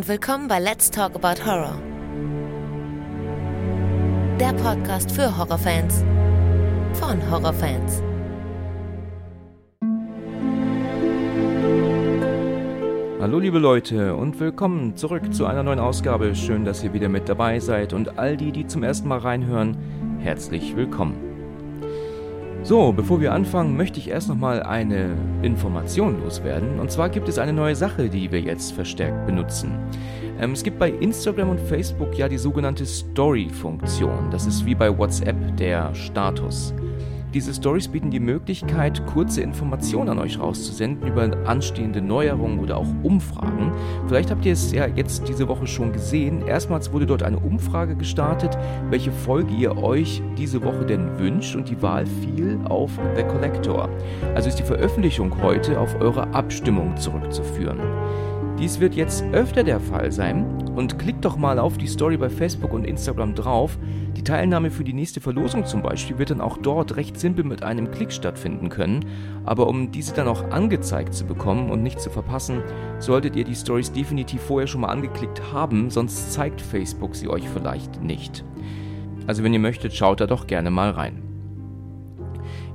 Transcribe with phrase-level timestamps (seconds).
[0.00, 1.78] und willkommen bei Let's Talk About Horror.
[4.40, 6.02] Der Podcast für Horrorfans
[6.94, 8.02] von Horrorfans.
[13.20, 16.34] Hallo liebe Leute und willkommen zurück zu einer neuen Ausgabe.
[16.34, 19.76] Schön, dass ihr wieder mit dabei seid und all die, die zum ersten Mal reinhören,
[20.20, 21.29] herzlich willkommen.
[22.70, 26.78] So, bevor wir anfangen, möchte ich erst nochmal eine Information loswerden.
[26.78, 29.76] Und zwar gibt es eine neue Sache, die wir jetzt verstärkt benutzen.
[30.38, 34.30] Ähm, es gibt bei Instagram und Facebook ja die sogenannte Story-Funktion.
[34.30, 36.72] Das ist wie bei WhatsApp der Status.
[37.32, 42.88] Diese Stories bieten die Möglichkeit, kurze Informationen an euch rauszusenden über anstehende Neuerungen oder auch
[43.04, 43.70] Umfragen.
[44.08, 46.44] Vielleicht habt ihr es ja jetzt diese Woche schon gesehen.
[46.44, 51.70] Erstmals wurde dort eine Umfrage gestartet, welche Folge ihr euch diese Woche denn wünscht und
[51.70, 53.88] die Wahl fiel auf The Collector.
[54.34, 57.78] Also ist die Veröffentlichung heute auf eure Abstimmung zurückzuführen.
[58.60, 60.44] Dies wird jetzt öfter der Fall sein
[60.76, 63.78] und klickt doch mal auf die Story bei Facebook und Instagram drauf.
[64.18, 67.62] Die Teilnahme für die nächste Verlosung zum Beispiel wird dann auch dort recht simpel mit
[67.62, 69.06] einem Klick stattfinden können.
[69.46, 72.62] Aber um diese dann auch angezeigt zu bekommen und nicht zu verpassen,
[72.98, 77.48] solltet ihr die Stories definitiv vorher schon mal angeklickt haben, sonst zeigt Facebook sie euch
[77.48, 78.44] vielleicht nicht.
[79.26, 81.29] Also wenn ihr möchtet, schaut da doch gerne mal rein.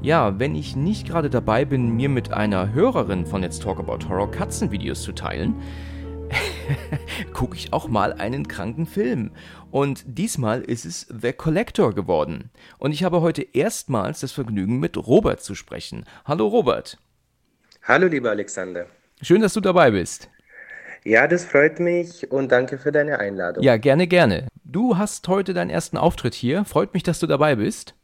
[0.05, 4.07] Ja, wenn ich nicht gerade dabei bin, mir mit einer Hörerin von Let's Talk About
[4.07, 5.55] Horror Katzenvideos zu teilen,
[7.33, 9.31] gucke ich auch mal einen kranken Film.
[9.71, 12.51] Und diesmal ist es The Collector geworden.
[12.77, 16.05] Und ich habe heute erstmals das Vergnügen, mit Robert zu sprechen.
[16.23, 16.99] Hallo Robert.
[17.81, 18.85] Hallo lieber Alexander.
[19.23, 20.29] Schön, dass du dabei bist.
[21.03, 23.63] Ja, das freut mich und danke für deine Einladung.
[23.63, 24.49] Ja, gerne, gerne.
[24.65, 26.63] Du hast heute deinen ersten Auftritt hier.
[26.63, 27.95] Freut mich, dass du dabei bist.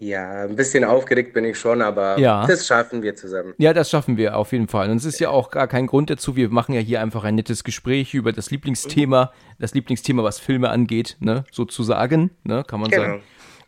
[0.00, 2.46] Ja, ein bisschen aufgeregt bin ich schon, aber ja.
[2.46, 3.54] das schaffen wir zusammen.
[3.58, 4.90] Ja, das schaffen wir auf jeden Fall.
[4.90, 6.36] Und es ist ja auch gar kein Grund dazu.
[6.36, 10.70] Wir machen ja hier einfach ein nettes Gespräch über das Lieblingsthema, das Lieblingsthema, was Filme
[10.70, 13.02] angeht, ne, sozusagen, ne, kann man genau.
[13.02, 13.22] sagen.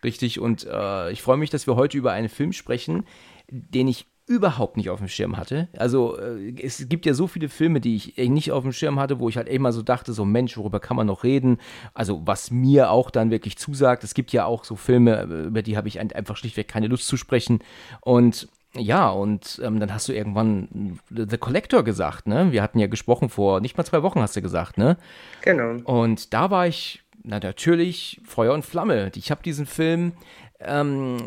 [0.04, 0.38] Richtig.
[0.38, 3.06] Und äh, ich freue mich, dass wir heute über einen Film sprechen,
[3.48, 5.68] den ich überhaupt nicht auf dem Schirm hatte.
[5.76, 9.18] Also äh, es gibt ja so viele Filme, die ich nicht auf dem Schirm hatte,
[9.18, 11.58] wo ich halt immer so dachte, so Mensch, worüber kann man noch reden?
[11.94, 14.04] Also was mir auch dann wirklich zusagt.
[14.04, 17.08] Es gibt ja auch so Filme, äh, über die habe ich einfach schlichtweg keine Lust
[17.08, 17.58] zu sprechen.
[18.02, 22.52] Und ja, und ähm, dann hast du irgendwann The Collector gesagt, ne?
[22.52, 24.96] Wir hatten ja gesprochen vor nicht mal zwei Wochen, hast du gesagt, ne?
[25.42, 25.82] Genau.
[25.82, 29.10] Und da war ich na natürlich Feuer und Flamme.
[29.16, 30.12] Ich habe diesen Film
[30.62, 31.18] ähm,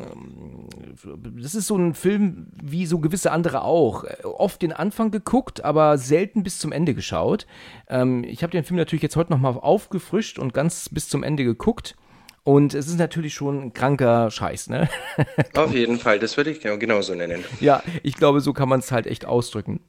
[1.41, 4.05] das ist so ein Film wie so gewisse andere auch.
[4.23, 7.47] Oft den Anfang geguckt, aber selten bis zum Ende geschaut.
[7.87, 11.43] Ähm, ich habe den Film natürlich jetzt heute nochmal aufgefrischt und ganz bis zum Ende
[11.43, 11.95] geguckt.
[12.43, 14.89] Und es ist natürlich schon ein kranker Scheiß, ne?
[15.55, 17.43] Auf jeden Fall, das würde ich genau, genauso nennen.
[17.61, 19.79] Ja, ich glaube, so kann man es halt echt ausdrücken.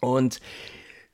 [0.00, 0.40] Und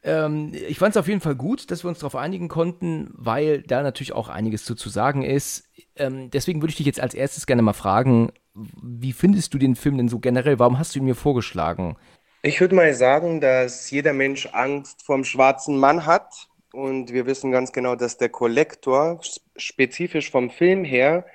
[0.03, 3.62] ähm, ich fand es auf jeden Fall gut, dass wir uns darauf einigen konnten, weil
[3.62, 5.69] da natürlich auch einiges zu, zu sagen ist.
[5.97, 9.76] Ähm, deswegen würde ich dich jetzt als erstes gerne mal fragen, wie findest du den
[9.76, 10.59] Film denn so generell?
[10.59, 11.97] Warum hast du ihn mir vorgeschlagen?
[12.42, 16.48] Ich würde mal sagen, dass jeder Mensch Angst vorm schwarzen Mann hat.
[16.72, 19.20] Und wir wissen ganz genau, dass der Kollektor
[19.56, 21.26] spezifisch vom Film her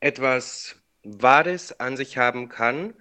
[0.00, 2.94] etwas Wahres an sich haben kann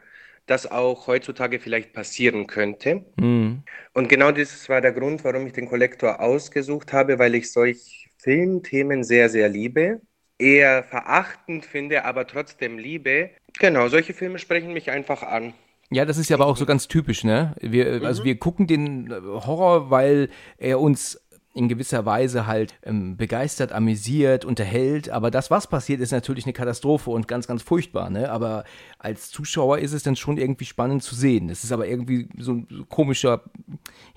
[0.48, 3.06] das auch heutzutage vielleicht passieren könnte.
[3.18, 3.64] Mhm.
[3.94, 8.10] Und genau das war der Grund, warum ich den Kollektor ausgesucht habe, weil ich solch
[8.18, 10.02] Filmthemen sehr, sehr liebe.
[10.40, 13.32] Eher verachtend finde, aber trotzdem liebe.
[13.60, 15.54] Genau, solche Filme sprechen mich einfach an.
[15.90, 17.56] Ja, das ist ja aber auch so ganz typisch, ne?
[17.62, 18.26] Wir, also mhm.
[18.26, 21.20] wir gucken den Horror, weil er uns
[21.58, 25.10] in gewisser Weise halt ähm, begeistert, amüsiert, unterhält.
[25.10, 28.10] Aber das, was passiert, ist natürlich eine Katastrophe und ganz, ganz furchtbar.
[28.10, 28.30] Ne?
[28.30, 28.64] Aber
[29.00, 31.50] als Zuschauer ist es dann schon irgendwie spannend zu sehen.
[31.50, 33.44] Es ist aber irgendwie so ein komischer,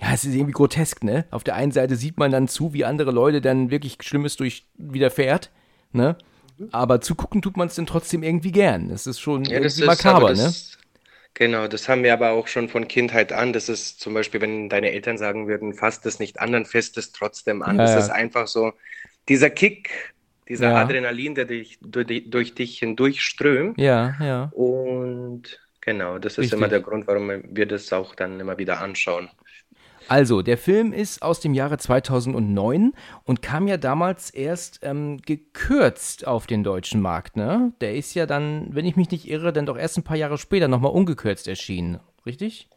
[0.01, 1.03] ja, es ist irgendwie grotesk.
[1.03, 1.25] Ne?
[1.31, 4.67] Auf der einen Seite sieht man dann zu, wie andere Leute dann wirklich Schlimmes durch
[4.77, 5.51] widerfährt.
[5.91, 6.15] Ne?
[6.71, 8.91] Aber zugucken tut man es dann trotzdem irgendwie gern.
[8.91, 10.39] Es ist schon ja, irgendwie makaber, das,
[10.73, 10.80] ne?
[11.33, 13.53] Genau, das haben wir aber auch schon von Kindheit an.
[13.53, 16.97] Das ist zum Beispiel, wenn deine Eltern sagen würden, fasst es nicht an, dann fest
[16.97, 17.77] es trotzdem an.
[17.77, 17.99] Ja, das ja.
[17.99, 18.73] ist einfach so
[19.29, 20.13] dieser Kick,
[20.49, 20.81] dieser ja.
[20.81, 23.79] Adrenalin, der dich, durch, durch dich hindurchströmt.
[23.79, 24.43] Ja, ja.
[24.53, 26.57] Und genau, das ist Richtig.
[26.57, 29.29] immer der Grund, warum wir das auch dann immer wieder anschauen.
[30.11, 32.91] Also, der Film ist aus dem Jahre 2009
[33.23, 37.71] und kam ja damals erst ähm, gekürzt auf den deutschen Markt, ne?
[37.79, 40.37] Der ist ja dann, wenn ich mich nicht irre, dann doch erst ein paar Jahre
[40.37, 42.67] später nochmal ungekürzt erschienen, richtig?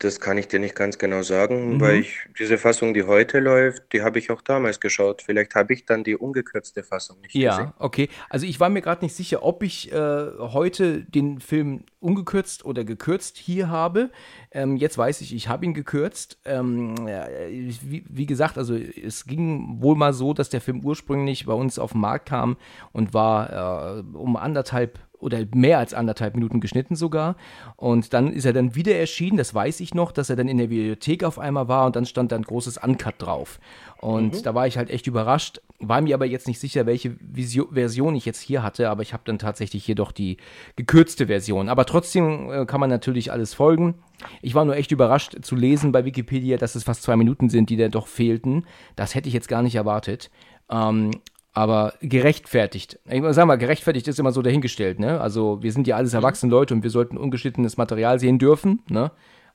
[0.00, 1.80] Das kann ich dir nicht ganz genau sagen, Mhm.
[1.80, 5.22] weil ich diese Fassung, die heute läuft, die habe ich auch damals geschaut.
[5.22, 7.42] Vielleicht habe ich dann die ungekürzte Fassung nicht gesehen.
[7.42, 8.08] Ja, okay.
[8.30, 9.96] Also ich war mir gerade nicht sicher, ob ich äh,
[10.38, 14.10] heute den Film ungekürzt oder gekürzt hier habe.
[14.52, 16.38] Ähm, jetzt weiß ich, ich habe ihn gekürzt.
[16.44, 21.44] Ähm, ja, wie, wie gesagt, also es ging wohl mal so, dass der Film ursprünglich
[21.46, 22.56] bei uns auf den Markt kam
[22.92, 27.36] und war äh, um anderthalb oder mehr als anderthalb Minuten geschnitten sogar.
[27.76, 30.58] Und dann ist er dann wieder erschienen, das weiß ich noch, dass er dann in
[30.58, 33.58] der Bibliothek auf einmal war und dann stand da ein großes Uncut drauf.
[34.00, 37.68] Und da war ich halt echt überrascht, war mir aber jetzt nicht sicher, welche Visio
[37.72, 40.36] Version ich jetzt hier hatte, aber ich habe dann tatsächlich hier doch die
[40.76, 41.68] gekürzte Version.
[41.68, 43.94] Aber trotzdem äh, kann man natürlich alles folgen.
[44.42, 47.70] Ich war nur echt überrascht zu lesen bei Wikipedia, dass es fast zwei Minuten sind,
[47.70, 48.64] die da doch fehlten.
[48.96, 50.30] Das hätte ich jetzt gar nicht erwartet.
[50.70, 51.10] Ähm,
[51.58, 53.00] aber gerechtfertigt.
[53.10, 55.20] Ich sag mal, gerechtfertigt ist immer so dahingestellt, ne?
[55.20, 59.10] Also wir sind ja alles erwachsene Leute und wir sollten ungeschnittenes Material sehen dürfen, ne?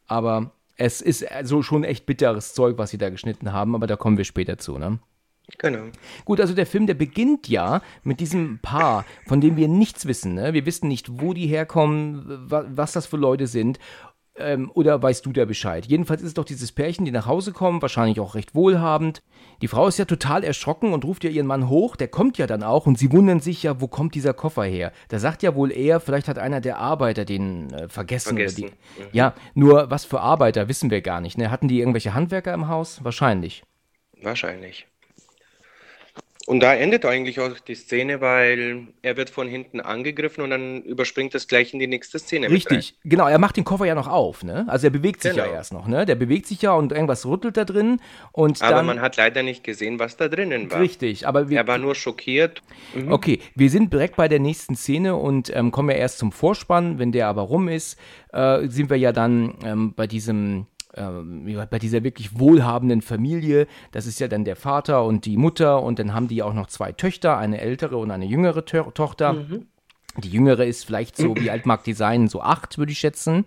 [0.05, 3.95] Aber es ist so schon echt bitteres Zeug, was sie da geschnitten haben, aber da
[3.95, 4.99] kommen wir später zu, ne?
[5.59, 5.85] Genau.
[6.25, 10.33] Gut, also der Film, der beginnt ja mit diesem Paar, von dem wir nichts wissen.
[10.33, 10.53] Ne?
[10.53, 13.79] Wir wissen nicht, wo die herkommen, wa was das für Leute sind.
[14.35, 15.85] Ähm, oder weißt du da Bescheid?
[15.85, 19.21] Jedenfalls ist es doch dieses Pärchen, die nach Hause kommen, wahrscheinlich auch recht wohlhabend.
[19.61, 21.95] Die Frau ist ja total erschrocken und ruft ja ihren Mann hoch.
[21.95, 24.91] Der kommt ja dann auch und sie wundern sich ja, wo kommt dieser Koffer her?
[25.09, 28.29] Da sagt ja wohl er, vielleicht hat einer der Arbeiter den äh, vergessen.
[28.29, 31.37] Vergessen, Oder die, Ja, nur was für Arbeiter wissen wir gar nicht.
[31.37, 31.51] Ne?
[31.51, 33.03] Hatten die irgendwelche Handwerker im Haus?
[33.03, 33.63] Wahrscheinlich.
[34.19, 34.87] Wahrscheinlich.
[36.45, 40.81] Und da endet eigentlich auch die Szene, weil er wird von hinten angegriffen und dann
[40.81, 43.27] überspringt das gleich in die nächste Szene Richtig, genau.
[43.29, 44.65] Er macht den Koffer ja noch auf, ne?
[44.67, 45.55] Also er bewegt sich ja Genau.
[45.55, 46.05] erst noch, ne?
[46.05, 48.01] Der bewegt sich ja und irgendwas rüttelt da drin
[48.33, 48.61] und.
[48.61, 48.85] Aber dann.
[48.85, 50.81] man hat leider nicht gesehen, was da drinnen war.
[50.81, 51.59] richtig, aber wir.
[51.59, 52.61] Er war nur schockiert.
[53.09, 56.99] Okay, wir sind direkt bei der nächsten Szene und ähm, kommen ja erst zum Vorspann.
[56.99, 57.97] Wenn der aber rum ist,
[58.33, 60.65] äh, sind wir ja dann ähm, bei diesem.
[60.95, 65.81] Ähm, Bei dieser wirklich wohlhabenden Familie, das ist ja dann der Vater und die Mutter
[65.81, 69.45] und dann haben die auch noch zwei Töchter, eine ältere und eine jüngere Tö Tochter.
[70.17, 72.27] Die jüngere ist vielleicht so, wie alt mag die sein?
[72.27, 73.45] So acht, würde ich schätzen.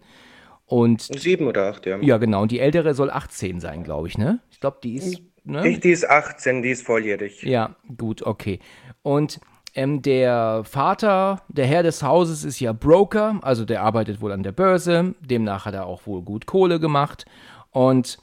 [0.66, 1.98] Und Sieben oder acht, ja.
[2.00, 2.42] Ja, genau.
[2.42, 4.40] Und die ältere soll 18 sein, glaube ich, ne?
[4.50, 5.22] Ich glaube, die ist.
[5.44, 5.68] Ne?
[5.68, 7.44] Ich, die ist 18, die ist volljährig.
[7.44, 8.58] Ja, gut, okay.
[9.02, 9.38] Und
[9.76, 14.42] ähm, der Vater, der Herr des Hauses, ist ja Broker, also der arbeitet wohl an
[14.42, 15.14] der Börse.
[15.20, 17.26] Demnach hat er auch wohl gut Kohle gemacht.
[17.70, 18.18] Und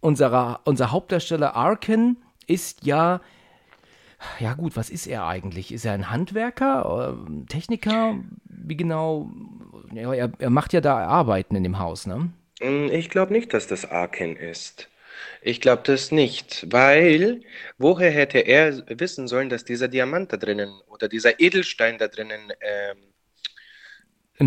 [0.00, 2.16] unserer, unser Hauptdarsteller Arkin
[2.46, 3.20] ist ja.
[4.40, 5.72] Ja, gut, was ist er eigentlich?
[5.72, 8.16] Ist er ein Handwerker, äh, Techniker?
[8.44, 9.30] Wie genau?
[9.92, 12.30] Ja, er, er macht ja da Arbeiten in dem Haus, ne?
[12.60, 14.88] Mm, Ich glaube nicht, dass das Arken ist.
[15.42, 17.42] Ich glaube das nicht, weil
[17.78, 22.52] woher hätte er wissen sollen, dass dieser Diamant da drinnen oder dieser Edelstein da drinnen
[22.60, 22.98] ähm,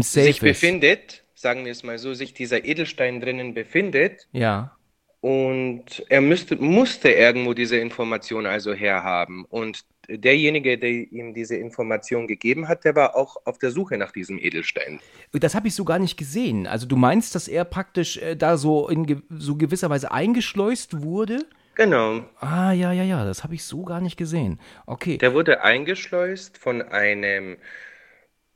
[0.02, 0.42] sich ist.
[0.42, 4.78] befindet, sagen wir es mal so, sich dieser Edelstein drinnen befindet Ja.
[5.22, 12.28] und er müsste, musste irgendwo diese Information also herhaben und derjenige, der ihm diese Information
[12.28, 15.00] gegeben hat, der war auch auf der Suche nach diesem Edelstein.
[15.34, 16.68] Das habe ich so gar nicht gesehen.
[16.68, 21.46] Also du meinst, dass er praktisch äh, da so in so gewisser Weise eingeschleust wurde?
[21.76, 22.26] Genau.
[22.40, 24.60] Ah, ja, ja, ja, das habe ich so gar nicht gesehen.
[24.86, 25.18] Okay.
[25.18, 27.58] Der wurde eingeschleust von einem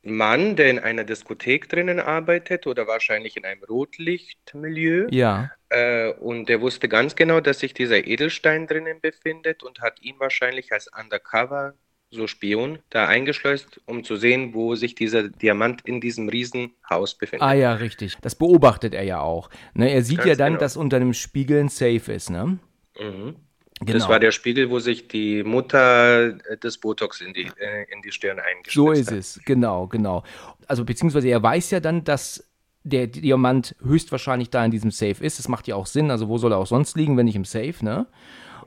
[0.04, 5.08] Mann, der in einer Diskothek drinnen arbeitet oder wahrscheinlich in einem Rotlichtmilieu.
[5.12, 5.50] ja.
[5.70, 10.16] Äh, und der wusste ganz genau, dass sich dieser Edelstein drinnen befindet und hat ihn
[10.20, 11.74] wahrscheinlich als Undercover,
[12.12, 17.42] so Spion, da eingeschleust, um zu sehen, wo sich dieser Diamant in diesem Riesenhaus befindet.
[17.42, 18.18] Ah ja, richtig.
[18.22, 19.50] Das beobachtet er ja auch.
[19.74, 20.60] Ne, er sieht Ganz ja dann, genau.
[20.60, 22.60] dass unter dem Spiegel ein Safe ist, ne?
[23.00, 23.36] Mhm.
[23.80, 23.98] Genau.
[23.98, 28.02] Das war der Spiegel, wo sich die Mutter äh, des Botox in die, äh, in
[28.02, 29.18] die Stirn eingespritzt So ist hat.
[29.18, 30.24] es, genau, genau.
[30.68, 32.48] Also beziehungsweise er weiß ja dann, dass
[32.84, 35.40] der Diamant höchstwahrscheinlich da in diesem Safe ist.
[35.40, 36.12] Das macht ja auch Sinn.
[36.12, 38.08] Also wo soll er auch sonst liegen, wenn nicht im Safe, ne?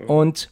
[0.07, 0.51] Und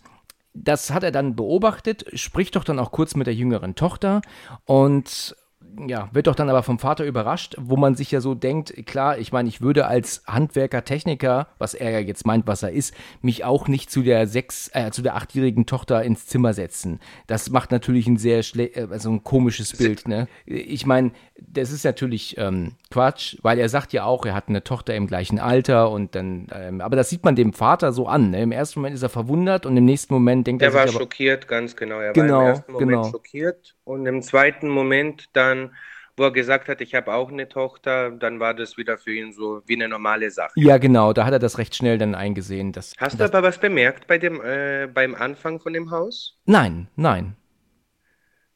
[0.54, 4.23] das hat er dann beobachtet, spricht doch dann auch kurz mit der jüngeren Tochter
[4.64, 5.37] und
[5.78, 9.19] ja, wird doch dann aber vom Vater überrascht, wo man sich ja so denkt, klar,
[9.19, 12.95] ich meine, ich würde als Handwerker, Techniker, was er ja jetzt meint, was er ist,
[13.23, 17.00] mich auch nicht zu der sechs, äh, zu der achtjährigen Tochter ins Zimmer setzen.
[17.26, 20.28] Das macht natürlich ein sehr äh, also ein komisches Bild, ne?
[20.47, 24.62] Ich meine, das ist natürlich ähm, Quatsch, weil er sagt ja auch, er hat eine
[24.62, 28.31] Tochter im gleichen Alter und dann, ähm, aber das sieht man dem Vater so an.
[28.31, 28.43] Ne?
[28.43, 30.93] Im ersten Moment ist er verwundert und im nächsten Moment denkt Er er war aber,
[30.93, 31.99] schockiert, ganz genau.
[32.00, 33.11] Er war Genau, im ersten Moment genau.
[33.11, 35.75] schockiert und im zweiten Moment dann,
[36.17, 39.33] wo er gesagt hat, ich habe auch eine Tochter, dann war das wieder für ihn
[39.33, 40.55] so wie eine normale Sache.
[40.55, 42.73] ja genau, da hat er das recht schnell dann eingesehen.
[42.73, 46.41] Dass, Hast du aber was bemerkt bei dem, äh, beim Anfang von dem Haus?
[46.47, 47.37] Nein, nein.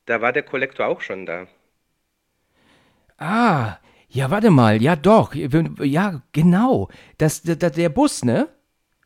[0.07, 1.47] Da war der Kollektor auch schon da.
[3.19, 3.79] Ah,
[4.11, 6.89] Ja, warte mal, ja doch, ja, genau.
[7.19, 8.49] Das, der, der Bus, ne?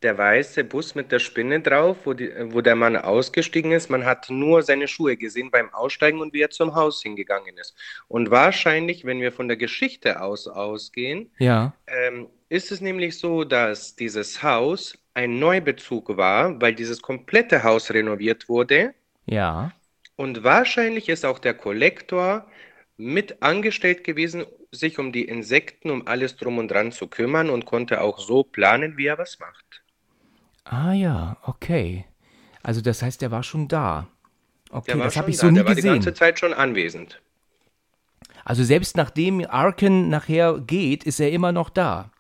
[0.03, 3.89] Der weiße Bus mit der Spinne drauf, wo, die, wo der Mann ausgestiegen ist.
[3.91, 7.75] Man hat nur seine Schuhe gesehen beim Aussteigen und wie er zum Haus hingegangen ist.
[8.09, 11.73] Und wahrscheinlich, wenn wir von der Geschichte aus ausgehen, Ja.
[11.87, 17.91] ähm, ist es nämlich so, dass dieses Haus ein Neubezug war, weil dieses komplette Haus
[17.91, 18.95] renoviert wurde.
[19.27, 19.73] Ja.
[20.17, 22.47] Und wahrscheinlich ist auch der Kollektor
[22.97, 27.67] mit angestellt gewesen, sich um die Insekten, um alles drum und dran zu kümmern und
[27.67, 29.82] konnte auch so planen, wie er was macht.
[30.65, 32.05] Ah ja, okay.
[32.63, 34.09] Also das heißt, der war schon da.
[34.71, 36.55] Okay, Der war das habe ich da, so nie der war die ganze Zeit schon
[36.55, 37.21] anwesend.
[38.45, 42.11] Also selbst nachdem Arken nachher geht, ist er immer noch da.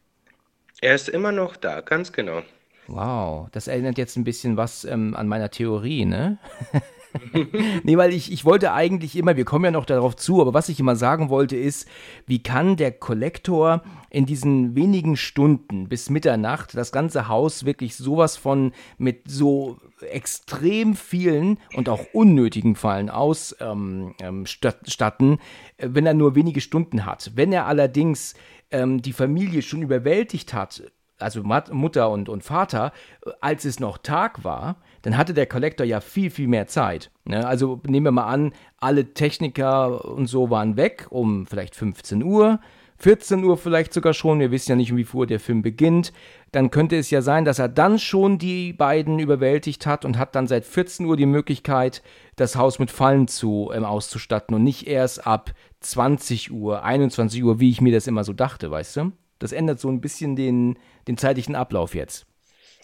[0.81, 2.43] Er ist immer noch da, ganz genau.
[2.89, 6.39] Wow, das erinnert jetzt ein bisschen was ähm, an meiner Theorie, ne?
[7.83, 10.69] nee, weil ich, ich wollte eigentlich immer, wir kommen ja noch darauf zu, aber was
[10.69, 11.89] ich immer sagen wollte ist,
[12.27, 18.37] wie kann der Kollektor in diesen wenigen Stunden bis Mitternacht das ganze Haus wirklich sowas
[18.37, 19.79] von mit so
[20.11, 25.39] extrem vielen und auch unnötigen Fallen ausstatten, ähm, statt- statten,
[25.77, 27.33] äh, wenn er nur wenige Stunden hat.
[27.35, 28.35] Wenn er allerdings
[28.71, 30.83] ähm, die Familie schon überwältigt hat,
[31.19, 32.93] also Mutter und, und Vater,
[33.41, 37.11] als es noch Tag war, dann hatte der Kollektor ja viel, viel mehr Zeit.
[37.25, 37.47] Ne?
[37.47, 42.61] Also nehmen wir mal an, alle Techniker und so waren weg um vielleicht 15 Uhr,
[43.03, 46.13] 14 Uhr vielleicht sogar schon, wir wissen ja nicht, um wie Uhr der Film beginnt.
[46.53, 50.37] Dann könnte es ja sein, dass er dann schon die beiden überwältigt hat und hat
[50.37, 52.01] dann seit 14 Uhr die Möglichkeit,
[52.37, 57.59] das Haus mit Fallen zu, ähm, auszustatten und nicht erst ab 20 Uhr, 21 Uhr,
[57.59, 59.13] wie ich mir das immer so dachte, weißt du?
[59.41, 60.79] Das ändert so ein bisschen den,
[61.09, 62.27] den zeitlichen Ablauf jetzt.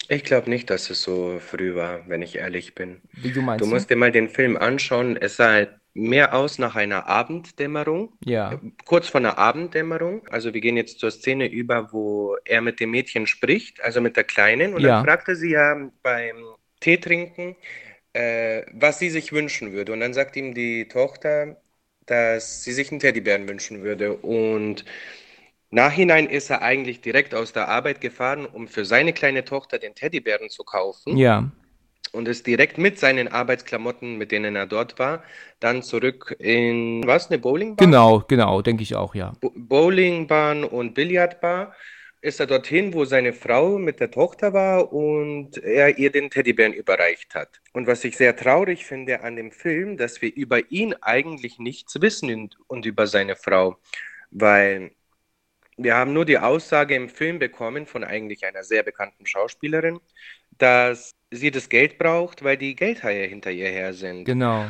[0.09, 3.03] Ich glaube nicht, dass es so früh war, wenn ich ehrlich bin.
[3.13, 5.17] Wie du meinst Du musst dir mal den Film anschauen.
[5.17, 8.15] Es sah halt mehr aus nach einer Abenddämmerung.
[8.25, 8.59] Ja.
[8.87, 10.27] Kurz vor einer Abenddämmerung.
[10.29, 14.17] Also wir gehen jetzt zur Szene über, wo er mit dem Mädchen spricht, also mit
[14.17, 14.75] der Kleinen.
[14.75, 15.01] Und Ja.
[15.01, 16.37] dann fragte sie ja beim
[16.81, 17.57] Tee trinken,
[18.15, 19.93] äh, was sie sich wünschen würde.
[19.93, 21.61] Und dann sagt ihm die Tochter,
[22.07, 24.15] dass sie sich einen Teddybären wünschen würde.
[24.15, 24.85] Und
[25.71, 29.95] nachhinein ist er eigentlich direkt aus der Arbeit gefahren, um für seine kleine Tochter den
[29.95, 31.51] Teddybären zu kaufen Ja.
[32.13, 35.23] und ist direkt mit seinen Arbeitsklamotten, mit denen er dort war,
[35.61, 37.87] dann zurück in, was, eine Bowlingbahn?
[37.91, 39.33] Genau, genau, denke ich auch, ja.
[39.41, 41.75] Bo- Bowlingbahn und Billardbar.
[42.21, 46.73] Ist er dorthin, wo seine Frau mit der Tochter war und er ihr den Teddybären
[46.73, 47.61] überreicht hat.
[47.73, 52.01] Und was ich sehr traurig finde an dem Film, dass wir über ihn eigentlich nichts
[52.01, 53.77] wissen und, und über seine Frau,
[54.33, 54.91] weil
[55.79, 60.01] wir haben nur die Aussage im Film bekommen von eigentlich einer sehr bekannten Schauspielerin,
[60.59, 64.25] dass sie das Geld braucht, weil die Geldhaie hinter ihr her sind.
[64.25, 64.67] Genau.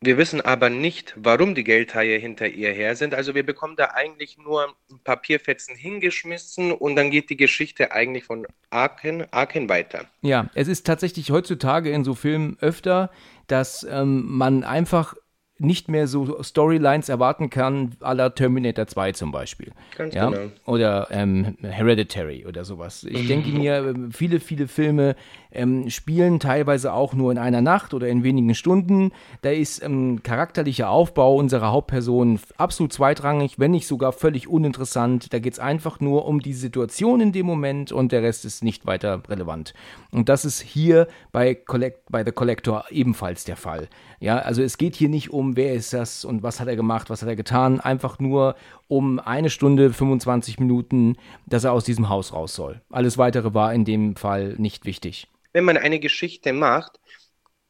[0.00, 3.14] Wir wissen aber nicht, warum die Geldhaie hinter ihr her sind.
[3.14, 8.46] Also wir bekommen da eigentlich nur Papierfetzen hingeschmissen und dann geht die Geschichte eigentlich von
[8.68, 10.04] Arken, Arken weiter.
[10.20, 13.10] Ja, es ist tatsächlich heutzutage in so Filmen öfter,
[13.46, 15.14] dass ähm, man einfach
[15.58, 19.72] nicht mehr so Storylines erwarten kann, à la Terminator 2 zum Beispiel.
[19.96, 20.28] Ganz ja?
[20.28, 20.50] genau.
[20.66, 23.04] Oder ähm, Hereditary oder sowas.
[23.04, 25.16] Ich denke mir, ähm, viele, viele Filme
[25.52, 29.12] ähm, spielen teilweise auch nur in einer Nacht oder in wenigen Stunden.
[29.42, 35.32] Da ist ähm, charakterlicher Aufbau unserer Hauptperson absolut zweitrangig, wenn nicht sogar völlig uninteressant.
[35.32, 38.62] Da geht es einfach nur um die Situation in dem Moment und der Rest ist
[38.62, 39.72] nicht weiter relevant.
[40.10, 43.88] Und das ist hier bei, Collect bei The Collector ebenfalls der Fall.
[44.20, 47.10] Ja, also es geht hier nicht um, wer ist das und was hat er gemacht,
[47.10, 48.56] was hat er getan, einfach nur
[48.88, 52.80] um eine Stunde 25 Minuten, dass er aus diesem Haus raus soll.
[52.90, 55.28] Alles weitere war in dem Fall nicht wichtig.
[55.52, 56.98] Wenn man eine Geschichte macht,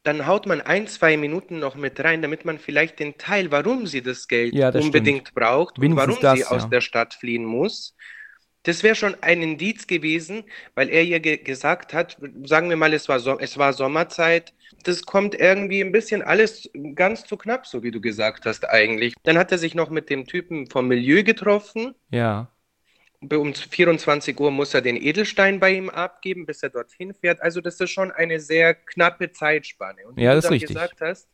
[0.03, 3.87] dann haut man ein, zwei Minuten noch mit rein, damit man vielleicht den Teil, warum
[3.87, 6.69] sie das Geld Ja, das unbedingt braucht und Wenigstens warum das, sie aus ja.
[6.69, 7.93] der Stadt fliehen muss.
[8.67, 10.43] Das wäre schon ein Indiz gewesen,
[10.75, 14.53] weil er ihr ge gesagt hat, sagen wir mal, es war, so es war Sommerzeit.
[14.83, 19.13] Das kommt irgendwie ein bisschen alles ganz zu knapp, so wie du gesagt hast eigentlich.
[19.23, 21.95] Dann hat er sich noch mit dem Typen vom Milieu getroffen.
[22.11, 22.51] Ja.
[23.31, 27.41] Um 24 Uhr muss er den Edelstein bei ihm abgeben, bis er dorthin fährt.
[27.41, 30.05] Also das ist schon eine sehr knappe Zeitspanne.
[30.07, 30.69] Und wie Ja, du das richtig.
[30.69, 31.27] gesagt hast,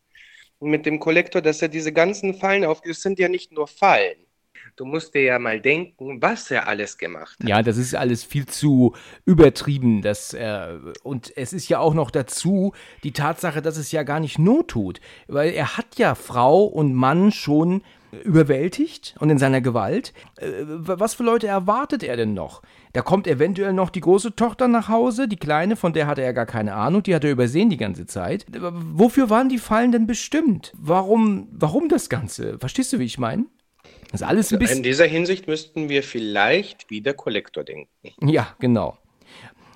[0.60, 4.23] mit dem Kollektor, dass er diese ganzen Fallen auf, es sind ja nicht nur Fallen.
[4.76, 7.48] Du musst dir ja mal denken, was er alles gemacht hat.
[7.48, 10.02] Ja, das ist alles viel zu übertrieben.
[10.02, 14.20] Das, äh, und es ist ja auch noch dazu die Tatsache, dass es ja gar
[14.20, 15.00] nicht Not tut.
[15.28, 17.84] Weil er hat ja Frau und Mann schon
[18.24, 20.14] überwältigt und in seiner Gewalt.
[20.38, 22.62] Äh, was für Leute erwartet er denn noch?
[22.94, 26.34] Da kommt eventuell noch die große Tochter nach Hause, die kleine, von der hatte er
[26.34, 28.46] gar keine Ahnung, die hat er übersehen die ganze Zeit.
[28.52, 30.74] Wofür waren die Fallen denn bestimmt?
[30.78, 32.60] Warum, warum das Ganze?
[32.60, 33.46] Verstehst du, wie ich meine?
[34.14, 34.78] Das ist alles ein bisschen.
[34.78, 37.90] In dieser Hinsicht müssten wir vielleicht wie der Kollektor denken.
[38.22, 38.96] Ja, genau.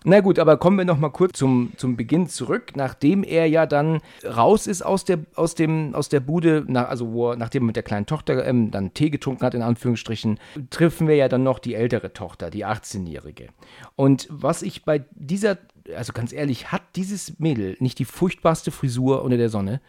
[0.03, 2.73] Na gut, aber kommen wir noch mal kurz zum, zum Beginn zurück.
[2.75, 7.11] Nachdem er ja dann raus ist aus der, aus dem, aus der Bude, nach, also
[7.13, 10.39] wo nachdem er mit der kleinen Tochter ähm, dann Tee getrunken hat, in Anführungsstrichen,
[10.69, 13.47] treffen wir ja dann noch die ältere Tochter, die 18-Jährige.
[13.95, 15.57] Und was ich bei dieser,
[15.95, 19.81] also ganz ehrlich, hat dieses Mädel nicht die furchtbarste Frisur unter der Sonne?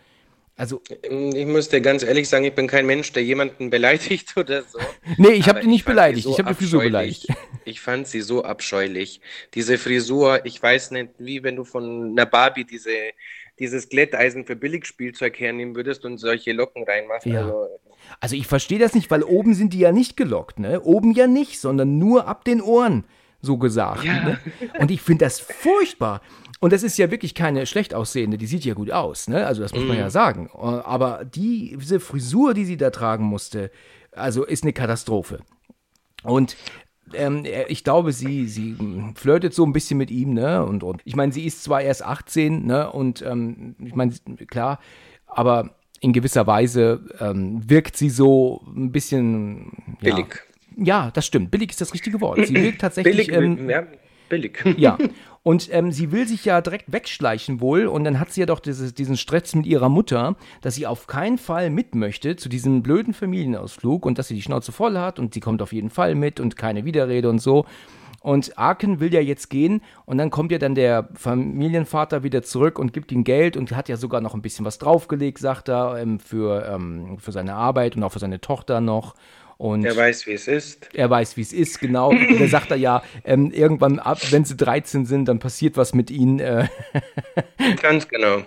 [0.58, 4.62] Also, Ich muss dir ganz ehrlich sagen, ich bin kein Mensch, der jemanden beleidigt oder
[4.62, 4.78] so.
[5.16, 7.28] nee, ich habe die nicht beleidigt, so ich habe die Frisur beleidigt.
[7.64, 9.20] Ich fand sie so abscheulich.
[9.52, 12.90] Diese Frisur, ich weiß nicht, wie wenn du von einer Barbie diese,
[13.58, 17.26] dieses Glätteisen für Billigspielzeug hernehmen würdest und solche Locken reinmachst.
[17.26, 17.42] Ja.
[17.42, 17.68] Also,
[18.20, 20.80] Also ich verstehe das nicht, weil oben sind die ja nicht gelockt, ne?
[20.80, 23.04] Oben ja nicht, sondern nur ab den Ohren,
[23.42, 24.04] so gesagt.
[24.04, 24.24] Ja.
[24.24, 24.38] Ne?
[24.78, 26.22] Und ich finde das furchtbar.
[26.60, 29.46] Und das ist ja wirklich keine schlecht aussehende, die sieht ja gut aus, ne?
[29.46, 30.50] Also das muss man ja sagen.
[30.52, 33.70] Aber die, diese Frisur, die sie da tragen musste,
[34.12, 35.40] also ist eine Katastrophe.
[36.24, 36.56] Und
[37.14, 40.64] ähm, er- ich glaube, sie, sie mm, flirtet so ein bisschen mit ihm, ne?
[40.64, 42.90] Und, und ich meine, sie ist zwar erst 18, ne?
[42.90, 44.12] Und ähm, ich meine,
[44.48, 44.80] klar,
[45.26, 50.14] aber in gewisser Weise ähm, wirkt sie so ein bisschen ja.
[50.14, 50.42] billig.
[50.76, 51.50] Ja, das stimmt.
[51.50, 52.44] Billig ist das richtige Wort.
[52.46, 53.28] Sie wirkt tatsächlich.
[53.28, 53.84] Billig, ähm, ja,
[54.28, 54.64] billig.
[54.76, 54.98] ja.
[55.42, 58.60] Und ähm, sie will sich ja direkt wegschleichen wohl und dann hat sie ja doch
[58.60, 62.82] dieses, diesen Stress mit ihrer Mutter, dass sie auf keinen Fall mit möchte zu diesem
[62.82, 66.16] blöden Familienausflug und dass sie die Schnauze voll hat und sie kommt auf jeden Fall
[66.16, 67.64] mit und keine Widerrede und so.
[68.20, 72.78] Und Arken will ja jetzt gehen und dann kommt ja dann der Familienvater wieder zurück
[72.78, 75.96] und gibt ihm Geld und hat ja sogar noch ein bisschen was draufgelegt, sagt er,
[75.98, 79.14] ähm, für, ähm, für seine Arbeit und auch für seine Tochter noch.
[79.58, 80.88] Und Er weiß, wie es ist.
[80.94, 82.10] er weiß, wie es ist, genau.
[82.10, 85.94] Und er sagt er ja, ähm, irgendwann ab, wenn sie 13 sind, dann passiert was
[85.94, 86.38] mit ihnen.
[86.38, 86.68] Äh,
[87.82, 88.42] Ganz genau.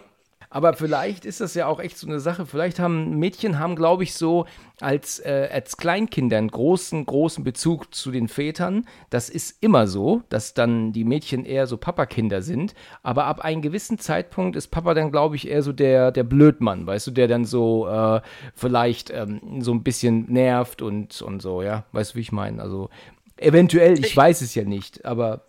[0.54, 2.46] Aber vielleicht ist das ja auch echt so eine Sache.
[2.46, 4.46] Vielleicht haben Mädchen haben, glaube ich, so
[4.82, 8.86] als, äh, als Kleinkinder einen großen, großen Bezug zu den Vätern.
[9.10, 12.74] Das ist immer so, dass dann die Mädchen eher so Papakinder sind.
[13.02, 16.86] Aber ab einem gewissen Zeitpunkt ist Papa dann, glaube ich, eher so der, der Blödmann,
[16.86, 18.20] weißt du, der dann so äh,
[18.54, 21.86] vielleicht ähm, so ein bisschen nervt und, und so, ja.
[21.94, 22.62] Weißt du, wie ich meine?
[22.62, 22.90] Also
[23.38, 25.46] eventuell, ich weiß es ja nicht, aber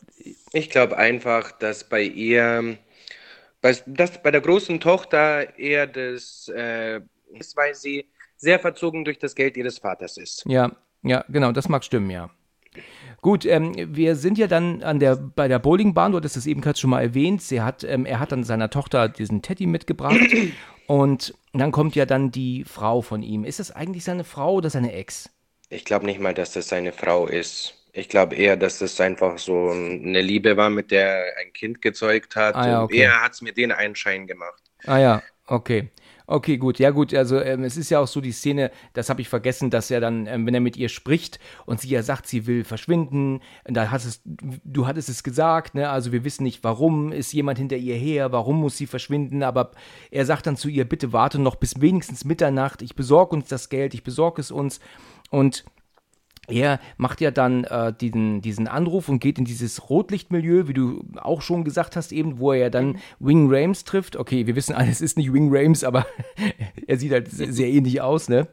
[0.52, 2.78] Ich glaube einfach, dass bei ihr,
[3.62, 7.00] bei, dass bei der großen Tochter eher das äh,
[7.32, 10.44] ist, weil sie sehr verzogen durch das Geld ihres Vaters ist.
[10.46, 10.72] Ja,
[11.02, 12.28] ja, genau, das mag stimmen, ja.
[13.20, 16.60] Gut, ähm, wir sind ja dann an der, bei der Bowlingbahn, du hattest es eben
[16.60, 17.40] gerade schon mal erwähnt.
[17.42, 20.18] Sie hat, ähm, er hat dann seiner Tochter diesen Teddy mitgebracht
[20.86, 23.44] und dann kommt ja dann die Frau von ihm.
[23.44, 25.30] Ist das eigentlich seine Frau oder seine Ex?
[25.68, 27.81] Ich glaube nicht mal, dass das seine Frau ist.
[27.92, 31.82] Ich glaube eher, dass das einfach so eine Liebe war, mit der er ein Kind
[31.82, 32.54] gezeugt hat.
[32.54, 33.00] Ah ja, Und okay.
[33.00, 34.62] er hat es mir den Einschein gemacht.
[34.86, 35.90] Ah ja, okay.
[36.26, 36.78] Okay, gut.
[36.78, 37.12] Ja, gut.
[37.12, 40.00] Also, ähm, es ist ja auch so die Szene, das habe ich vergessen, dass er
[40.00, 43.90] dann, ähm, wenn er mit ihr spricht und sie ja sagt, sie will verschwinden, da
[43.90, 45.90] hast es, du hattest es gesagt, ne?
[45.90, 49.72] Also, wir wissen nicht, warum ist jemand hinter ihr her, warum muss sie verschwinden, aber
[50.10, 53.68] er sagt dann zu ihr, bitte warte noch bis wenigstens Mitternacht, ich besorge uns das
[53.68, 54.80] Geld, ich besorge es uns
[55.30, 55.64] und
[56.48, 61.04] er macht ja dann äh, diesen, diesen Anruf und geht in dieses Rotlichtmilieu, wie du
[61.16, 64.16] auch schon gesagt hast, eben, wo er ja dann Wing Rames trifft.
[64.16, 66.06] Okay, wir wissen alle, es ist nicht Wing Rames, aber
[66.86, 68.48] er sieht halt sehr ähnlich aus, ne?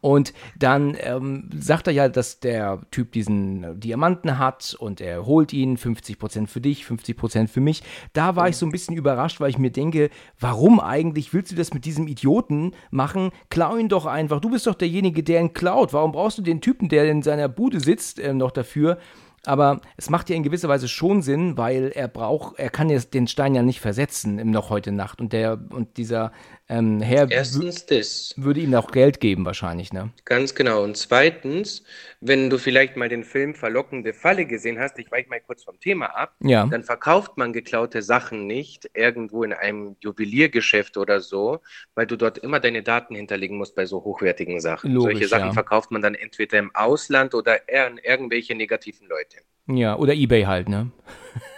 [0.00, 5.26] Und dann ähm, sagt er ja, dass der Typ diesen äh, Diamanten hat und er
[5.26, 7.82] holt ihn, 50% für dich, 50% für mich.
[8.12, 11.56] Da war ich so ein bisschen überrascht, weil ich mir denke, warum eigentlich willst du
[11.56, 13.30] das mit diesem Idioten machen?
[13.50, 14.40] Klau ihn doch einfach.
[14.40, 15.92] Du bist doch derjenige, der ihn klaut.
[15.92, 18.98] Warum brauchst du den Typen, der in seiner Bude sitzt, ähm, noch dafür?
[19.46, 23.12] Aber es macht ja in gewisser Weise schon Sinn, weil er braucht, er kann jetzt
[23.12, 25.20] den Stein ja nicht versetzen im noch heute Nacht.
[25.20, 26.32] Und der und dieser
[26.68, 28.32] ähm, Herr wü- Erstens das.
[28.36, 30.10] würde ihm auch Geld geben wahrscheinlich, ne?
[30.24, 30.82] Ganz genau.
[30.82, 31.84] Und zweitens,
[32.20, 35.78] wenn du vielleicht mal den Film Verlockende Falle gesehen hast, ich weiche mal kurz vom
[35.78, 36.66] Thema ab, Ja.
[36.66, 41.60] dann verkauft man geklaute Sachen nicht irgendwo in einem Juweliergeschäft oder so,
[41.94, 44.92] weil du dort immer deine Daten hinterlegen musst bei so hochwertigen Sachen.
[44.92, 45.52] Logisch, Solche Sachen ja.
[45.52, 49.36] verkauft man dann entweder im Ausland oder an irgendwelche negativen Leute.
[49.66, 50.90] Ja, oder Ebay halt, ne?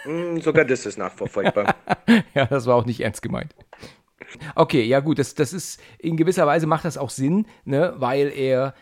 [0.03, 1.75] Hm, sogar das ist nachverfolgbar.
[2.33, 3.53] ja, das war auch nicht ernst gemeint.
[4.55, 8.31] Okay, ja gut, das, das ist, in gewisser Weise macht das auch Sinn, ne, weil
[8.35, 8.73] er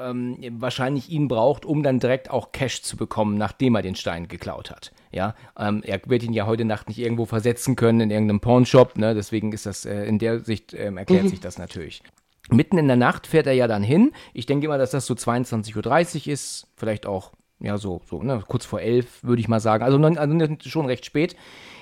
[0.00, 4.28] ähm, wahrscheinlich ihn braucht, um dann direkt auch Cash zu bekommen, nachdem er den Stein
[4.28, 4.92] geklaut hat.
[5.12, 8.96] Ja, ähm, er wird ihn ja heute Nacht nicht irgendwo versetzen können in irgendeinem Pawnshop,
[8.96, 12.02] ne, deswegen ist das, äh, in der Sicht ähm, erklärt sich das natürlich.
[12.50, 14.12] Mitten in der Nacht fährt er ja dann hin.
[14.32, 18.42] Ich denke immer, dass das so 22.30 Uhr ist, vielleicht auch, ja, so, so ne,
[18.46, 19.82] kurz vor elf, würde ich mal sagen.
[19.82, 21.36] Also, also schon recht spät.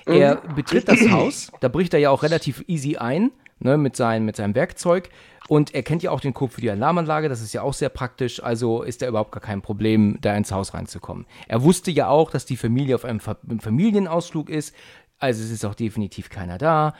[0.06, 4.24] Er betritt das Haus, da bricht er ja auch relativ easy ein, ne, mit, sein,
[4.24, 5.08] mit seinem Werkzeug.
[5.48, 7.90] Und er kennt ja auch den Code für die Alarmanlage, das ist ja auch sehr
[7.90, 11.26] praktisch, also ist da überhaupt gar kein Problem, da ins Haus reinzukommen.
[11.48, 14.74] Er wusste ja auch, dass die Familie auf einem Familienausflug ist,
[15.18, 16.94] also es ist auch definitiv keiner da.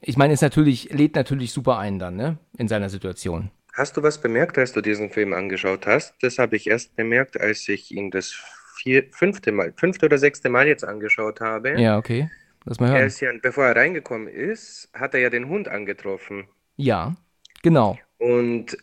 [0.00, 3.50] Ich meine, es natürlich, lädt natürlich super ein dann, ne, in seiner Situation.
[3.78, 6.16] Hast du was bemerkt, als du diesen Film angeschaut hast?
[6.20, 8.34] Das habe ich erst bemerkt, als ich ihn das
[8.74, 11.80] vier, fünfte Mal, fünfte oder sechste Mal jetzt angeschaut habe.
[11.80, 12.28] Ja, okay.
[12.64, 13.02] Lass mal hören.
[13.02, 16.48] Er ist ja, bevor er reingekommen ist, hat er ja den Hund angetroffen.
[16.74, 17.14] Ja,
[17.62, 17.96] genau.
[18.18, 18.76] Und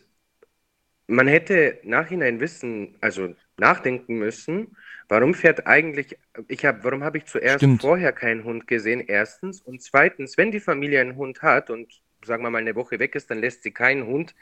[1.08, 4.78] man hätte nachhinein wissen, also nachdenken müssen,
[5.10, 6.16] warum fährt eigentlich,
[6.48, 7.82] ich habe, warum habe ich zuerst Stimmt.
[7.82, 9.60] vorher keinen Hund gesehen, erstens.
[9.60, 13.14] Und zweitens, wenn die Familie einen Hund hat und sagen wir mal eine Woche weg
[13.14, 14.34] ist, dann lässt sie keinen Hund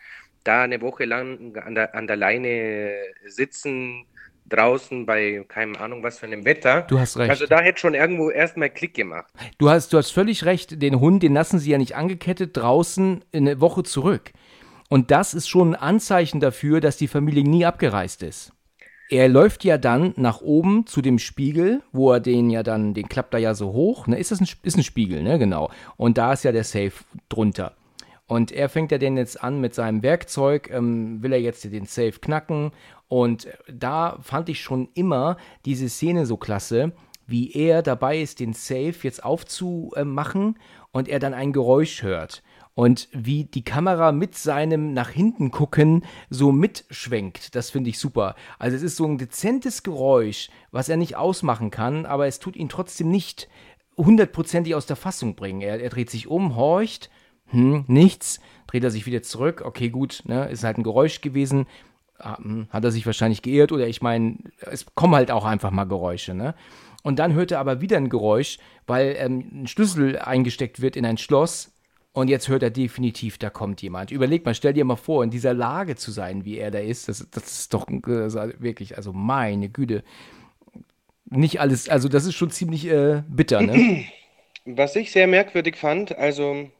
[0.44, 2.92] da eine Woche lang an der, an der Leine
[3.26, 4.06] sitzen,
[4.48, 6.82] draußen bei keine Ahnung was für einem Wetter.
[6.82, 7.30] Du hast recht.
[7.30, 9.32] Also da hätte schon irgendwo erstmal Klick gemacht.
[9.58, 13.24] Du hast, du hast völlig recht, den Hund, den lassen sie ja nicht angekettet draußen
[13.32, 14.32] eine Woche zurück.
[14.90, 18.52] Und das ist schon ein Anzeichen dafür, dass die Familie nie abgereist ist.
[19.10, 23.08] Er läuft ja dann nach oben zu dem Spiegel, wo er den ja dann, den
[23.08, 24.06] klappt er ja so hoch.
[24.06, 24.18] Ne?
[24.18, 25.38] Ist das ein, ist ein Spiegel, ne?
[25.38, 25.70] Genau.
[25.96, 26.92] Und da ist ja der Safe
[27.28, 27.74] drunter.
[28.26, 31.86] Und er fängt ja den jetzt an mit seinem Werkzeug, ähm, will er jetzt den
[31.86, 32.70] Safe knacken.
[33.08, 36.92] Und da fand ich schon immer diese Szene so klasse,
[37.26, 40.58] wie er dabei ist, den Safe jetzt aufzumachen
[40.92, 42.42] und er dann ein Geräusch hört.
[42.74, 48.34] Und wie die Kamera mit seinem nach hinten gucken so mitschwenkt, das finde ich super.
[48.58, 52.56] Also es ist so ein dezentes Geräusch, was er nicht ausmachen kann, aber es tut
[52.56, 53.48] ihn trotzdem nicht
[53.96, 55.60] hundertprozentig aus der Fassung bringen.
[55.60, 57.10] Er, er dreht sich um, horcht
[57.46, 61.66] hm, nichts, dreht er sich wieder zurück, okay, gut, ne, ist halt ein Geräusch gewesen,
[62.18, 65.70] ah, hm, hat er sich wahrscheinlich geirrt oder ich meine, es kommen halt auch einfach
[65.70, 66.54] mal Geräusche, ne?
[67.02, 71.04] Und dann hört er aber wieder ein Geräusch, weil ähm, ein Schlüssel eingesteckt wird in
[71.04, 71.70] ein Schloss
[72.14, 74.10] und jetzt hört er definitiv, da kommt jemand.
[74.10, 77.08] Überleg mal, stell dir mal vor, in dieser Lage zu sein, wie er da ist,
[77.08, 80.02] das, das ist doch also wirklich, also meine Güte,
[81.26, 84.06] nicht alles, also das ist schon ziemlich äh, bitter, ne?
[84.64, 86.70] Was ich sehr merkwürdig fand, also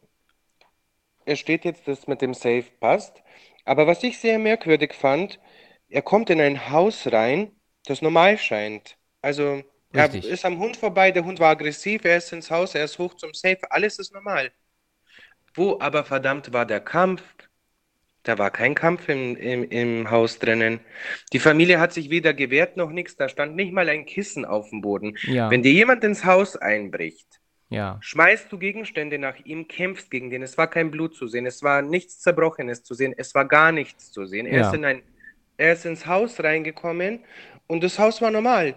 [1.27, 3.23] es steht jetzt, dass mit dem Safe passt.
[3.65, 5.41] Aber was ich sehr merkwürdig fand,
[5.89, 7.53] er kommt in ein Haus rein,
[7.87, 8.97] das normal scheint.
[9.23, 9.63] Also
[9.95, 10.27] Richtig.
[10.27, 12.99] er ist am Hund vorbei, der Hund war aggressiv, er ist ins Haus, er ist
[12.99, 14.53] hoch zum Safe, alles ist normal.
[15.55, 17.23] Wo aber verdammt war der Kampf?
[18.25, 20.81] Da war kein Kampf im, im, im Haus drinnen.
[21.33, 24.71] Die Familie hat sich weder gewehrt noch nichts, da stand nicht mal ein Kissen auf
[24.71, 25.17] dem Boden.
[25.23, 25.51] Ja.
[25.51, 27.98] Wenn dir jemand ins Haus einbricht, ja.
[28.00, 30.42] Schmeißt du Gegenstände nach ihm, kämpfst gegen den.
[30.42, 33.72] Es war kein Blut zu sehen, es war nichts Zerbrochenes zu sehen, es war gar
[33.72, 34.46] nichts zu sehen.
[34.46, 34.68] Er, Ja.
[34.68, 35.03] ist, in ein,
[35.57, 37.20] er ist ins Haus reingekommen
[37.66, 38.74] und das Haus war normal.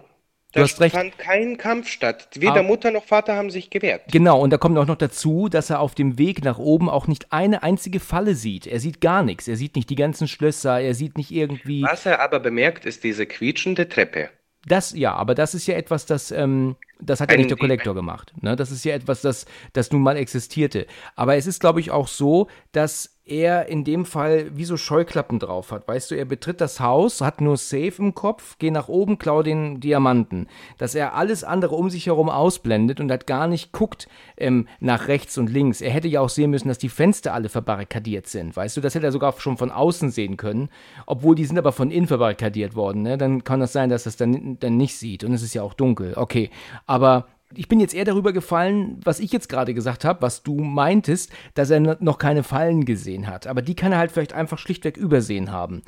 [0.54, 2.30] Da fand kein Kampf statt.
[2.36, 4.04] Weder Aber- Mutter noch Vater haben sich gewehrt.
[4.10, 7.06] Genau, und da kommt auch noch dazu, dass er auf dem Weg nach oben auch
[7.06, 8.66] nicht eine einzige Falle sieht.
[8.66, 9.46] Er sieht gar nichts.
[9.46, 11.82] Er sieht nicht die ganzen Schlösser, er sieht nicht irgendwie.
[11.82, 14.30] Was er aber bemerkt, ist diese quietschende Treppe.
[14.66, 17.94] Das, ja, aber das ist ja etwas, das, ähm, das hat ja nicht der Kollektor
[17.94, 18.32] gemacht.
[18.40, 18.56] Ne?
[18.56, 20.86] Das ist ja etwas, das, das nun mal existierte.
[21.14, 25.38] Aber es ist, glaube ich, auch so, dass er in dem Fall wie so Scheuklappen
[25.38, 25.86] drauf hat.
[25.86, 29.42] Weißt du, er betritt das Haus, hat nur Safe im Kopf, geh nach oben, klau
[29.42, 30.48] den Diamanten.
[30.78, 35.08] Dass er alles andere um sich herum ausblendet und hat gar nicht guckt ähm, nach
[35.08, 35.80] rechts und links.
[35.80, 38.56] Er hätte ja auch sehen müssen, dass die Fenster alle verbarrikadiert sind.
[38.56, 40.68] Weißt du, das hätte er sogar schon von außen sehen können.
[41.06, 43.02] Obwohl die sind aber von innen verbarrikadiert worden.
[43.02, 43.18] Ne?
[43.18, 45.24] Dann kann das sein, dass er es dann, dann nicht sieht.
[45.24, 46.14] Und es ist ja auch dunkel.
[46.16, 46.50] Okay,
[46.86, 50.56] aber ich bin jetzt eher darüber gefallen, was ich jetzt gerade gesagt habe, was du
[50.60, 53.46] meintest, dass er noch keine Fallen gesehen hat.
[53.46, 55.82] Aber die kann er halt vielleicht einfach schlichtweg übersehen haben.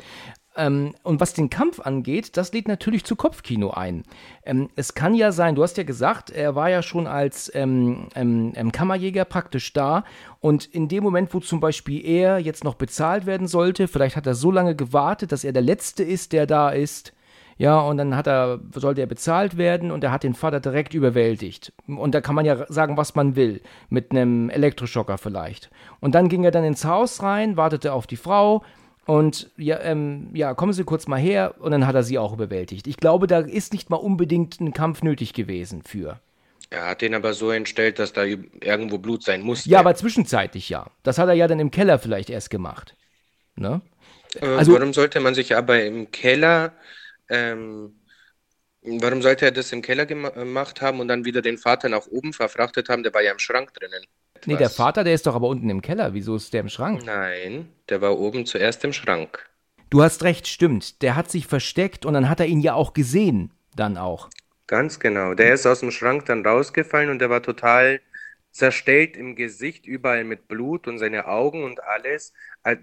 [0.56, 4.02] Ähm, und was den Kampf angeht, das lädt natürlich zu Kopfkino ein.
[4.44, 8.08] Ähm, es kann ja sein, du hast ja gesagt, er war ja schon als ähm,
[8.14, 10.04] ähm, ähm, Kammerjäger praktisch da.
[10.40, 14.26] Und in dem Moment, wo zum Beispiel er jetzt noch bezahlt werden sollte, vielleicht hat
[14.26, 17.12] er so lange gewartet, dass er der Letzte ist, der da ist.
[17.60, 20.94] Ja, und dann hat er, sollte er bezahlt werden und er hat den Vater direkt
[20.94, 21.74] überwältigt.
[21.86, 23.60] Und da kann man ja sagen, was man will.
[23.90, 25.68] Mit einem Elektroschocker vielleicht.
[26.00, 28.64] Und dann ging er dann ins Haus rein, wartete auf die Frau
[29.04, 32.32] und ja, ähm, ja, kommen Sie kurz mal her und dann hat er sie auch
[32.32, 32.86] überwältigt.
[32.86, 36.18] Ich glaube, da ist nicht mal unbedingt ein Kampf nötig gewesen für.
[36.70, 39.68] Er hat den aber so entstellt, dass da irgendwo Blut sein musste.
[39.68, 40.86] Ja, aber zwischenzeitlich ja.
[41.02, 42.96] Das hat er ja dann im Keller vielleicht erst gemacht.
[43.54, 43.82] Ne?
[44.40, 46.72] Äh, also- warum sollte man sich aber im Keller,
[47.30, 47.94] ähm,
[48.82, 52.06] warum sollte er das im Keller gema- gemacht haben und dann wieder den Vater nach
[52.06, 53.02] oben verfrachtet haben?
[53.02, 54.04] Der war ja im Schrank drinnen.
[54.46, 54.70] Nee, der?
[54.70, 56.14] Vater, der ist doch aber unten im Keller.
[56.14, 57.04] Wieso ist der im Schrank?
[57.04, 59.46] Nein, der war oben zuerst im Schrank.
[59.90, 61.02] Du hast recht, stimmt.
[61.02, 63.52] Der hat sich versteckt und dann hat er ihn ja auch gesehen.
[63.76, 64.28] Dann auch.
[64.66, 65.34] Ganz genau.
[65.34, 68.00] Der ist aus dem Schrank dann rausgefallen und der war total
[68.50, 72.32] zerstellt im Gesicht, überall mit Blut und seine Augen und alles.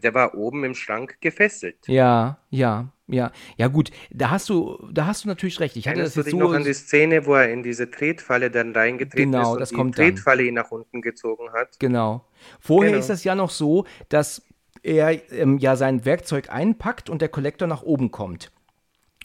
[0.03, 1.77] Der war oben im Schrank gefesselt.
[1.87, 3.31] Ja, ja, ja.
[3.57, 5.75] Ja, gut, da hast du, da hast du natürlich recht.
[5.77, 6.39] Ich hatte Erinnerst das du jetzt dich so.
[6.39, 9.69] noch an die Szene, wo er in diese Tretfalle dann reingetreten Genau, ist und das
[9.69, 10.15] die kommt dann.
[10.15, 11.79] Tretfalle ihn nach unten gezogen hat?
[11.79, 12.25] Genau.
[12.59, 12.99] Vorher Genau.
[12.99, 14.43] ist das ja noch so, dass
[14.83, 18.51] er ähm, ja sein Werkzeug einpackt und der Kollektor nach oben kommt.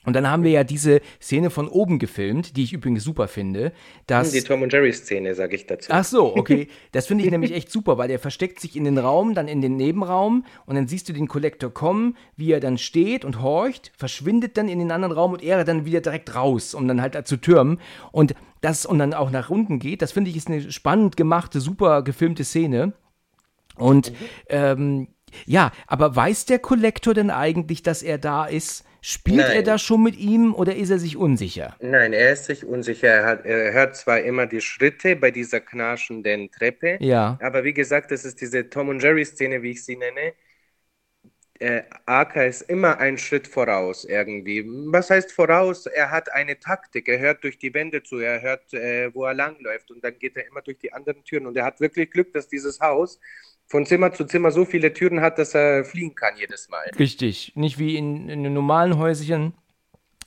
[0.04, 3.72] Und dann haben wir ja diese Szene von oben gefilmt, die ich übrigens super finde.
[4.06, 5.92] Dass, Die Tom und Jerry Szene, sage ich dazu.
[5.92, 6.68] Ach so, okay.
[6.92, 9.60] Das finde ich nämlich echt super, weil der versteckt sich in den Raum, dann in
[9.60, 13.92] den Nebenraum und dann siehst du den Kollektor kommen, wie er dann steht und horcht,
[13.96, 17.26] verschwindet dann in den anderen Raum und er dann wieder direkt raus, um dann halt
[17.26, 17.80] zu türmen.
[18.10, 21.60] Und das und dann auch nach unten geht, das finde ich ist eine spannend gemachte,
[21.60, 22.92] super gefilmte Szene.
[23.76, 24.12] Und
[24.48, 25.08] ähm,
[25.46, 28.84] ja, aber weiß der Kollektor denn eigentlich, dass er da ist?
[29.02, 29.64] Spielt er Nein.
[29.64, 31.78] da schon mit ihm oder ist er sich unsicher?
[31.80, 33.08] Nein, er ist sich unsicher.
[33.08, 37.40] Er, hat, er hört zwar immer die Schritte bei dieser knarschenden Treppe, Ja.
[37.40, 40.34] aber wie gesagt, das ist diese Tom und Jerry Szene, wie ich sie nenne.
[41.58, 44.64] Äh, Arka ist immer einen Schritt voraus irgendwie.
[44.66, 45.86] Was heißt voraus?
[45.86, 47.08] Er hat eine Taktik.
[47.08, 48.18] Er hört durch die Wände zu.
[48.18, 51.46] Er hört, äh, wo er langläuft und dann geht er immer durch die anderen Türen.
[51.46, 53.20] Und er hat wirklich Glück, dass dieses Haus
[53.66, 56.84] von Zimmer zu Zimmer so viele Türen hat, dass er fliehen kann jedes Mal.
[56.98, 57.52] Richtig.
[57.54, 59.54] Nicht wie in, in den normalen Häuschen,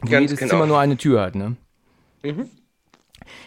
[0.02, 0.50] wo Ganz jedes genau.
[0.52, 1.56] Zimmer nur eine Tür hat, ne?
[2.24, 2.50] Mhm.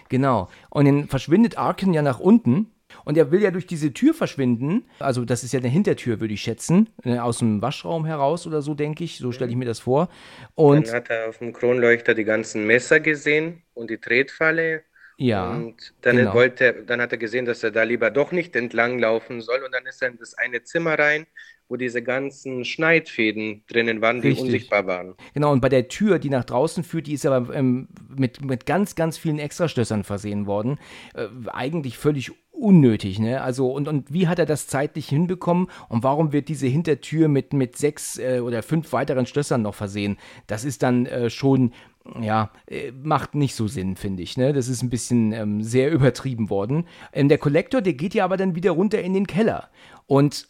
[0.08, 0.48] Genau.
[0.70, 2.70] Und dann verschwindet Arkin ja nach unten.
[3.04, 4.84] Und er will ja durch diese Tür verschwinden.
[4.98, 6.88] Also, das ist ja eine Hintertür, würde ich schätzen.
[7.04, 9.18] äh, Aus dem Waschraum heraus oder so, denke ich.
[9.18, 10.08] So stelle ich mir das vor.
[10.54, 14.82] Und Dann hat er auf dem Kronleuchter die ganzen Messer gesehen und die Tretfalle.
[15.18, 16.32] Ja, Und dann genau.
[16.32, 19.62] wollte dann hat er gesehen, dass er da lieber doch nicht entlang laufen soll.
[19.64, 21.26] Und dann ist er in das eine Zimmer rein,
[21.68, 24.46] wo diese ganzen Schneidfäden drinnen waren, die Richtig.
[24.46, 25.14] unsichtbar waren.
[25.34, 28.66] Genau, und bei der Tür, die nach draußen führt, die ist aber ähm, mit, mit
[28.66, 30.78] ganz, ganz vielen Extrastößern versehen worden.
[31.14, 33.40] Äh, eigentlich völlig unnötig, ne?
[33.42, 37.52] Also, und, und wie hat er das zeitlich hinbekommen und warum wird diese Hintertür mit,
[37.52, 40.16] mit sechs äh, oder fünf weiteren Stößern noch versehen?
[40.46, 41.72] Das ist dann äh, schon,
[42.20, 44.52] ja, äh, macht nicht so Sinn, finde ich, ne?
[44.52, 46.86] Das ist ein bisschen ähm, sehr übertrieben worden.
[47.12, 49.68] Ähm, der Kollektor, der geht ja aber dann wieder runter in den Keller.
[50.06, 50.48] Und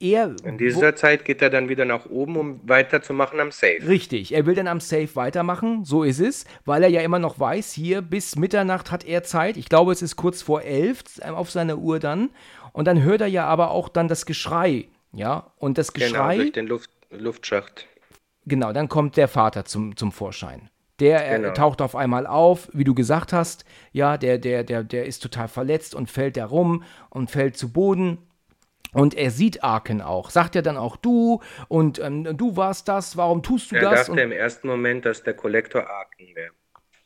[0.00, 0.34] er.
[0.44, 3.78] In dieser Zeit geht er dann wieder nach oben, um weiterzumachen am Safe.
[3.86, 7.38] Richtig, er will dann am Safe weitermachen, so ist es, weil er ja immer noch
[7.40, 9.56] weiß, hier bis Mitternacht hat er Zeit.
[9.56, 12.30] Ich glaube, es ist kurz vor elf ähm, auf seiner Uhr dann.
[12.72, 15.52] Und dann hört er ja aber auch dann das Geschrei, ja.
[15.56, 17.86] Und das Genau, Geschrei, durch den Luft, Luftschacht.
[18.46, 20.70] genau, dann kommt der Vater zum, zum Vorschein.
[21.00, 21.52] Der äh, Genau.
[21.54, 25.48] taucht auf einmal auf, wie du gesagt hast, ja, der, der, der, der ist total
[25.48, 28.18] verletzt und fällt da rum und fällt zu Boden.
[28.92, 33.16] Und er sieht Arken auch, sagt ja dann auch du und ähm, du warst das,
[33.16, 33.98] warum tust du Er das?
[34.00, 36.52] dachte Und im ersten Moment, dass der Kollektor Arken wäre.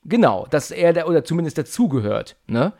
[0.04, 2.72] Genau, dass er da, oder zumindest dazugehört, ne?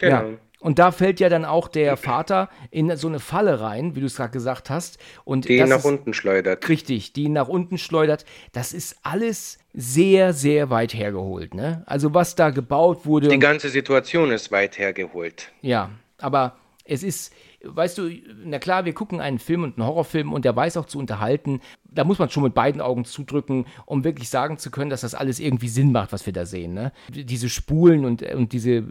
[0.00, 0.16] Genau.
[0.16, 0.38] Ja.
[0.60, 4.06] Und da fällt ja dann auch der Vater in so eine Falle rein, wie du
[4.06, 4.98] es gerade gesagt hast.
[5.24, 6.66] Und Die ihn nach ist unten schleudert.
[6.70, 8.24] richtig, die ihn nach unten schleudert.
[8.52, 11.82] Das ist alles sehr, sehr weit hergeholt, ne?
[11.84, 13.28] Also was da gebaut wurde.
[13.28, 15.52] Die ganze Situation ist weit hergeholt.
[15.60, 17.34] Ja, aber es ist,
[17.66, 18.10] weißt du,
[18.44, 21.60] na klar, wir gucken einen Film und einen Horrorfilm und der weiß auch zu unterhalten.
[21.84, 25.14] Da muss man schon mit beiden Augen zudrücken, um wirklich sagen zu können, dass das
[25.14, 26.74] alles irgendwie Sinn macht, was wir da sehen.
[26.74, 26.92] Ne?
[27.10, 28.84] Diese Spulen und, und diese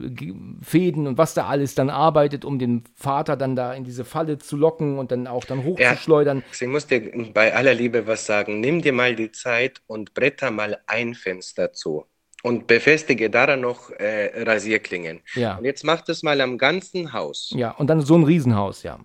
[0.62, 4.38] Fäden und was da alles dann arbeitet, um den Vater dann da in diese Falle
[4.38, 6.44] zu locken und dann auch dann hochzuschleudern.
[6.52, 8.60] Ich muss dir bei aller Liebe was sagen.
[8.60, 12.06] Nimm dir mal die Zeit und bretter mal ein Fenster zu.
[12.46, 15.22] Und befestige daran noch äh, Rasierklingen.
[15.34, 15.58] Ja.
[15.58, 17.54] Und jetzt mach das mal am ganzen Haus.
[17.56, 19.00] Ja, und dann so ein Riesenhaus, ja.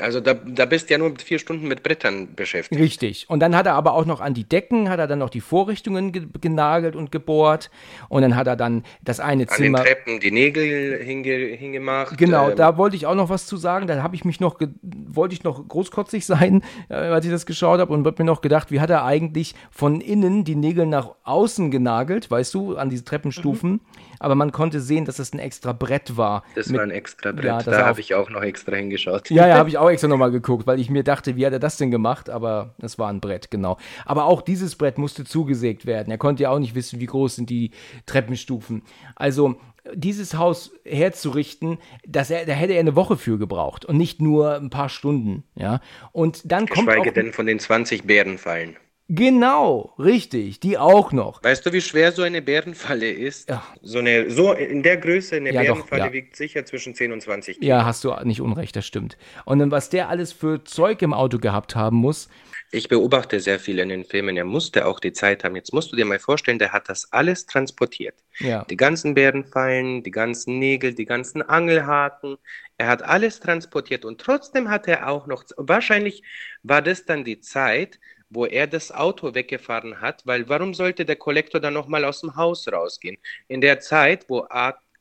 [0.00, 2.80] Also da, da bist du ja nur mit vier Stunden mit Brettern beschäftigt.
[2.80, 3.26] Richtig.
[3.28, 5.40] Und dann hat er aber auch noch an die Decken, hat er dann noch die
[5.40, 7.70] Vorrichtungen ge genagelt und gebohrt.
[8.08, 9.84] Und dann hat er dann das eine An den Zimmer.
[9.84, 12.18] Treppen die Nägel hinge hingemacht.
[12.18, 13.86] Genau, ähm, da wollte ich auch noch was zu sagen.
[13.86, 17.78] Da habe ich mich noch, wollte ich noch großkotzig sein, äh, als ich das geschaut
[17.78, 21.10] habe und habe mir noch gedacht, wie hat er eigentlich von innen die Nägel nach
[21.22, 23.80] außen genagelt, weißt du, an diese Treppenstufen.
[24.24, 26.44] Aber man konnte sehen, dass das ein extra Brett war.
[26.54, 27.44] Das Mit- war ein extra Brett.
[27.44, 29.30] Ja, da habe ich auch noch extra hingeschaut.
[29.30, 31.58] Ja, ja, habe ich auch extra nochmal geguckt, weil ich mir dachte, wie hat er
[31.58, 32.30] das denn gemacht?
[32.30, 33.76] Aber es war ein Brett, genau.
[34.06, 36.10] Aber auch dieses Brett musste zugesägt werden.
[36.10, 37.70] Er konnte ja auch nicht wissen, wie groß sind die
[38.06, 38.82] Treppenstufen.
[39.14, 39.56] Also
[39.92, 44.56] dieses Haus herzurichten, das er, da hätte er eine Woche für gebraucht und nicht nur
[44.56, 45.80] ein paar Stunden, ja.
[46.12, 48.76] Und dann kommt Geschweige auch, denn von den 20 Bärenfallen.
[49.08, 51.42] Genau, richtig, die auch noch.
[51.42, 53.50] Weißt du, wie schwer so eine Bärenfalle ist?
[53.50, 53.62] Ja.
[53.82, 56.12] So eine, so in der Größe, eine Ja, doch, Bärenfalle ja.
[56.12, 57.68] wiegt sicher zwischen 10 und 20 Kilo.
[57.68, 59.16] Ja, hast du nicht unrecht, das stimmt.
[59.44, 62.28] Und dann, was der alles für Zeug im Auto gehabt haben muss,
[62.70, 64.36] Ich beobachte sehr viel in den Filmen.
[64.36, 65.54] Er musste auch die Zeit haben.
[65.56, 68.16] Jetzt musst du dir mal vorstellen, der hat das alles transportiert.
[68.38, 68.66] ja.
[68.70, 72.36] Die ganzen Bärenfallen, die ganzen Nägel, die ganzen Angelhaken.
[72.76, 76.22] Er hat alles transportiert und trotzdem hat er auch noch, wahrscheinlich
[76.62, 78.00] war das dann die Zeit,
[78.34, 82.36] wo er das Auto weggefahren hat, weil warum sollte der Kollektor dann nochmal aus dem
[82.36, 83.16] Haus rausgehen?
[83.48, 84.46] In der Zeit, wo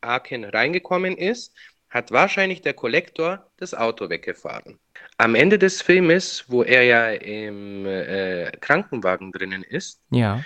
[0.01, 1.55] Aken reingekommen ist,
[1.89, 4.79] hat wahrscheinlich der Kollektor das Auto weggefahren.
[5.17, 10.43] Am Ende des Filmes, wo er ja im äh, Krankenwagen drinnen ist, ja.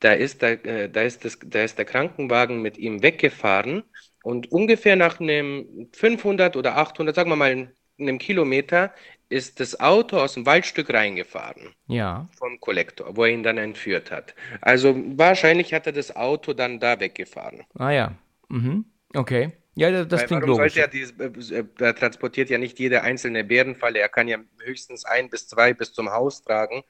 [0.00, 3.84] da, ist der, äh, da, ist das, da ist der Krankenwagen mit ihm weggefahren
[4.22, 8.92] und ungefähr nach einem 500 oder 800, sagen wir mal einem Kilometer,
[9.28, 11.74] ist das Auto aus dem Waldstück reingefahren.
[11.86, 12.28] Ja.
[12.38, 14.34] Vom Kollektor, wo er ihn dann entführt hat.
[14.60, 17.64] Also wahrscheinlich hat er das Auto dann da weggefahren.
[17.74, 18.12] Ah ja.
[18.48, 18.84] Mhm.
[19.14, 19.52] Okay.
[19.74, 20.76] Ja, das Weil, klingt warum logisch.
[20.76, 23.98] Er, die, äh, er transportiert ja nicht jede einzelne Bärenfalle.
[23.98, 26.82] Er kann ja höchstens ein bis zwei bis zum Haus tragen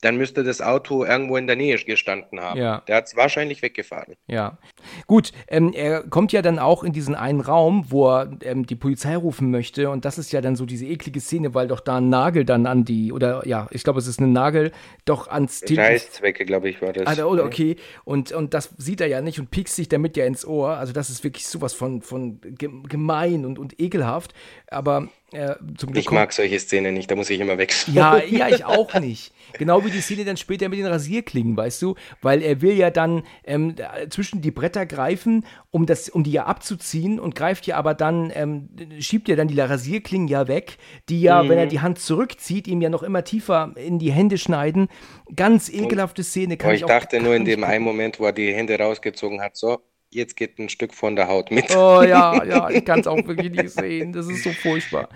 [0.00, 2.60] dann müsste das Auto irgendwo in der Nähe gestanden haben.
[2.60, 2.82] Ja.
[2.86, 4.14] Der hat es wahrscheinlich weggefahren.
[4.28, 4.58] Ja.
[5.06, 8.76] Gut, ähm, er kommt ja dann auch in diesen einen Raum, wo er ähm, die
[8.76, 9.90] Polizei rufen möchte.
[9.90, 12.66] Und das ist ja dann so diese eklige Szene, weil doch da ein Nagel dann
[12.66, 14.70] an die, oder ja, ich glaube, es ist ein Nagel,
[15.04, 17.18] doch ans Scheißzwecke, glaube ich, war das.
[17.18, 17.76] Oder okay.
[18.04, 20.76] Und, und das sieht er ja nicht und piekst sich damit ja ins Ohr.
[20.76, 24.32] Also das ist wirklich sowas von, von gemein und, und ekelhaft.
[24.70, 25.56] Aber äh,
[25.94, 27.94] ich mag solche Szenen nicht, da muss ich immer wechseln.
[27.94, 29.32] Ja, ja, ich auch nicht.
[29.54, 31.96] Genau wie die Szene dann später mit den Rasierklingen, weißt du?
[32.22, 33.74] Weil er will ja dann ähm,
[34.10, 38.32] zwischen die Bretter greifen, um, das, um die ja abzuziehen und greift ja aber dann,
[38.34, 38.68] ähm,
[39.00, 41.48] schiebt ja dann die Rasierklingen ja weg, die ja, mhm.
[41.50, 44.88] wenn er die Hand zurückzieht, ihm ja noch immer tiefer in die Hände schneiden.
[45.34, 46.56] Ganz ekelhafte Szene.
[46.56, 49.56] Kann ich, ich dachte nur in dem einen Moment, wo er die Hände rausgezogen hat,
[49.56, 49.80] so,
[50.10, 51.74] jetzt geht ein Stück von der Haut mit.
[51.76, 54.12] Oh ja, ja, ich kann es auch wirklich nicht sehen.
[54.12, 55.08] Das ist so furchtbar.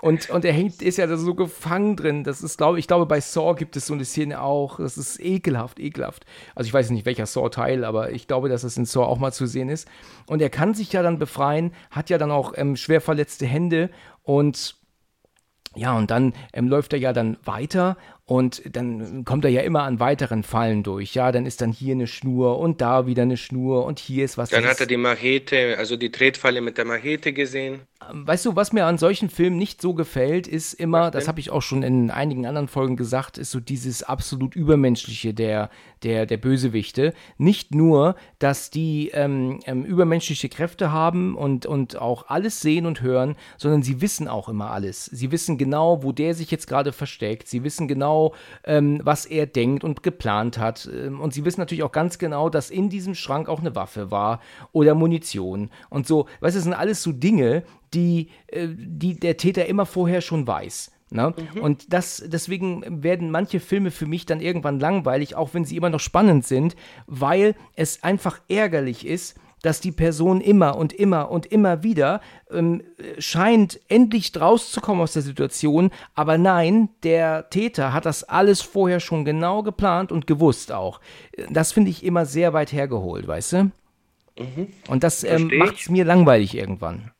[0.00, 2.24] Und, und er hängt, ist ja so gefangen drin.
[2.24, 4.78] Das ist, glaube ich, glaube, bei Saw gibt es so eine Szene auch.
[4.78, 6.26] Das ist ekelhaft, ekelhaft.
[6.54, 9.32] Also ich weiß nicht, welcher Saw-Teil, aber ich glaube, dass es in Saw auch mal
[9.32, 9.88] zu sehen ist.
[10.26, 13.88] Und er kann sich ja dann befreien, hat ja dann auch ähm, schwer verletzte Hände
[14.22, 14.76] und
[15.76, 19.82] ja, und dann ähm, läuft er ja dann weiter und dann kommt er ja immer
[19.82, 21.14] an weiteren Fallen durch.
[21.14, 24.38] Ja, dann ist dann hier eine Schnur und da wieder eine Schnur und hier ist
[24.38, 24.48] was.
[24.48, 27.82] Dann hat er die Machete, also die Tretfalle mit der Machete gesehen.
[28.10, 31.38] Ähm, weißt du, was mir an solchen Filmen nicht so gefällt, ist immer, das habe
[31.38, 35.68] ich auch schon in einigen anderen Folgen gesagt, ist so dieses absolut Übermenschliche der,
[36.02, 37.12] der, der Bösewichte.
[37.36, 43.02] Nicht nur, dass die ähm, ähm, übermenschliche Kräfte haben und, und auch alles sehen und
[43.02, 45.04] hören, sondern sie wissen auch immer alles.
[45.06, 47.48] Sie wissen genau, wo der sich jetzt gerade versteckt.
[47.48, 50.88] Sie wissen genau, genau, ähm, was er denkt und geplant hat.
[50.92, 54.10] Ähm, und sie wissen natürlich auch ganz genau, dass in diesem Schrank auch eine Waffe
[54.10, 54.40] war
[54.72, 55.70] oder Munition.
[55.90, 59.86] Und so, weißt du, das sind alles so Dinge, die, äh, die der Täter immer
[59.86, 60.92] vorher schon weiß.
[61.10, 61.34] Ne?
[61.54, 61.60] Mhm.
[61.60, 65.90] Und das, deswegen werden manche Filme für mich dann irgendwann langweilig, auch wenn sie immer
[65.90, 66.74] noch spannend sind,
[67.06, 72.82] weil es einfach ärgerlich ist, dass die Person immer und immer und immer wieder ähm,
[73.18, 75.90] scheint, endlich rauszukommen aus der Situation.
[76.14, 81.00] Aber nein, der Täter hat das alles vorher schon genau geplant und gewusst auch.
[81.48, 83.56] Das finde ich immer sehr weit hergeholt, weißt du?
[84.38, 84.68] Mhm.
[84.88, 87.10] Und das ähm, macht es mir langweilig irgendwann.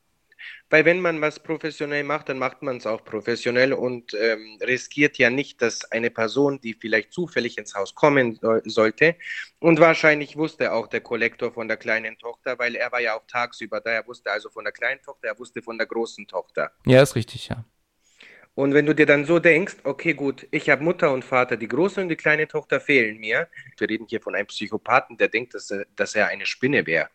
[0.70, 5.18] Weil wenn man was professionell macht, dann macht man es auch professionell und ähm, riskiert
[5.18, 9.16] ja nicht, dass eine Person, die vielleicht zufällig ins Haus kommen so sollte,
[9.58, 13.26] und wahrscheinlich wusste auch der Kollektor von der kleinen Tochter, weil er war ja auch
[13.26, 16.72] tagsüber da, er wusste also von der kleinen Tochter, er wusste von der großen Tochter.
[16.86, 17.64] Ja, ist richtig, ja.
[18.56, 21.66] Und wenn du dir dann so denkst, okay, gut, ich habe Mutter und Vater, die
[21.66, 23.48] große und die kleine Tochter fehlen mir.
[23.78, 27.08] Wir reden hier von einem Psychopathen, der denkt, dass er, dass er eine Spinne wäre.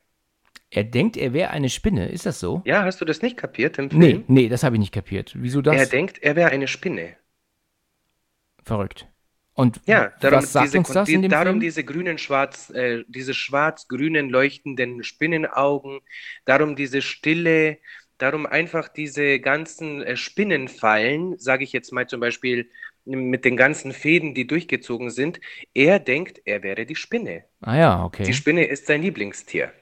[0.71, 2.09] Er denkt, er wäre eine Spinne.
[2.09, 2.61] Ist das so?
[2.65, 3.99] Ja, hast du das nicht kapiert im Film?
[3.99, 5.33] Nee, nee, das habe ich nicht kapiert.
[5.35, 5.75] Wieso das?
[5.75, 7.15] Er denkt, er wäre eine Spinne.
[8.63, 9.07] Verrückt.
[9.53, 11.59] Und ja, darum, was sagt diese, uns das die, in dem darum Film?
[11.59, 15.99] diese grünen, schwarz, äh, diese schwarz-grünen leuchtenden Spinnenaugen,
[16.45, 17.79] darum diese Stille,
[18.19, 22.69] darum einfach diese ganzen äh, Spinnenfallen, sage ich jetzt mal zum Beispiel
[23.05, 25.41] mit den ganzen Fäden, die durchgezogen sind.
[25.73, 27.45] Er denkt, er wäre die Spinne.
[27.61, 28.23] Ah ja, okay.
[28.23, 29.73] Die Spinne ist sein Lieblingstier.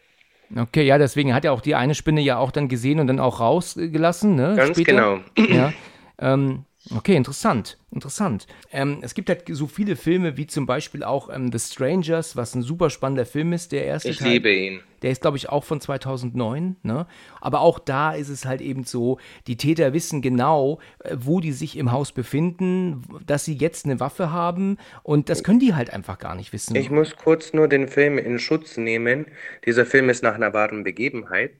[0.56, 3.20] Okay, ja, deswegen hat er auch die eine Spinne ja auch dann gesehen und dann
[3.20, 4.54] auch rausgelassen, ne?
[4.56, 5.22] Ganz Später.
[5.36, 5.54] genau.
[5.54, 5.74] Ja.
[6.20, 6.64] Ähm,
[6.96, 8.48] okay, interessant, interessant.
[8.72, 12.56] Ähm, es gibt halt so viele Filme, wie zum Beispiel auch ähm, The Strangers, was
[12.56, 14.34] ein super spannender Film ist, der erste Ich Teil.
[14.34, 14.82] liebe ihn.
[15.04, 16.78] Der ist, glaube ich, auch von 2009.
[16.82, 17.06] Ne?
[17.40, 21.52] Aber auch da ist es halt eben so, die Täter wissen genau, äh, wo die
[21.52, 25.94] sich im Haus befinden, dass sie jetzt eine Waffe haben und das können die halt
[25.94, 26.76] einfach gar nicht wissen.
[26.76, 29.28] Ich muss kurz nur den Film in Schutz nehmen.
[29.66, 31.52] Dieser Film ist nach einer wahren Begebenheit.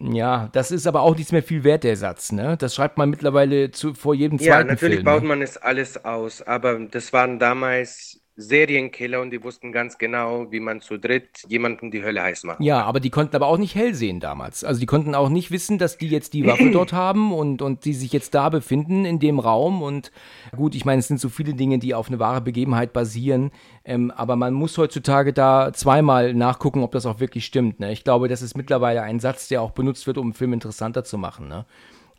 [0.00, 2.56] Ja, das ist aber auch nicht mehr viel wert, der Satz, ne?
[2.56, 4.92] Das schreibt man mittlerweile zu, vor jedem zweiten Film.
[4.92, 5.28] Ja, natürlich Film, baut ne?
[5.28, 10.58] man es alles aus, aber das waren damals Serienkiller und die wussten ganz genau, wie
[10.58, 12.60] man zu dritt jemanden die Hölle heiß macht.
[12.60, 14.64] Ja, aber die konnten aber auch nicht hell sehen damals.
[14.64, 17.84] Also die konnten auch nicht wissen, dass die jetzt die Waffe dort haben und, und
[17.84, 19.82] die sich jetzt da befinden in dem Raum.
[19.82, 20.10] Und
[20.56, 23.52] gut, ich meine, es sind so viele Dinge, die auf eine wahre Begebenheit basieren.
[23.84, 27.78] Ähm, aber man muss heutzutage da zweimal nachgucken, ob das auch wirklich stimmt.
[27.78, 27.92] Ne?
[27.92, 31.04] Ich glaube, das ist mittlerweile ein Satz, der auch benutzt wird, um einen Film interessanter
[31.04, 31.46] zu machen.
[31.46, 31.66] Ne?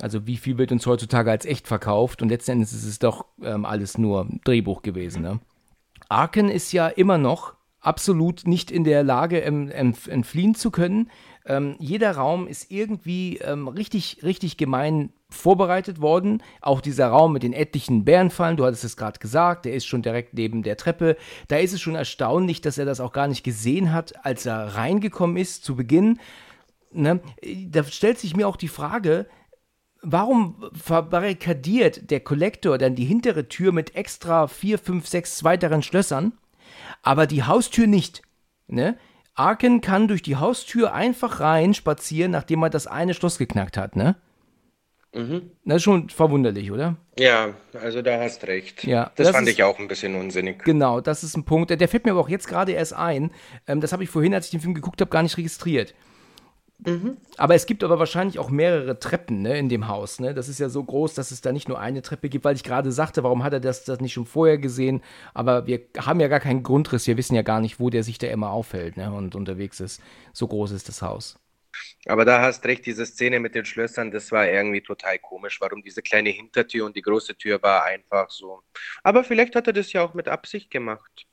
[0.02, 3.26] Also wie viel wird uns heutzutage als echt verkauft und letzten Endes ist es doch
[3.42, 5.22] ähm, alles nur Drehbuch gewesen.
[5.22, 5.40] Ne?
[6.10, 11.10] Arken ist ja immer noch absolut nicht in der Lage, ähm, entfliehen zu können.
[11.46, 16.42] Ähm, jeder Raum ist irgendwie ähm, richtig, richtig gemein vorbereitet worden.
[16.62, 20.02] Auch dieser Raum mit den etlichen Bärenfallen, du hattest es gerade gesagt, der ist schon
[20.02, 21.18] direkt neben der Treppe.
[21.48, 24.76] Da ist es schon erstaunlich, dass er das auch gar nicht gesehen hat, als er
[24.76, 26.20] reingekommen ist zu Beginn.
[26.92, 27.20] Ne?
[27.68, 29.28] Da stellt sich mir auch die Frage,
[30.06, 36.34] warum verbarrikadiert der Kollektor dann die hintere Tür mit extra vier, fünf, sechs weiteren Schlössern,
[37.02, 38.22] aber die Haustür nicht?
[38.68, 38.98] Ne?
[39.34, 43.96] Arken kann durch die Haustür einfach rein spazieren, nachdem er das eine Schloss geknackt hat,
[43.96, 44.16] ne?
[45.14, 45.52] Mhm.
[45.64, 46.98] Das ist schon verwunderlich, oder?
[47.18, 48.84] Ja, also da hast recht.
[48.84, 50.64] Ja, das, das fand ist, ich auch ein bisschen unsinnig.
[50.64, 51.70] Genau, das ist ein Punkt.
[51.70, 53.32] Der fällt mir aber auch jetzt gerade erst ein.
[53.66, 55.96] Ähm, das habe ich vorhin, als ich den Film geguckt habe, gar nicht registriert.
[56.80, 57.18] Mhm.
[57.38, 60.20] Aber es gibt aber wahrscheinlich auch mehrere Treppen ne, in dem Haus.
[60.20, 60.34] Ne?
[60.34, 62.64] Das ist ja so groß, dass es da nicht nur eine Treppe gibt, weil ich
[62.64, 65.02] gerade sagte, warum hat er das, das nicht schon vorher gesehen?
[65.34, 67.08] Aber wir haben ja gar keinen Grundriss.
[67.08, 70.02] Wir wissen ja gar nicht, wo der sich da immer aufhält ne, und unterwegs ist.
[70.34, 71.40] So groß ist das Haus.
[72.06, 75.60] Aber da hast recht, diese Szene mit den Schlössern, das war irgendwie total komisch.
[75.62, 78.62] Warum diese kleine Hintertür und die große Tür war einfach so.
[79.04, 81.26] Aber vielleicht hat er das ja auch mit Absicht gemacht.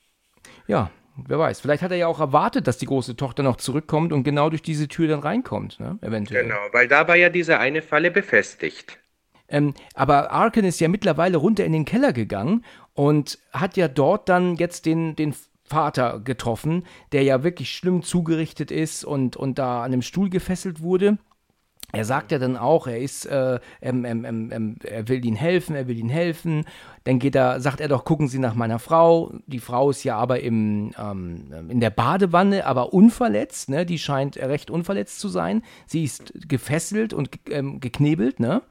[0.66, 1.60] Ja, wer weiß.
[1.60, 4.62] Vielleicht hat er ja auch erwartet, dass die große Tochter noch zurückkommt und genau durch
[4.62, 5.98] diese Tür dann reinkommt, ne?
[6.00, 6.44] eventuell.
[6.44, 8.98] Genau, weil da war ja diese eine Falle befestigt.
[9.48, 14.28] Ähm, aber Arken ist ja mittlerweile runter in den Keller gegangen und hat ja dort
[14.28, 15.34] dann jetzt den, den
[15.64, 20.80] Vater getroffen, der ja wirklich schlimm zugerichtet ist und, und da an einem Stuhl gefesselt
[20.80, 21.18] wurde
[21.92, 25.76] er sagt ja dann auch, er ist, äh, ähm, ähm, ähm, er will ihnen helfen,
[25.76, 26.64] er will ihnen helfen.
[27.04, 29.34] Dann geht er, sagt er doch, gucken Sie nach meiner Frau.
[29.46, 33.68] Die Frau ist ja aber im, ähm, in der Badewanne, aber unverletzt.
[33.68, 33.84] Ne?
[33.84, 35.62] Die scheint recht unverletzt zu sein.
[35.86, 38.40] Sie ist gefesselt und ähm, geknebelt.
[38.40, 38.62] Ne?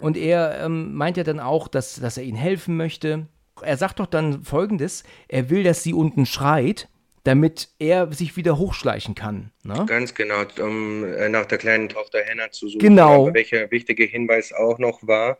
[0.00, 3.28] Und er ähm, meint ja dann auch, dass, dass er ihnen helfen möchte.
[3.62, 6.88] Er sagt doch dann Folgendes: Er will, dass sie unten schreit
[7.26, 9.50] damit er sich wieder hochschleichen kann.
[9.64, 9.84] Ne?
[9.88, 12.78] Ganz genau, um äh, nach der kleinen Tochter Hannah zu suchen.
[12.78, 13.34] Genau.
[13.34, 15.38] Welcher wichtige Hinweis auch noch war,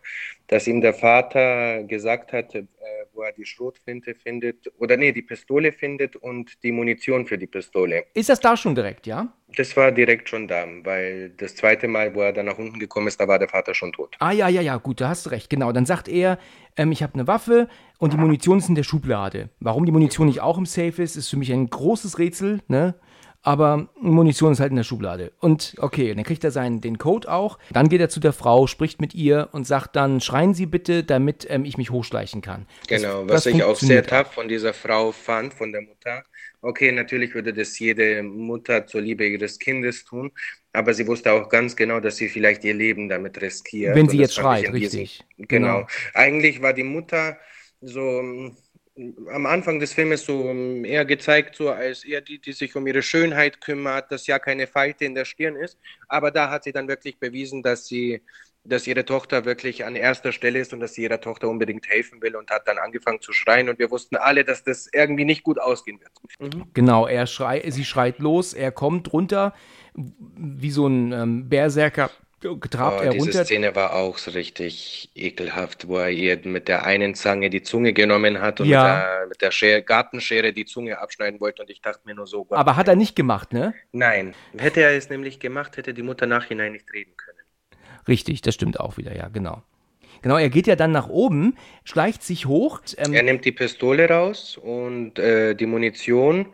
[0.49, 2.65] dass ihm der Vater gesagt hatte, äh,
[3.13, 7.47] wo er die Schrotflinte findet, oder nee, die Pistole findet und die Munition für die
[7.47, 8.05] Pistole.
[8.15, 9.33] Ist das da schon direkt, ja?
[9.57, 13.07] Das war direkt schon da, weil das zweite Mal, wo er dann nach unten gekommen
[13.07, 14.17] ist, da war der Vater schon tot.
[14.19, 15.71] Ah ja, ja, ja, gut, da hast du recht, genau.
[15.71, 16.39] Dann sagt er,
[16.77, 17.69] ähm, ich habe eine Waffe
[17.99, 19.51] und die Munition ist in der Schublade.
[19.61, 22.95] Warum die Munition nicht auch im Safe ist, ist für mich ein großes Rätsel, ne?
[23.47, 25.33] aber Munition ist halt in der Schublade.
[25.39, 27.59] Und okay, dann kriegt er seinen, den Code auch.
[27.71, 31.05] Dann geht er zu der Frau, spricht mit ihr und sagt dann, schreien Sie bitte,
[31.05, 32.67] damit ähm, ich mich hochschleichen kann.
[32.89, 36.25] Genau, das, was ich auch sehr tough von dieser Frau fand, von der Mutter.
[36.61, 40.33] Okay, natürlich würde das jede Mutter zur Liebe ihres Kindes tun,
[40.73, 43.95] aber sie wusste auch ganz genau, dass sie vielleicht ihr Leben damit riskiert.
[43.95, 45.25] Wenn sie jetzt schreit, richtig.
[45.37, 45.47] Genau.
[45.49, 45.89] genau.
[46.15, 47.39] Eigentlich war die Mutter
[47.81, 48.53] so
[49.31, 52.87] am Anfang des Filmes so ähm, eher gezeigt, so als eher die, die sich um
[52.87, 55.79] ihre Schönheit kümmert, dass ja keine Falte in der Stirn ist.
[56.09, 58.23] Aber da hat sie dann wirklich bewiesen, dass sie,
[58.69, 62.21] dass ihre Tochter wirklich an erster Stelle ist und dass sie ihrer Tochter unbedingt helfen
[62.23, 63.69] will und hat dann angefangen zu schreien.
[63.69, 66.55] Und wir wussten alle, dass das irgendwie nicht gut ausgehen wird.
[66.55, 66.67] Mhm.
[66.75, 69.55] Genau, er schreit, sie schreit los, er kommt runter
[69.95, 72.11] wie so ein ähm, Berserker
[72.41, 73.25] getrabt oh, er runter.
[73.25, 77.63] Diese Szene war auch so richtig ekelhaft, wo er ihr mit der einen Zange die
[77.63, 78.83] Zunge genommen hat und ja.
[78.83, 82.27] mit der, mit der Schere, Gartenschere die Zunge abschneiden wollte und ich dachte mir nur
[82.27, 82.45] so.
[82.45, 83.75] Gott, Aber hat er nicht gemacht, ne?
[83.93, 84.35] Nein.
[84.57, 87.39] Hätte er es nämlich gemacht, hätte die Mutter nachhinein nicht reden können.
[88.09, 89.63] Richtig, das stimmt auch wieder, ja, genau.
[90.23, 92.81] Genau, er geht ja dann nach oben, schleicht sich hoch.
[92.97, 96.47] Ähm, er nimmt die Pistole raus und äh, die Munition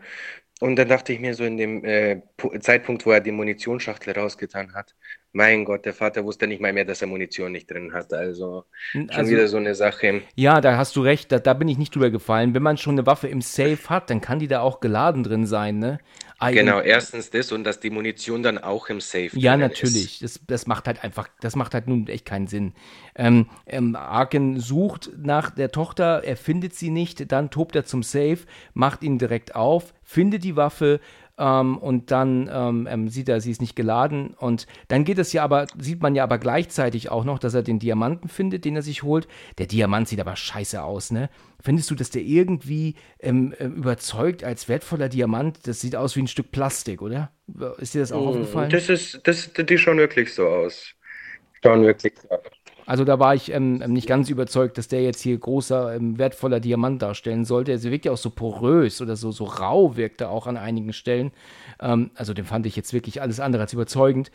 [0.59, 2.21] und dann dachte ich mir so in dem äh,
[2.59, 4.95] Zeitpunkt, wo er die Munitionsschachtel rausgetan hat,
[5.33, 8.13] mein Gott, der Vater wusste nicht mal mehr, dass er Munition nicht drin hat.
[8.13, 10.21] Also schon also, wieder so eine Sache.
[10.35, 12.53] Ja, da hast du recht, da, da, bin ich nicht drüber gefallen.
[12.53, 15.45] Wenn man schon eine Waffe im Safe hat, dann kann die da auch geladen drin
[15.45, 15.99] sein, ne?
[16.43, 20.19] Eigen genau, erstens das und dass die Munition dann auch im Safe Ja, natürlich.
[20.19, 22.73] Das, das macht halt einfach, das macht halt nun echt keinen Sinn.
[23.15, 28.03] Ähm, ähm, Arken sucht nach der Tochter, er findet sie nicht, dann tobt er zum
[28.03, 28.39] Safe,
[28.73, 30.99] macht ihn direkt auf, findet die Waffe
[31.37, 35.33] ähm, und dann ähm, ähm, sieht er, sie ist nicht geladen und dann geht es
[35.33, 38.75] ja aber, sieht man ja aber gleichzeitig auch noch, dass er den Diamanten findet, den
[38.75, 39.27] er sich holt.
[39.57, 41.29] Der Diamant sieht aber scheiße aus, ne?
[41.59, 45.65] Findest du, dass der irgendwie ähm, äh, überzeugt als wertvoller Diamant?
[45.65, 47.31] Das sieht aus wie ein Stück Plastik, oder?
[47.77, 48.69] Ist dir das auch mm, aufgefallen?
[48.69, 50.93] Das ist, das, die schauen wirklich so aus.
[51.63, 52.62] Schauen wirklich so aus.
[52.85, 56.17] Also da war ich ähm, ähm, nicht ganz überzeugt, dass der jetzt hier großer, ähm,
[56.17, 57.71] wertvoller Diamant darstellen sollte.
[57.71, 60.93] Er wirkt ja auch so porös oder so, so rau wirkt er auch an einigen
[60.93, 61.31] Stellen.
[61.79, 64.31] Ähm, also den fand ich jetzt wirklich alles andere als überzeugend.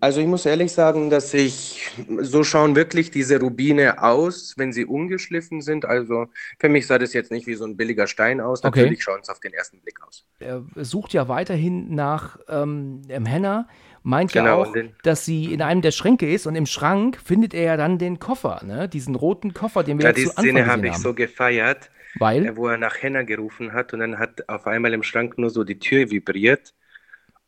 [0.00, 4.84] Also ich muss ehrlich sagen, dass ich, so schauen wirklich diese Rubine aus, wenn sie
[4.84, 5.86] ungeschliffen sind.
[5.86, 6.26] Also
[6.58, 8.62] für mich sah das jetzt nicht wie so ein billiger Stein aus.
[8.62, 9.00] Natürlich okay.
[9.00, 10.24] schauen es auf den ersten Blick aus.
[10.38, 13.66] Er sucht ja weiterhin nach ähm, Henna
[14.08, 17.54] meint genau, ja auch, dass sie in einem der Schränke ist und im Schrank findet
[17.54, 18.88] er ja dann den Koffer, ne?
[18.88, 22.56] diesen roten Koffer, den wir ja, die zu Szene habe ich so gefeiert, weil äh,
[22.56, 25.62] wo er nach Henna gerufen hat und dann hat auf einmal im Schrank nur so
[25.62, 26.74] die Tür vibriert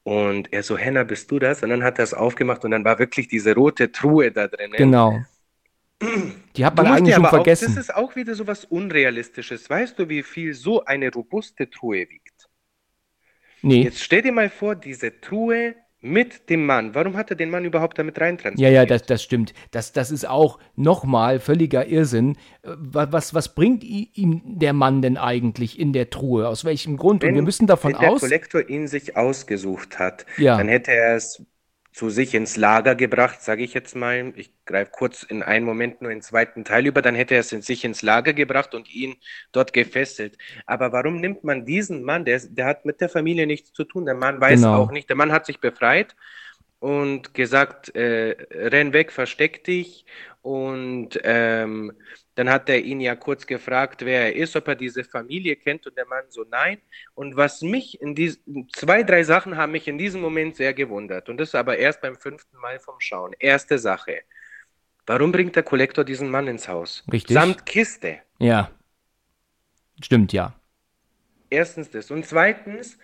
[0.03, 1.63] und er so, Henna, bist du das?
[1.63, 4.73] Und dann hat er es aufgemacht und dann war wirklich diese rote Truhe da drin.
[4.73, 5.23] Genau.
[6.57, 7.67] Die hat man eigentlich schon vergessen.
[7.67, 9.69] Auch, das ist auch wieder so was Unrealistisches.
[9.69, 12.49] Weißt du, wie viel so eine robuste Truhe wiegt?
[13.61, 13.83] Nee.
[13.83, 16.95] Jetzt stell dir mal vor, diese Truhe mit dem Mann.
[16.95, 18.73] Warum hat er den Mann überhaupt damit reintransportiert?
[18.73, 19.53] Ja, ja, das, das stimmt.
[19.71, 22.37] Das, das ist auch nochmal völliger Irrsinn.
[22.63, 26.49] Äh, was, was bringt ihm der Mann denn eigentlich in der Truhe?
[26.49, 27.23] Aus welchem Grund?
[27.23, 28.01] Wenn, Und wir müssen davon aus.
[28.01, 30.57] Wenn der Kollektor ihn sich ausgesucht hat, ja.
[30.57, 31.45] dann hätte er es
[31.93, 34.33] zu sich ins Lager gebracht, sage ich jetzt mal.
[34.37, 37.53] Ich greife kurz in einen Moment nur den zweiten Teil über, dann hätte er es
[37.53, 39.17] in sich ins Lager gebracht und ihn
[39.53, 40.39] dort gefesselt.
[40.67, 44.07] Aber warum nimmt man diesen Mann, der, der hat mit der Familie nichts zu tun,
[44.07, 44.77] der Mann weiß genau.
[44.77, 46.15] auch nicht, der Mann hat sich befreit
[46.81, 50.05] und gesagt, äh, renn weg, versteck dich
[50.43, 51.93] und ähm,
[52.35, 55.87] dann hat er ihn ja kurz gefragt, wer er ist, ob er diese Familie kennt
[55.87, 56.79] und der Mann so nein.
[57.15, 61.29] Und was mich in diesen zwei, drei Sachen haben mich in diesem Moment sehr gewundert.
[61.29, 63.35] Und das aber erst beim fünften Mal vom Schauen.
[63.39, 64.23] Erste Sache.
[65.05, 67.05] Warum bringt der Kollektor diesen Mann ins Haus?
[67.13, 67.35] Richtig.
[67.35, 68.21] Samt Kiste.
[68.39, 68.71] Ja.
[70.03, 70.55] Stimmt, ja.
[71.51, 72.11] Erstens das.
[72.11, 72.97] Und zweitens,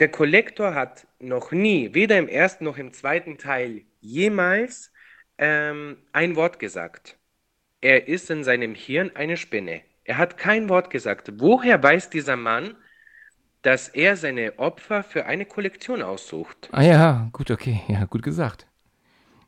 [0.00, 4.92] der Kollektor hat noch nie, weder im ersten noch im zweiten Teil, jemals
[5.38, 7.18] ähm, ein Wort gesagt.
[7.82, 9.82] Er ist in seinem Hirn eine Spinne.
[10.04, 11.32] Er hat kein Wort gesagt.
[11.36, 12.76] Woher weiß dieser Mann,
[13.62, 16.68] dass er seine Opfer für eine Kollektion aussucht?
[16.72, 17.82] Ah ja, gut, okay.
[17.88, 18.66] Ja, gut gesagt.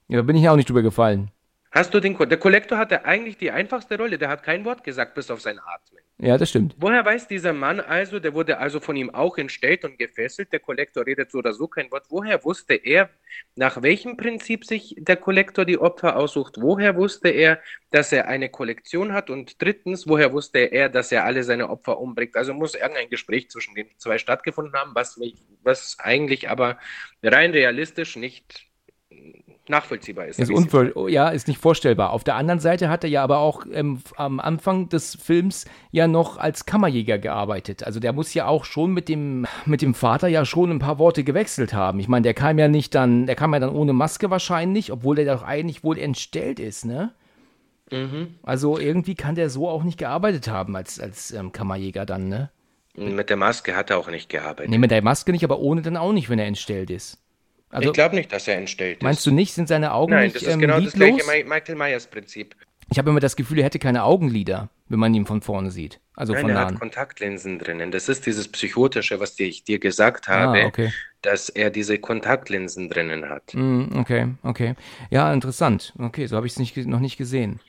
[0.09, 1.31] Ja, da bin ich auch nicht drüber gefallen.
[1.71, 4.19] Hast du den Ko Der Kollektor hatte eigentlich die einfachste Rolle.
[4.19, 6.02] Der hat kein Wort gesagt, bis auf sein Atmen.
[6.19, 6.77] Ja, das stimmt.
[6.79, 10.61] Woher weiß dieser Mann also, der wurde also von ihm auch entstellt und gefesselt, der
[10.61, 12.05] Kollektor redet so oder so kein Wort.
[12.11, 13.11] Woher wusste er,
[13.57, 16.59] nach welchem Prinzip sich der Kollektor die Opfer aussucht?
[16.61, 17.61] Woher wusste er,
[17.91, 19.31] dass er eine Kollektion hat?
[19.31, 22.37] Und drittens, woher wusste er, dass er alle seine Opfer umbringt?
[22.37, 25.19] Also muss irgendein Gespräch zwischen den zwei stattgefunden haben, was,
[25.65, 26.79] was eigentlich aber
[27.23, 28.71] rein realistisch nicht
[29.69, 30.39] nachvollziehbar ist.
[30.39, 32.11] ist unvoll, ja, ist nicht vorstellbar.
[32.11, 36.09] Auf der anderen Seite hat er ja aber auch ähm, am Anfang des Films ja
[36.09, 37.85] noch als Kammerjäger gearbeitet.
[37.85, 40.99] Also der muss ja auch schon mit dem, mit dem Vater ja schon ein paar
[40.99, 42.01] Worte gewechselt haben.
[42.01, 45.17] Ich meine, der kam ja nicht dann, der kam ja dann ohne Maske wahrscheinlich, obwohl
[45.17, 47.13] der doch eigentlich wohl entstellt ist, ne?
[47.91, 48.35] Mhm.
[48.43, 52.51] Also irgendwie kann der so auch nicht gearbeitet haben als, als ähm, Kammerjäger dann, ne?
[52.95, 54.71] Mit der Maske hat er auch nicht gearbeitet.
[54.71, 57.22] Nee, mit der Maske nicht, aber ohne dann auch nicht, wenn er entstellt ist.
[57.73, 59.03] Also, ich glaube nicht, dass er entstellt ist.
[59.03, 59.55] Meinst du nicht?
[59.55, 60.93] Sind seine Augen Nein, nicht das ist ähm, genau lidlos?
[60.93, 62.55] das gleiche Michael Myers Prinzip.
[62.91, 65.99] Ich habe immer das Gefühl, er hätte keine Augenlider, wenn man ihn von vorne sieht.
[66.15, 66.75] Also Nein, von er nahen.
[66.75, 67.91] hat Kontaktlinsen drinnen.
[67.91, 70.93] Das ist dieses Psychotische, was ich dir gesagt ah, habe, ah, okay.
[71.23, 73.55] dass er diese Kontaktlinsen drinnen hat.
[73.55, 74.75] Mm, okay, okay.
[75.11, 75.95] Ja, interessant.
[75.99, 77.61] Okay, so habe ich es noch nicht gesehen.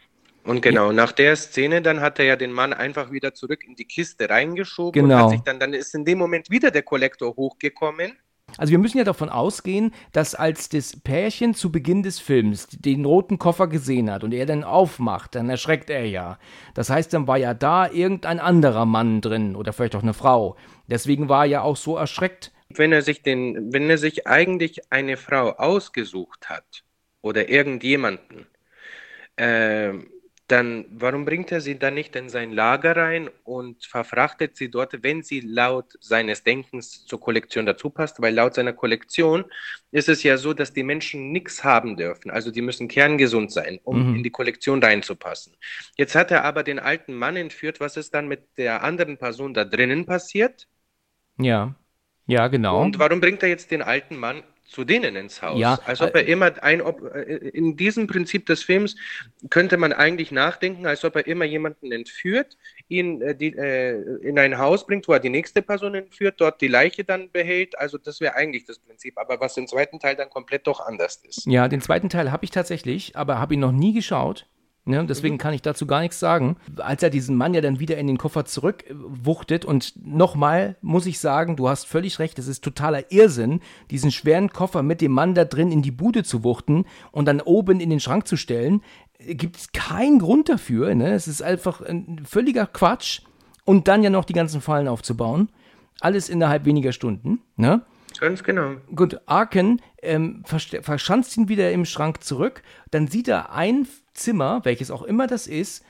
[0.44, 0.94] Und genau, ja.
[0.94, 4.30] nach der Szene, dann hat er ja den Mann einfach wieder zurück in die Kiste
[4.30, 5.16] reingeschoben genau.
[5.16, 8.18] und hat sich dann, dann ist in dem Moment wieder der Kollektor hochgekommen
[8.58, 13.06] also wir müssen ja davon ausgehen, dass als das Pärchen zu Beginn des Films den
[13.06, 16.38] roten Koffer gesehen hat und er dann aufmacht, dann erschreckt er ja.
[16.74, 20.56] Das heißt, dann war ja da irgendein anderer Mann drin oder vielleicht auch eine Frau.
[20.88, 22.52] Deswegen war er ja auch so erschreckt.
[22.70, 26.84] Wenn er sich den, wenn er sich eigentlich eine Frau ausgesucht hat
[27.22, 28.48] oder irgendjemanden,
[29.36, 29.94] äh,
[30.54, 35.02] dann warum bringt er sie dann nicht in sein Lager rein und verfrachtet sie dort,
[35.02, 38.22] wenn sie laut seines Denkens zur Kollektion dazu passt?
[38.22, 39.46] Weil laut seiner Kollektion
[39.90, 42.30] ist es ja so, dass die Menschen nichts haben dürfen.
[42.30, 44.16] Also die müssen kerngesund sein, um mhm.
[44.18, 45.58] in die Kollektion reinzupassen.
[45.98, 47.80] Jetzt hat er aber den alten Mann entführt.
[47.80, 50.68] Was ist dann mit der anderen Person da drinnen passiert?
[51.40, 51.74] Ja.
[52.26, 52.82] Ja, genau.
[52.82, 55.60] Und warum bringt er jetzt den alten Mann zu denen ins Haus.
[55.60, 58.96] Ja, als ob er immer ein, ob, äh, in diesem Prinzip des Films
[59.50, 62.58] könnte man eigentlich nachdenken, als ob er immer jemanden entführt,
[62.88, 66.62] ihn äh, die, äh, in ein Haus bringt, wo er die nächste Person entführt, dort
[66.62, 67.78] die Leiche dann behält.
[67.78, 69.18] Also das wäre eigentlich das Prinzip.
[69.18, 71.46] Aber was im zweiten Teil dann komplett doch anders ist.
[71.46, 74.48] Ja, den zweiten Teil habe ich tatsächlich, aber habe ihn noch nie geschaut.
[74.86, 75.40] Ne, deswegen mhm.
[75.40, 76.58] kann ich dazu gar nichts sagen.
[76.78, 81.20] Als er diesen Mann ja dann wieder in den Koffer zurückwuchtet und nochmal muss ich
[81.20, 83.62] sagen, du hast völlig recht, es ist totaler Irrsinn,
[83.92, 87.40] diesen schweren Koffer mit dem Mann da drin in die Bude zu wuchten und dann
[87.40, 88.82] oben in den Schrank zu stellen.
[89.20, 90.94] Gibt es keinen Grund dafür.
[90.96, 91.14] Ne?
[91.14, 93.22] Es ist einfach ein völliger Quatsch.
[93.66, 95.48] Und dann ja noch die ganzen Fallen aufzubauen.
[96.02, 97.40] Alles innerhalb weniger Stunden.
[97.56, 97.84] Ne?
[98.20, 98.76] Ganz genau.
[98.94, 102.62] Gut, Arken ähm, verschanzt ihn wieder im Schrank zurück.
[102.92, 105.84] Dann sieht er ein Zimmer, welches auch immer das ist,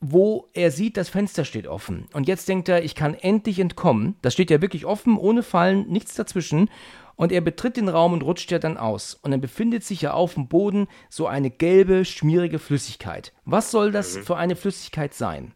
[0.00, 2.06] wo er sieht, das Fenster steht offen.
[2.12, 4.16] Und jetzt denkt er, ich kann endlich entkommen.
[4.22, 6.70] Das steht ja wirklich offen, ohne Fallen, nichts dazwischen.
[7.16, 9.14] Und er betritt den Raum und rutscht ja dann aus.
[9.14, 13.32] Und dann befindet sich ja auf dem Boden so eine gelbe, schmierige Flüssigkeit.
[13.44, 14.22] Was soll das mhm.
[14.22, 15.52] für eine Flüssigkeit sein?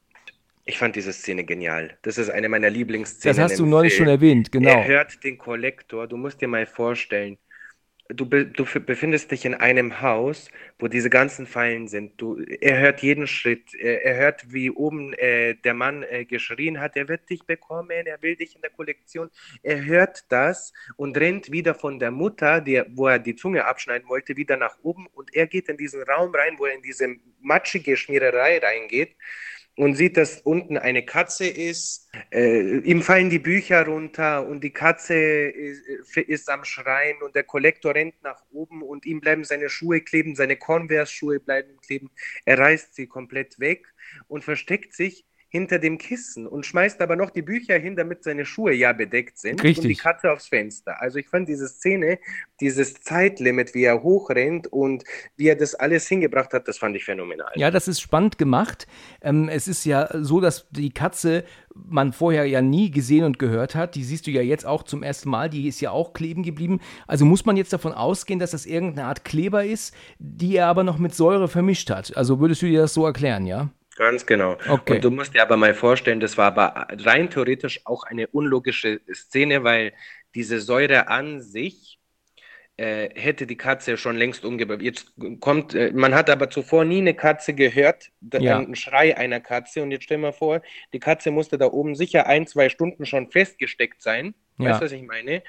[0.65, 1.97] Ich fand diese Szene genial.
[2.03, 3.37] Das ist eine meiner Lieblingsszenen.
[3.37, 4.71] Das hast du neulich schon erwähnt, genau.
[4.71, 6.09] Er hört den Kollektor.
[6.09, 7.39] Du musst dir mal vorstellen,
[8.09, 10.49] du, be, du befindest dich in einem Haus,
[10.79, 12.21] wo diese ganzen Fallen sind.
[12.21, 13.75] Du, er hört jeden Schritt.
[13.75, 18.23] Er, hört, wie oben äh, der Mann äh, geschrien hat, er wird dich bekommen, er
[18.23, 19.31] will dich in der Kollektion.
[19.63, 24.09] Er hört das und rennt wieder von der Mutter, die, wo er die Zunge abschneiden
[24.09, 27.17] wollte, wieder nach oben und er geht in diesen Raum rein, wo er in diese
[27.41, 29.17] matschige Schmiererei reingeht
[29.77, 32.11] und sieht, dass unten eine Katze ist.
[32.31, 37.45] Äh, ihm fallen die Bücher runter und die Katze ist, ist, am Schreien und der
[37.45, 42.11] Kollektor rennt nach oben und ihm bleiben seine Schuhe kleben, seine Converse-Schuhe bleiben kleben.
[42.45, 43.87] Er reißt sie komplett weg
[44.29, 48.47] und versteckt sich hinter dem Kissen und schmeißt aber noch die Bücher hin, damit seine
[48.47, 49.85] Schuhe ja bedeckt sind Richtig.
[49.85, 51.03] und die Katze aufs Fenster.
[51.03, 52.19] Also ich fand diese Szene,
[52.59, 55.05] dieses Zeitlimit, wie er hochrennt und
[55.37, 57.53] wie er das alles hingebracht hat, das fand ich phänomenal.
[57.55, 58.87] Ja, das ist spannend gemacht.
[59.21, 61.45] Ähm, es ist ja so, dass die Katze
[61.75, 63.95] man vorher ja nie gesehen und gehört hat.
[63.95, 65.51] Die siehst du ja jetzt auch zum ersten Mal.
[65.51, 66.81] Die ist ja auch kleben geblieben.
[67.07, 70.83] Also muss man jetzt davon ausgehen, dass das irgendeine Art Kleber ist, die er aber
[70.83, 72.17] noch mit Säure vermischt hat.
[72.17, 73.69] Also würdest du dir das so erklären, ja?
[73.97, 74.57] Ganz genau.
[74.69, 74.95] Okay.
[74.95, 79.01] Und du musst dir aber mal vorstellen, das war aber rein theoretisch auch eine unlogische
[79.13, 79.93] Szene, weil
[80.35, 81.99] diese Säure an sich
[82.79, 84.81] äh, hätte die Katze schon längst umgebracht.
[84.81, 88.59] Jetzt kommt, äh, man hat aber zuvor nie eine Katze gehört, ja.
[88.59, 89.83] einen Schrei einer Katze.
[89.83, 90.63] Und jetzt stell mal vor,
[90.95, 94.35] die Katze musste da oben sicher ein, zwei Stunden schon festgesteckt sein.
[94.59, 94.71] Ja.
[94.71, 95.43] Weißt du, was ich meine?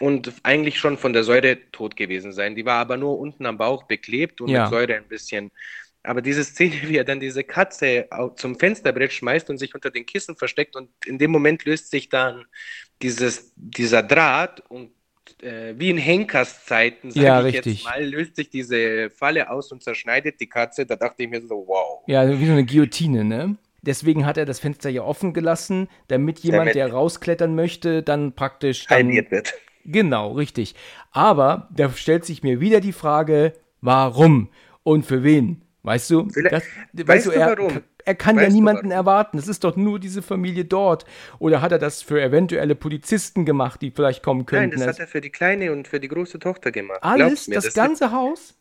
[0.00, 2.56] Und eigentlich schon von der Säure tot gewesen sein.
[2.56, 4.62] Die war aber nur unten am Bauch beklebt und ja.
[4.62, 5.52] mit Säure ein bisschen
[6.04, 10.06] aber diese Szene, wie er dann diese Katze zum Fensterbrett schmeißt und sich unter den
[10.06, 12.44] Kissen versteckt und in dem Moment löst sich dann
[13.02, 14.90] dieses, dieser Draht und
[15.42, 17.78] äh, wie in Henkers Zeiten, sage ja, ich richtig.
[17.78, 20.86] jetzt mal, löst sich diese Falle aus und zerschneidet die Katze.
[20.86, 22.02] Da dachte ich mir so, wow.
[22.06, 23.56] Ja, wie so eine Guillotine, ne?
[23.82, 28.34] Deswegen hat er das Fenster ja offen gelassen, damit jemand, damit der rausklettern möchte, dann
[28.34, 29.54] praktisch dann, wird.
[29.84, 30.74] Genau, richtig.
[31.10, 33.52] Aber da stellt sich mir wieder die Frage,
[33.82, 34.48] warum
[34.82, 35.64] und für wen?
[35.84, 36.22] Weißt du?
[36.22, 36.64] Das,
[36.94, 37.82] weißt, weißt, du, er, warum?
[38.06, 39.36] er kann weißt ja niemanden erwarten.
[39.36, 41.04] Es ist doch nur diese Familie dort.
[41.38, 44.78] Oder hat er das für eventuelle Polizisten gemacht, die vielleicht kommen könnten?
[44.78, 47.00] Nein, das hat er für die kleine und für die große Tochter gemacht.
[47.02, 47.48] Alles?
[47.48, 48.54] Mir, das, das ganze Haus?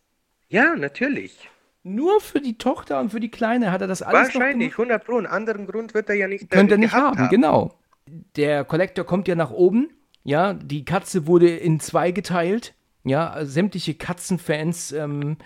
[0.50, 1.50] Ja, natürlich.
[1.84, 5.18] Nur für die Tochter und für die Kleine hat er das alles Wahrscheinlich, 100 Pro.
[5.18, 7.78] Einen anderen Grund wird er ja nicht Könnte er nicht haben, haben, genau.
[8.36, 9.90] Der Kollektor kommt ja nach oben.
[10.24, 12.74] Ja, die Katze wurde in zwei geteilt.
[13.06, 15.38] Ja, sämtliche Katzenfans ähm,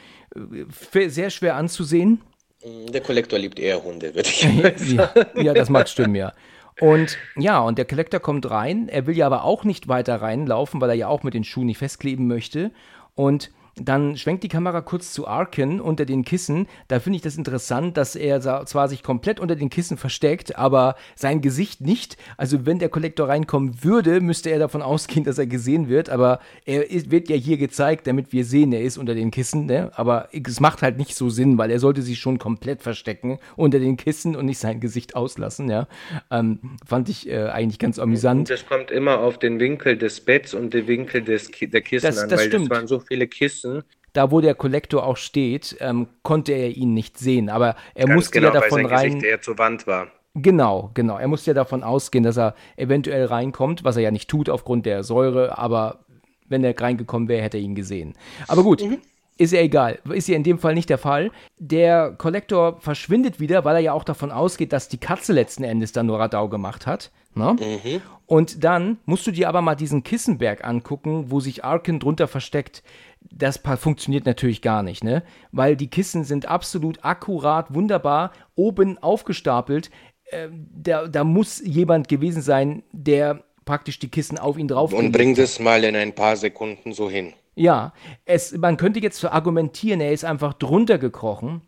[1.07, 2.21] sehr schwer anzusehen.
[2.63, 4.41] Mm, der Kollektor liebt eher Hunde, würde ich
[4.95, 4.95] sagen.
[5.35, 6.33] ja, ja, das mag stimmen, ja.
[6.79, 8.87] Und ja, und der Kollektor kommt rein.
[8.87, 11.65] Er will ja aber auch nicht weiter reinlaufen, weil er ja auch mit den Schuhen
[11.65, 12.71] nicht festkleben möchte.
[13.15, 13.51] Und
[13.81, 16.67] dann schwenkt die Kamera kurz zu Arkin unter den Kissen.
[16.87, 20.95] Da finde ich das interessant, dass er zwar sich komplett unter den Kissen versteckt, aber
[21.15, 22.17] sein Gesicht nicht.
[22.37, 26.09] Also wenn der Kollektor reinkommen würde, müsste er davon ausgehen, dass er gesehen wird.
[26.09, 29.65] Aber er ist, wird ja hier gezeigt, damit wir sehen, er ist unter den Kissen.
[29.65, 29.91] Ne?
[29.95, 33.79] Aber es macht halt nicht so Sinn, weil er sollte sich schon komplett verstecken unter
[33.79, 35.69] den Kissen und nicht sein Gesicht auslassen.
[35.69, 35.87] Ja?
[36.31, 38.49] Ähm, fand ich äh, eigentlich ganz amüsant.
[38.49, 42.19] Das kommt immer auf den Winkel des Betts und den Winkel des, der Kissen das,
[42.19, 42.71] an, das weil stimmt.
[42.71, 43.83] das waren so viele Kissen müssen.
[44.13, 48.15] Da, wo der Kollektor auch steht, ähm, konnte er ihn nicht sehen, aber er Ganz
[48.15, 49.05] musste genau, ja davon weil sein rein.
[49.09, 50.07] Gesicht eher zur Wand war.
[50.33, 51.17] Genau, genau.
[51.17, 54.85] Er musste ja davon ausgehen, dass er eventuell reinkommt, was er ja nicht tut aufgrund
[54.85, 55.99] der Säure, aber
[56.47, 58.13] wenn er reingekommen wäre, hätte er ihn gesehen.
[58.47, 58.83] Aber gut.
[58.83, 58.99] Mhm.
[59.39, 59.99] Ist ja egal.
[60.09, 61.29] Ist ja in dem Fall nicht der Fall.
[61.59, 65.91] Der Kollektor verschwindet wieder, weil er ja auch davon ausgeht, dass die Katze letzten Endes
[65.91, 67.11] dann nur Radau gemacht hat.
[67.37, 67.55] Ne?
[67.59, 68.01] Mhm.
[68.25, 72.83] Und dann musst du dir aber mal diesen Kissenberg angucken, wo sich Arkin drunter versteckt.
[73.21, 75.23] Das funktioniert natürlich gar nicht, ne?
[75.51, 79.89] Weil die Kissen sind absolut akkurat, wunderbar, oben aufgestapelt.
[80.25, 84.93] Äh, da, da muss jemand gewesen sein, der praktisch die Kissen auf ihn drauf.
[84.93, 87.33] Und bringt es mal in ein paar Sekunden so hin.
[87.55, 87.93] Ja,
[88.25, 91.61] es, man könnte jetzt argumentieren, er ist einfach drunter gekrochen.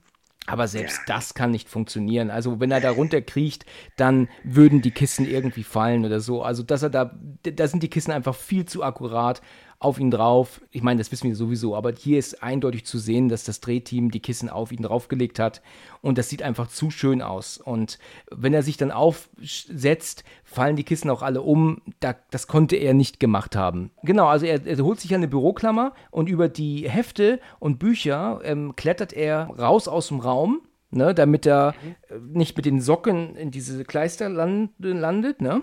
[0.49, 2.31] Aber selbst das kann nicht funktionieren.
[2.31, 3.65] Also wenn er da runterkriecht,
[3.97, 6.41] dann würden die Kissen irgendwie fallen oder so.
[6.41, 9.41] Also dass er da, da sind die Kissen einfach viel zu akkurat
[9.80, 10.61] auf ihn drauf.
[10.71, 14.11] Ich meine, das wissen wir sowieso, aber hier ist eindeutig zu sehen, dass das Drehteam
[14.11, 15.61] die Kissen auf ihn draufgelegt hat
[16.01, 17.57] und das sieht einfach zu schön aus.
[17.57, 17.97] Und
[18.30, 21.82] wenn er sich dann aufsetzt, fallen die Kissen auch alle um.
[22.01, 23.91] Da, das konnte er nicht gemacht haben.
[24.03, 28.75] Genau, also er, er holt sich eine Büroklammer und über die Hefte und Bücher ähm,
[28.75, 30.61] klettert er raus aus dem Raum.
[30.91, 31.75] Ne, damit er
[32.09, 35.61] äh, nicht mit den Socken in diese Kleister land, landet, ne?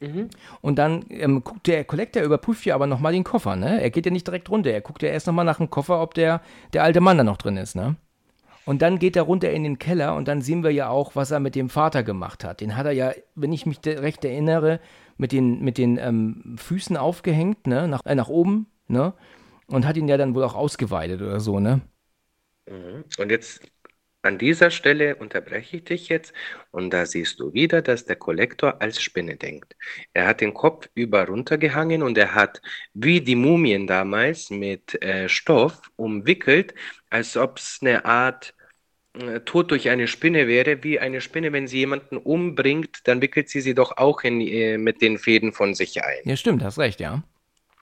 [0.00, 0.28] Mhm.
[0.60, 3.82] Und dann ähm, guckt der Collector, überprüft ja aber nochmal den Koffer, ne?
[3.82, 4.70] Er geht ja nicht direkt runter.
[4.70, 6.40] Er guckt ja erst nochmal nach dem Koffer, ob der,
[6.72, 7.96] der alte Mann da noch drin ist, ne?
[8.64, 11.30] Und dann geht er runter in den Keller und dann sehen wir ja auch, was
[11.30, 12.60] er mit dem Vater gemacht hat.
[12.60, 14.78] Den hat er ja, wenn ich mich recht erinnere,
[15.16, 17.88] mit den, mit den ähm, Füßen aufgehängt, ne?
[17.88, 19.14] Nach, äh, nach oben, ne?
[19.66, 21.80] Und hat ihn ja dann wohl auch ausgeweidet oder so, ne?
[22.68, 23.04] Mhm.
[23.18, 23.62] Und jetzt
[24.22, 26.32] an dieser Stelle unterbreche ich dich jetzt
[26.70, 29.76] und da siehst du wieder, dass der Kollektor als Spinne denkt.
[30.12, 32.60] Er hat den Kopf über runtergehangen und er hat
[32.94, 36.74] wie die Mumien damals mit äh, Stoff umwickelt,
[37.10, 38.54] als ob es eine Art
[39.14, 43.48] äh, Tod durch eine Spinne wäre, wie eine Spinne, wenn sie jemanden umbringt, dann wickelt
[43.48, 46.20] sie sie doch auch in, äh, mit den Fäden von sich ein.
[46.24, 47.22] Ja, stimmt, hast recht, ja.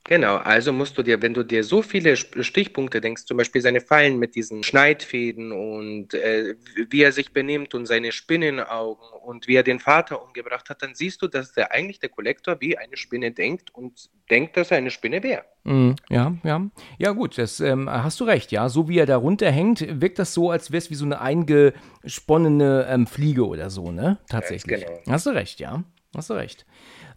[0.09, 3.81] Genau, also musst du dir, wenn du dir so viele Stichpunkte denkst, zum Beispiel seine
[3.81, 6.55] Fallen mit diesen Schneidfäden und äh,
[6.91, 10.95] wie er sich benimmt und seine Spinnenaugen und wie er den Vater umgebracht hat, dann
[10.95, 14.79] siehst du, dass der eigentlich der Kollektor wie eine Spinne denkt und denkt, dass er
[14.79, 15.45] eine Spinne wäre.
[15.65, 16.71] Mm, ja, ja.
[16.99, 18.69] Ja, gut, das ähm, hast du recht, ja.
[18.69, 22.87] So wie er da runterhängt, wirkt das so, als wäre es wie so eine eingesponnene
[22.89, 24.19] ähm, Fliege oder so, ne?
[24.29, 24.83] Tatsächlich.
[24.83, 25.01] Ja, genau.
[25.09, 25.83] Hast du recht, ja.
[26.15, 26.65] Hast du recht.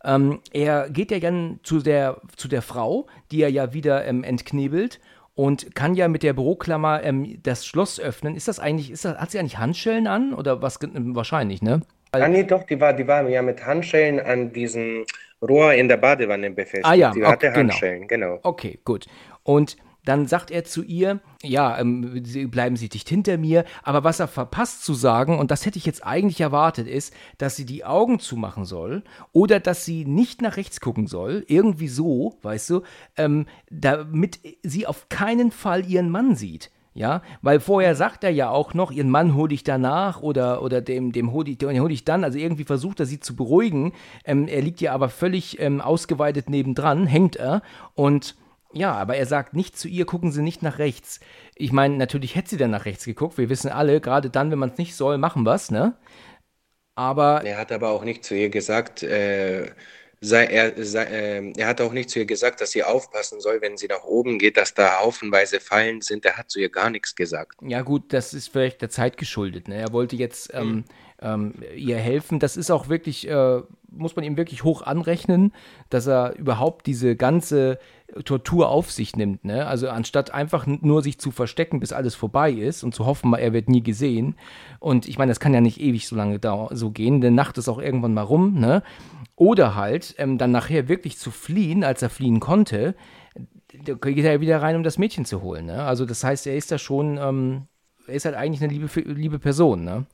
[0.03, 4.23] Ähm, er geht ja dann zu der, zu der Frau, die er ja wieder ähm,
[4.23, 4.99] entknebelt
[5.35, 8.35] und kann ja mit der Büroklammer ähm, das Schloss öffnen.
[8.35, 10.79] Ist das eigentlich, ist das, hat sie eigentlich Handschellen an oder was?
[10.81, 11.81] Wahrscheinlich, ne?
[12.11, 15.05] Ah, nee, doch, die war, die war ja mit Handschellen an diesem
[15.41, 16.85] Rohr in der Badewanne befestigt.
[16.85, 17.57] Ah ja, die okay, hatte genau.
[17.59, 18.27] Handschellen, genau.
[18.35, 18.39] genau.
[18.43, 19.05] Okay, gut.
[19.43, 19.77] Und
[20.09, 23.63] dann sagt er zu ihr, ja, ähm, bleiben Sie dicht hinter mir.
[23.83, 27.55] Aber was er verpasst zu sagen, und das hätte ich jetzt eigentlich erwartet, ist, dass
[27.55, 29.03] sie die Augen zumachen soll
[29.33, 31.45] oder dass sie nicht nach rechts gucken soll.
[31.47, 32.81] Irgendwie so, weißt du,
[33.17, 36.71] ähm, damit sie auf keinen Fall ihren Mann sieht.
[36.95, 40.81] Ja, weil vorher sagt er ja auch noch, ihren Mann hole ich danach oder, oder
[40.81, 42.23] dem, dem hole ich, hol ich dann.
[42.23, 43.93] Also irgendwie versucht er sie zu beruhigen.
[44.25, 47.61] Ähm, er liegt ja aber völlig ähm, ausgeweitet nebendran, hängt er.
[47.93, 48.35] Und
[48.73, 51.19] ja, aber er sagt nicht zu ihr, gucken Sie nicht nach rechts.
[51.55, 53.37] Ich meine, natürlich hätte sie dann nach rechts geguckt.
[53.37, 55.97] Wir wissen alle, gerade dann, wenn man es nicht soll, machen wir es, ne?
[56.95, 57.43] Aber.
[57.43, 59.71] Er hat aber auch nicht zu ihr gesagt, äh,
[60.21, 63.61] sei, er, sei, äh, er hat auch nicht zu ihr gesagt, dass sie aufpassen soll,
[63.61, 66.25] wenn sie nach oben geht, dass da haufenweise Fallen sind.
[66.25, 67.59] Er hat zu ihr gar nichts gesagt.
[67.61, 69.67] Ja, gut, das ist vielleicht der Zeit geschuldet.
[69.67, 69.75] Ne?
[69.75, 70.83] Er wollte jetzt ähm, mhm.
[71.21, 72.39] ähm, ihr helfen.
[72.39, 75.53] Das ist auch wirklich, äh, muss man ihm wirklich hoch anrechnen,
[75.89, 77.79] dass er überhaupt diese ganze
[78.25, 79.45] Tortur auf sich nimmt.
[79.45, 79.67] Ne?
[79.67, 83.53] Also anstatt einfach nur sich zu verstecken, bis alles vorbei ist und zu hoffen, er
[83.53, 84.35] wird nie gesehen.
[84.79, 86.39] Und ich meine, das kann ja nicht ewig so lange
[86.71, 88.59] so gehen, denn Nacht ist auch irgendwann mal rum.
[88.59, 88.83] Ne?
[89.35, 92.95] Oder halt ähm, dann nachher wirklich zu fliehen, als er fliehen konnte,
[93.85, 95.67] da geht er wieder rein, um das Mädchen zu holen.
[95.67, 95.83] Ne?
[95.83, 97.67] Also das heißt, er ist da schon, ähm,
[98.07, 99.83] er ist halt eigentlich eine liebe, liebe Person.
[99.83, 100.05] Ne?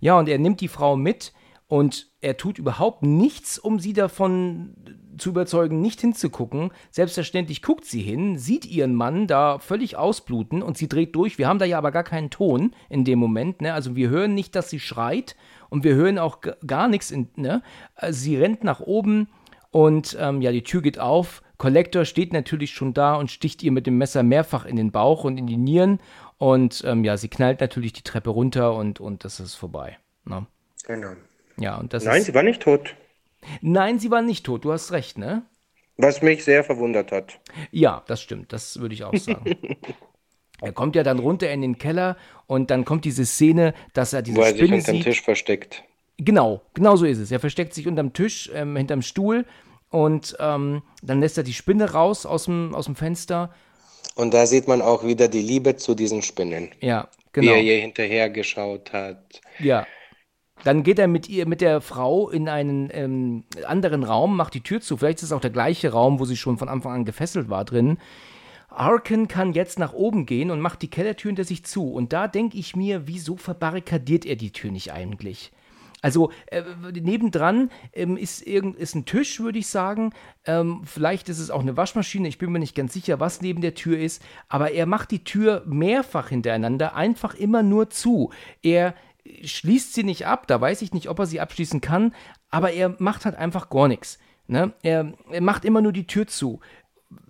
[0.00, 1.32] Ja, und er nimmt die Frau mit
[1.66, 4.74] und er tut überhaupt nichts, um sie davon
[5.18, 6.70] zu überzeugen, nicht hinzugucken.
[6.90, 11.38] Selbstverständlich guckt sie hin, sieht ihren Mann da völlig ausbluten und sie dreht durch.
[11.38, 13.60] Wir haben da ja aber gar keinen Ton in dem Moment.
[13.60, 13.74] Ne?
[13.74, 15.36] Also wir hören nicht, dass sie schreit
[15.70, 17.10] und wir hören auch gar nichts.
[17.10, 17.62] In, ne?
[17.94, 19.28] Also sie rennt nach oben
[19.70, 21.42] und ähm, ja, die Tür geht auf.
[21.56, 25.24] Collector steht natürlich schon da und sticht ihr mit dem Messer mehrfach in den Bauch
[25.24, 26.00] und in die Nieren.
[26.38, 29.98] Und ähm, ja, sie knallt natürlich die Treppe runter und, und das ist vorbei.
[30.24, 30.46] Ne?
[30.86, 31.12] Genau.
[31.56, 32.94] Ja, und das Nein, ist, sie war nicht tot.
[33.60, 35.42] Nein, sie war nicht tot, du hast recht, ne?
[35.96, 37.38] Was mich sehr verwundert hat.
[37.70, 39.56] Ja, das stimmt, das würde ich auch sagen.
[40.60, 42.16] er kommt ja dann runter in den Keller
[42.46, 45.04] und dann kommt diese Szene, dass er diese Wo er Spinne sich unterm sieht.
[45.04, 45.84] Tisch versteckt.
[46.18, 47.30] Genau, genau so ist es.
[47.30, 49.46] Er versteckt sich unterm Tisch, ähm, hinterm Stuhl
[49.90, 53.54] und ähm, dann lässt er die Spinne raus aus dem, aus dem Fenster.
[54.16, 56.70] Und da sieht man auch wieder die Liebe zu diesen Spinnen.
[56.80, 57.52] Ja, genau.
[57.52, 59.40] Wie er ihr hinterher geschaut hat.
[59.58, 59.86] Ja,
[60.64, 64.62] Dann geht er mit ihr, mit der Frau in einen ähm, anderen Raum, macht die
[64.62, 64.96] Tür zu.
[64.96, 67.64] Vielleicht ist es auch der gleiche Raum, wo sie schon von Anfang an gefesselt war
[67.64, 67.98] drin.
[68.70, 71.92] Arken kann jetzt nach oben gehen und macht die Kellertür hinter sich zu.
[71.92, 75.52] Und da denke ich mir, wieso verbarrikadiert er die Tür nicht eigentlich?
[76.04, 76.62] Also äh,
[76.92, 80.12] nebendran ähm, ist, irgend, ist ein Tisch, würde ich sagen.
[80.44, 82.28] Ähm, vielleicht ist es auch eine Waschmaschine.
[82.28, 84.22] Ich bin mir nicht ganz sicher, was neben der Tür ist.
[84.50, 88.30] Aber er macht die Tür mehrfach hintereinander einfach immer nur zu.
[88.62, 88.94] Er
[89.42, 90.46] schließt sie nicht ab.
[90.46, 92.14] Da weiß ich nicht, ob er sie abschließen kann.
[92.50, 94.18] Aber er macht halt einfach gar nichts.
[94.46, 94.72] Ne?
[94.82, 96.60] Er, er macht immer nur die Tür zu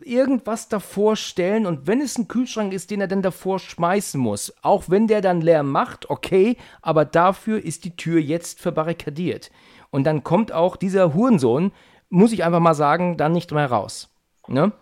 [0.02, 4.52] irgendwas davor stellen und wenn es ein Kühlschrank ist, den er dann davor schmeißen muss,
[4.62, 9.50] auch wenn der dann leer macht, okay, aber dafür ist die Tür jetzt verbarrikadiert.
[9.90, 11.72] Und dann kommt auch dieser Hurensohn,
[12.10, 14.10] muss ich einfach mal sagen, dann nicht mehr raus.
[14.48, 14.72] Ne?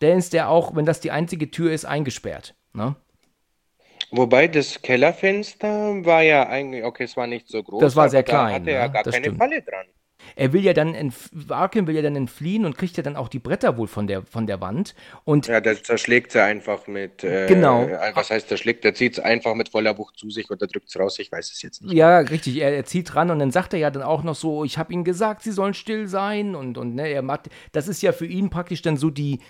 [0.00, 2.54] Der ist der auch, wenn das die einzige Tür ist, eingesperrt.
[2.72, 2.96] Ne?
[4.12, 7.80] Wobei das Kellerfenster war ja eigentlich, okay, es war nicht so groß.
[7.80, 8.48] Das war sehr klein.
[8.48, 8.90] Da hatte er ne?
[8.90, 9.38] gar Das keine stimmt.
[9.38, 9.86] Falle dran.
[10.36, 11.12] Er will ja dann,
[11.48, 14.22] Arkham will ja dann entfliehen und kriegt ja dann auch die Bretter wohl von der,
[14.22, 14.94] von der Wand.
[15.24, 17.24] Und Ja, der zerschlägt sie einfach mit.
[17.24, 17.84] Äh, Genau.
[17.86, 18.84] äh, Was heißt zerschlägt?
[18.84, 21.18] Der zieht es einfach mit voller Wucht zu sich oder drückt es raus.
[21.18, 21.92] Ich weiß es jetzt nicht.
[21.94, 22.56] Ja, richtig.
[22.58, 24.92] Er, er zieht ran und dann sagt er ja dann auch noch so, ich habe
[24.92, 28.26] ihnen gesagt, sie sollen still sein und, und ne, er macht, das ist ja für
[28.26, 29.40] ihn praktisch dann so die,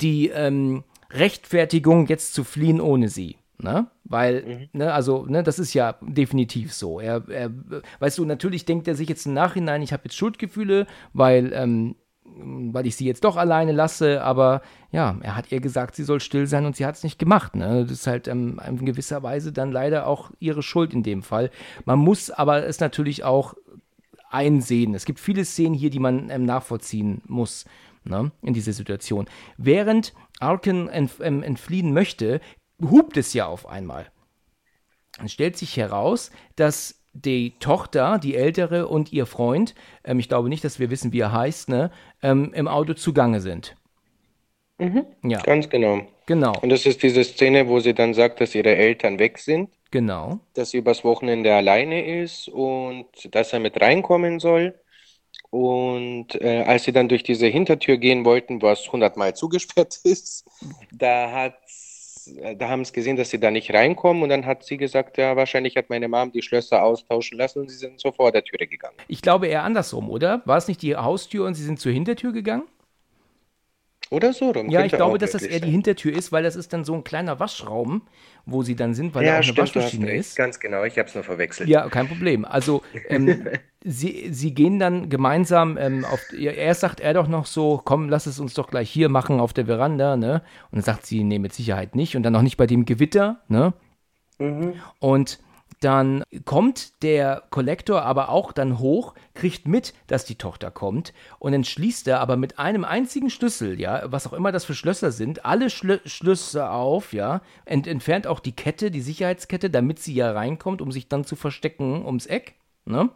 [0.00, 3.36] die ähm, Rechtfertigung, jetzt zu fliehen ohne sie.
[3.62, 3.86] Ne?
[4.04, 7.00] Weil, ne, also, ne, das ist ja definitiv so.
[7.00, 7.50] Er, er,
[7.98, 11.96] weißt du, natürlich denkt er sich jetzt im Nachhinein, ich habe jetzt Schuldgefühle, weil, ähm,
[12.24, 16.20] weil ich sie jetzt doch alleine lasse, aber ja, er hat ihr gesagt, sie soll
[16.20, 17.54] still sein und sie hat es nicht gemacht.
[17.56, 17.82] Ne?
[17.82, 21.50] Das ist halt ähm, in gewisser Weise dann leider auch ihre Schuld in dem Fall.
[21.84, 23.54] Man muss aber es natürlich auch
[24.30, 24.94] einsehen.
[24.94, 27.64] Es gibt viele Szenen hier, die man ähm, nachvollziehen muss
[28.04, 29.26] ne, in dieser Situation.
[29.56, 32.40] Während Arkin entf ähm, entfliehen möchte,
[32.80, 34.10] hupt es ja auf einmal.
[35.18, 39.74] Dann stellt sich heraus, dass die Tochter, die ältere und ihr Freund,
[40.04, 41.90] ähm, ich glaube nicht, dass wir wissen, wie er heißt, ne,
[42.22, 43.76] ähm, im Auto zugange sind.
[45.22, 46.06] Ja, Ganz genau.
[46.26, 49.70] genau, Und das ist diese Szene, wo sie dann sagt, dass ihre Eltern weg sind,
[49.90, 50.40] genau.
[50.54, 54.78] dass sie übers Wochenende alleine ist und dass er mit reinkommen soll.
[55.50, 60.46] Und äh, als sie dann durch diese Hintertür gehen wollten, was hundertmal zugesperrt ist,
[60.92, 61.89] da hat's,
[62.58, 64.22] da haben sie gesehen, dass sie da nicht reinkommen.
[64.22, 67.70] Und dann hat sie gesagt, ja, wahrscheinlich hat meine Mom die Schlösser austauschen lassen und
[67.70, 68.96] sie sind so vor der Türe gegangen.
[69.08, 70.42] Ich glaube eher andersrum, oder?
[70.44, 72.64] War es nicht die Haustür und sie sind zur Hintertür gegangen?
[74.10, 74.68] Oder so rum.
[74.70, 75.70] Ja, ich glaube, auch dass das eher die sein.
[75.70, 78.02] Hintertür ist, weil das ist dann so ein kleiner Waschraum,
[78.44, 80.34] wo sie dann sind, weil da Ja, auch eine stimmt, hast Waschmaschine ist.
[80.34, 81.68] Ganz genau, ich habe es nur verwechselt.
[81.68, 82.44] Ja, kein Problem.
[82.44, 83.46] Also, ähm,
[83.84, 86.32] sie, sie gehen dann gemeinsam ähm, auf.
[86.32, 89.52] Erst sagt er doch noch so: Komm, lass es uns doch gleich hier machen auf
[89.52, 90.42] der Veranda, ne?
[90.72, 92.16] Und dann sagt sie: Nee, mit Sicherheit nicht.
[92.16, 93.74] Und dann auch nicht bei dem Gewitter, ne?
[94.98, 95.38] Und
[95.80, 101.52] dann kommt der Kollektor aber auch dann hoch, kriegt mit, dass die Tochter kommt und
[101.52, 105.10] dann schließt er aber mit einem einzigen Schlüssel, ja, was auch immer das für Schlösser
[105.12, 110.14] sind, alle Schlö Schlösser auf, ja, ent entfernt auch die Kette, die Sicherheitskette, damit sie
[110.14, 112.54] ja reinkommt, um sich dann zu verstecken ums Eck,
[112.84, 113.10] ne?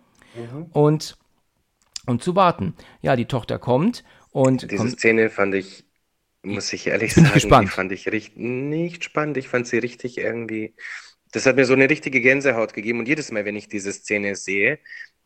[0.72, 1.16] Und,
[2.06, 2.74] und zu warten.
[3.02, 5.84] Ja, die Tochter kommt und Diese kommt, Szene fand ich,
[6.42, 7.60] muss ich ehrlich Bin ich sagen, gespannt.
[7.60, 9.36] die fand ich richtig, nicht spannend.
[9.36, 10.74] Ich fand sie richtig irgendwie,
[11.35, 13.01] das hat mir so eine richtige Gänsehaut gegeben.
[13.01, 14.78] Und jedes Mal, wenn ich diese Szene sehe,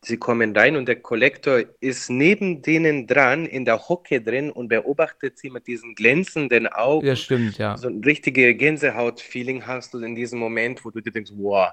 [0.02, 4.68] sie kommen rein und der Kollektor ist neben denen dran, in der Hocke drin und
[4.68, 7.06] beobachtet sie mit diesen glänzenden Augen.
[7.06, 7.76] ja, stimmt, ja.
[7.76, 11.72] So ein richtige Gänsehaut-Feeling hast du in diesem Moment, wo du dir denkst, wow,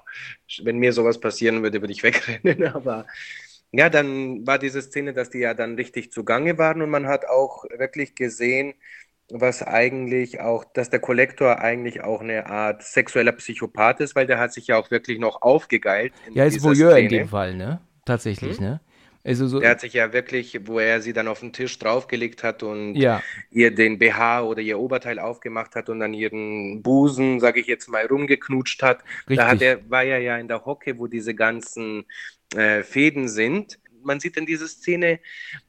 [0.62, 2.66] wenn mir sowas passieren würde, würde ich wegrennen.
[2.66, 3.06] Aber
[3.72, 7.26] ja, dann war diese Szene, dass die ja dann richtig zugange waren und man hat
[7.26, 8.74] auch wirklich gesehen,
[9.30, 14.38] was eigentlich auch, dass der Kollektor eigentlich auch eine Art sexueller Psychopath ist, weil der
[14.38, 17.08] hat sich ja auch wirklich noch aufgegeilt in Ja, ist Voyeur in Szene.
[17.08, 17.80] dem Fall, ne?
[18.04, 18.60] Tatsächlich, Hm?
[18.60, 18.80] ne?
[19.24, 22.42] Also so, Der hat sich ja wirklich, wo er sie dann auf den Tisch draufgelegt
[22.44, 23.26] hat und ja.
[23.50, 27.88] ihr den BH oder ihr Oberteil aufgemacht hat und dann ihren Busen, sage ich jetzt
[27.88, 29.02] mal, rumgeknutscht hat.
[29.34, 29.62] Da hat Richtig.
[29.62, 32.04] er, war er ja in der Hocke, wo diese ganzen
[32.54, 33.78] äh, Fäden sind.
[34.06, 35.20] Man sieht in dieser Szene,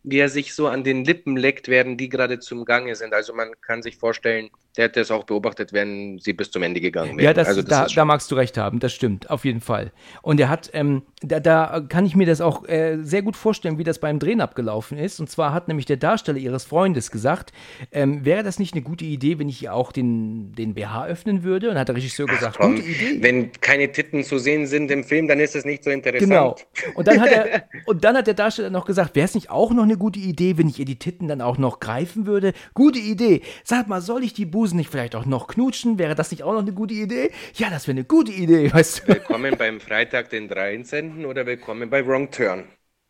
[0.03, 3.13] wie er sich so an den Lippen leckt, während die gerade zum Gange sind.
[3.13, 6.79] Also man kann sich vorstellen, der hätte es auch beobachtet, wenn sie bis zum Ende
[6.79, 7.25] gegangen wären.
[7.25, 9.91] Ja, das, also da, ist da magst du recht haben, das stimmt, auf jeden Fall.
[10.21, 13.79] Und er hat, ähm, da, da kann ich mir das auch äh, sehr gut vorstellen,
[13.79, 15.19] wie das beim Drehen abgelaufen ist.
[15.19, 17.51] Und zwar hat nämlich der Darsteller ihres Freundes gesagt,
[17.91, 21.43] ähm, wäre das nicht eine gute Idee, wenn ich ihr auch den, den BH öffnen
[21.43, 21.71] würde?
[21.71, 23.17] Und hat der Regisseur gesagt, Komm, gute Idee.
[23.21, 26.29] wenn keine Titten zu sehen sind im Film, dann ist es nicht so interessant.
[26.29, 26.55] Genau.
[26.93, 29.71] Und dann hat er, und dann hat der Darsteller noch gesagt, wäre es nicht auch
[29.71, 32.53] noch eine gute Idee, wenn ich ihr die Titten dann auch noch greifen würde?
[32.75, 33.41] Gute Idee.
[33.63, 35.97] Sag mal, soll ich die Busen nicht vielleicht auch noch knutschen?
[35.97, 37.31] Wäre das nicht auch noch eine gute Idee?
[37.55, 39.07] Ja, das wäre eine gute Idee, weißt du.
[39.13, 41.25] Willkommen beim Freitag den 13.
[41.25, 42.65] oder willkommen bei Wrong Turn.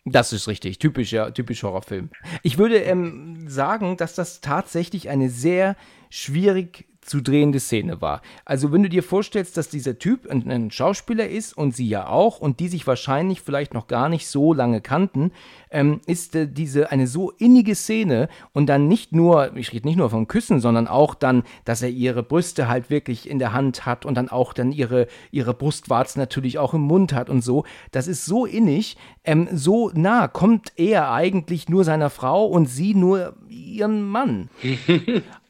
[0.06, 2.12] Das ist richtig, typisch, ja, typisch Horrorfilm.
[2.44, 5.76] Ich würde ähm, sagen, dass das tatsächlich eine sehr
[6.12, 8.22] schwierig zu drehende Szene war.
[8.46, 12.08] Also wenn du dir vorstellst, dass dieser Typ ein, ein, Schauspieler ist und sie ja
[12.08, 15.32] auch und die sich wahrscheinlich vielleicht noch gar nicht so lange kannten,
[15.72, 19.96] ähm, ist äh, diese eine so innige Szene und dann nicht nur, ich rede nicht
[19.96, 23.86] nur vom Küssen, sondern auch dann, dass er ihre Brüste halt wirklich in der Hand
[23.86, 27.64] hat und dann auch dann ihre, ihre Brustwarzen natürlich auch im Mund hat und so.
[27.92, 32.94] Das ist so innig, ähm, so nah kommt er eigentlich nur seiner Frau und sie
[32.94, 34.50] nur ihren Mann.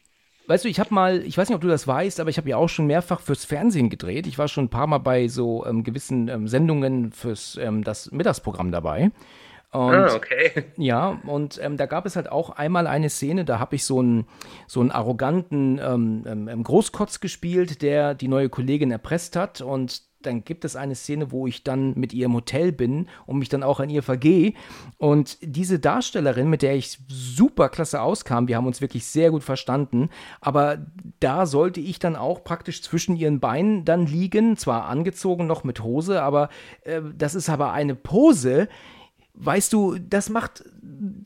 [0.48, 2.50] Weißt du, ich habe mal, ich weiß nicht, ob du das weißt, aber ich habe
[2.50, 4.28] ja auch schon mehrfach fürs Fernsehen gedreht.
[4.28, 8.12] Ich war schon ein paar Mal bei so ähm, gewissen ähm, Sendungen fürs ähm, das
[8.12, 9.12] Mittagsprogramm dabei.
[9.74, 10.64] Und, ah, okay.
[10.78, 14.00] Ja, und ähm, da gab es halt auch einmal eine Szene, da habe ich so
[14.00, 14.26] einen,
[14.66, 19.60] so einen arroganten ähm, ähm, Großkotz gespielt, der die neue Kollegin erpresst hat.
[19.60, 23.40] Und dann gibt es eine Szene, wo ich dann mit ihr im Hotel bin und
[23.40, 24.54] mich dann auch an ihr vergehe.
[24.98, 29.44] Und diese Darstellerin, mit der ich super klasse auskam, wir haben uns wirklich sehr gut
[29.44, 30.10] verstanden,
[30.42, 30.86] aber
[31.20, 35.82] da sollte ich dann auch praktisch zwischen ihren Beinen dann liegen, zwar angezogen noch mit
[35.84, 36.50] Hose, aber
[36.82, 38.68] äh, das ist aber eine Pose,
[39.40, 40.64] weißt du, das macht,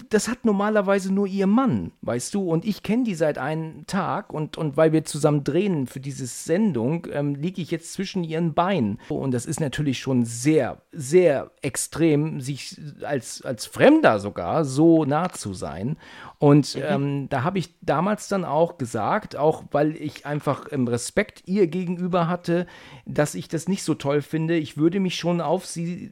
[0.09, 4.33] das hat normalerweise nur ihr Mann, weißt du, und ich kenne die seit einem Tag
[4.33, 8.53] und, und weil wir zusammen drehen für diese Sendung, ähm, liege ich jetzt zwischen ihren
[8.53, 8.99] Beinen.
[9.07, 15.29] Und das ist natürlich schon sehr, sehr extrem, sich als, als Fremder sogar so nah
[15.29, 15.97] zu sein.
[16.37, 16.81] Und mhm.
[16.85, 21.67] ähm, da habe ich damals dann auch gesagt, auch weil ich einfach im Respekt ihr
[21.67, 22.67] gegenüber hatte,
[23.05, 24.57] dass ich das nicht so toll finde.
[24.57, 26.11] Ich würde mich schon auf sie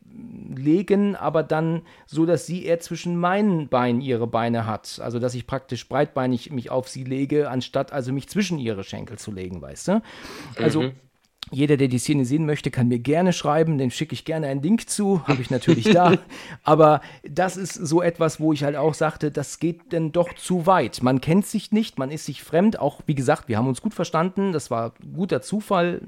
[0.55, 4.99] legen, aber dann so, dass sie eher zwischen meinen Beinen ihre Beine hat.
[5.03, 9.17] Also, dass ich praktisch breitbeinig mich auf sie lege, anstatt also mich zwischen ihre Schenkel
[9.17, 10.01] zu legen, weißt du?
[10.57, 10.91] Also, mhm.
[11.51, 14.61] Jeder, der die Szene sehen möchte, kann mir gerne schreiben, den schicke ich gerne einen
[14.61, 16.13] Link zu, habe ich natürlich da.
[16.63, 20.65] Aber das ist so etwas, wo ich halt auch sagte, das geht denn doch zu
[20.65, 21.01] weit.
[21.01, 22.79] Man kennt sich nicht, man ist sich fremd.
[22.79, 26.01] Auch wie gesagt, wir haben uns gut verstanden, das war guter Zufall,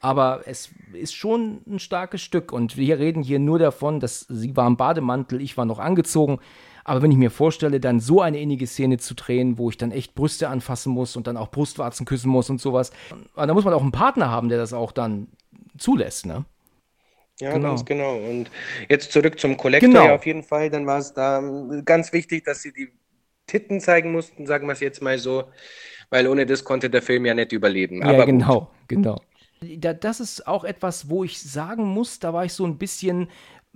[0.00, 2.52] aber es ist schon ein starkes Stück.
[2.52, 6.38] Und wir reden hier nur davon, dass sie war im Bademantel, ich war noch angezogen.
[6.88, 9.90] Aber wenn ich mir vorstelle, dann so eine innige Szene zu drehen, wo ich dann
[9.90, 12.92] echt Brüste anfassen muss und dann auch Brustwarzen küssen muss und sowas,
[13.34, 15.26] da muss man auch einen Partner haben, der das auch dann
[15.76, 16.44] zulässt, ne?
[17.40, 17.70] Ja, genau.
[17.70, 18.14] ganz genau.
[18.16, 18.52] Und
[18.88, 20.04] jetzt zurück zum Kollektor genau.
[20.04, 20.70] ja, auf jeden Fall.
[20.70, 21.42] Dann war es da
[21.84, 22.92] ganz wichtig, dass sie die
[23.48, 25.42] Titten zeigen mussten, sagen wir es jetzt mal so,
[26.10, 28.02] weil ohne das konnte der Film ja nicht überleben.
[28.02, 28.70] Ja, Aber genau, gut.
[28.86, 29.20] genau.
[29.60, 33.28] Das ist auch etwas, wo ich sagen muss, da war ich so ein bisschen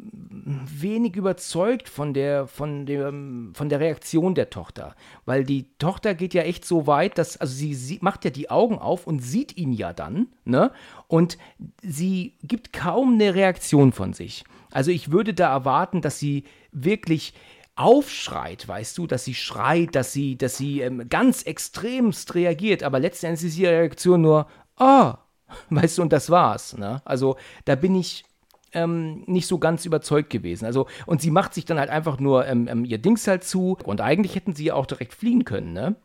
[0.03, 4.95] wenig überzeugt von der, von, dem, von der Reaktion der Tochter.
[5.25, 8.51] Weil die Tochter geht ja echt so weit, dass, also sie, sie macht ja die
[8.51, 10.73] Augen auf und sieht ihn ja dann, ne?
[11.09, 11.39] Und
[11.83, 14.45] sie gibt kaum eine Reaktion von sich.
[14.71, 17.35] Also ich würde da erwarten, dass sie wirklich
[17.77, 23.01] aufschreit, weißt du, dass sie schreit, dass sie, dass sie ähm, ganz extremst reagiert, aber
[23.01, 24.47] letztendlich ist ihre Reaktion nur,
[24.77, 26.77] ah, oh, weißt du, und das war's.
[26.77, 27.03] Ne?
[27.05, 28.25] Also da bin ich
[28.73, 30.65] ähm, nicht so ganz überzeugt gewesen.
[30.65, 33.77] Also, und sie macht sich dann halt einfach nur ähm, ähm, ihr Dings halt zu.
[33.85, 35.97] Und eigentlich hätten sie ja auch direkt fliehen können, ne?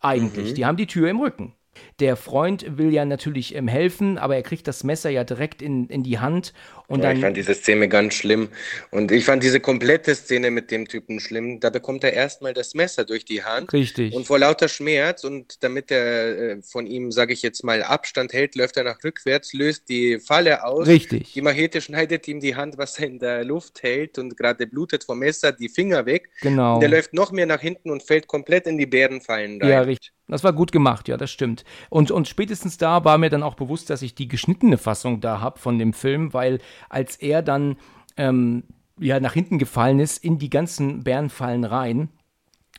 [0.00, 0.50] Eigentlich.
[0.50, 0.54] Mhm.
[0.54, 1.54] Die haben die Tür im Rücken.
[2.00, 5.86] Der Freund will ja natürlich ähm, helfen, aber er kriegt das Messer ja direkt in,
[5.88, 6.52] in die Hand.
[6.88, 8.48] Und ja, dann, ich fand diese Szene ganz schlimm.
[8.90, 11.60] Und ich fand diese komplette Szene mit dem Typen schlimm.
[11.60, 13.74] Da bekommt er erstmal das Messer durch die Hand.
[13.74, 14.14] Richtig.
[14.14, 18.32] Und vor lauter Schmerz und damit er äh, von ihm, sage ich jetzt mal, Abstand
[18.32, 20.86] hält, läuft er nach rückwärts, löst die Falle aus.
[20.86, 21.34] Richtig.
[21.34, 25.04] Die Machete schneidet ihm die Hand, was er in der Luft hält und gerade blutet
[25.04, 26.30] vom Messer, die Finger weg.
[26.40, 26.76] Genau.
[26.76, 29.70] Und er läuft noch mehr nach hinten und fällt komplett in die Bärenfallen rein.
[29.70, 30.12] Ja, richtig.
[30.28, 31.64] Das war gut gemacht, ja, das stimmt.
[31.88, 35.40] Und, und spätestens da war mir dann auch bewusst, dass ich die geschnittene Fassung da
[35.40, 36.58] habe von dem Film, weil
[36.88, 37.76] als er dann
[38.16, 38.64] ähm,
[38.98, 42.08] ja, nach hinten gefallen ist, in die ganzen Bärenfallen rein,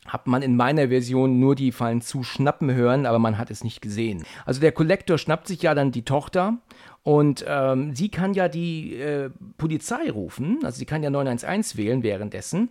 [0.06, 3.64] hat man in meiner Version nur die Fallen zu schnappen hören, aber man hat es
[3.64, 4.24] nicht gesehen.
[4.45, 6.58] Also der Kollektor schnappt sich ja dann die Tochter
[7.04, 12.04] und ähm, sie kann ja die äh, Polizei rufen, also sie kann ja 911 wählen
[12.04, 12.70] währenddessen.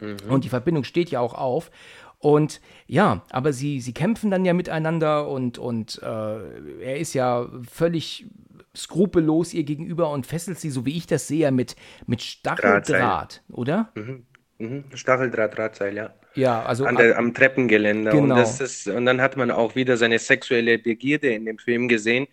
[0.00, 0.16] Mhm.
[0.28, 1.70] Und die Verbindung steht ja auch auf.
[2.18, 7.48] Und ja, aber sie, sie kämpfen dann ja miteinander und, und äh, er ist ja
[7.70, 8.26] völlig
[8.74, 13.90] skrupellos ihr gegenüber und fesselt sie, so wie ich das sehe, mit, mit Stacheldraht, oder?
[13.94, 14.26] Mhm.
[14.58, 14.84] Mhm.
[14.94, 16.14] Stacheldraht, Drahtseil, ja.
[16.34, 18.10] Ja, also der, am Treppengeländer.
[18.10, 18.34] Genau.
[18.34, 21.88] Und, das ist, und dann hat man auch wieder seine sexuelle Begierde in dem Film
[21.88, 22.26] gesehen.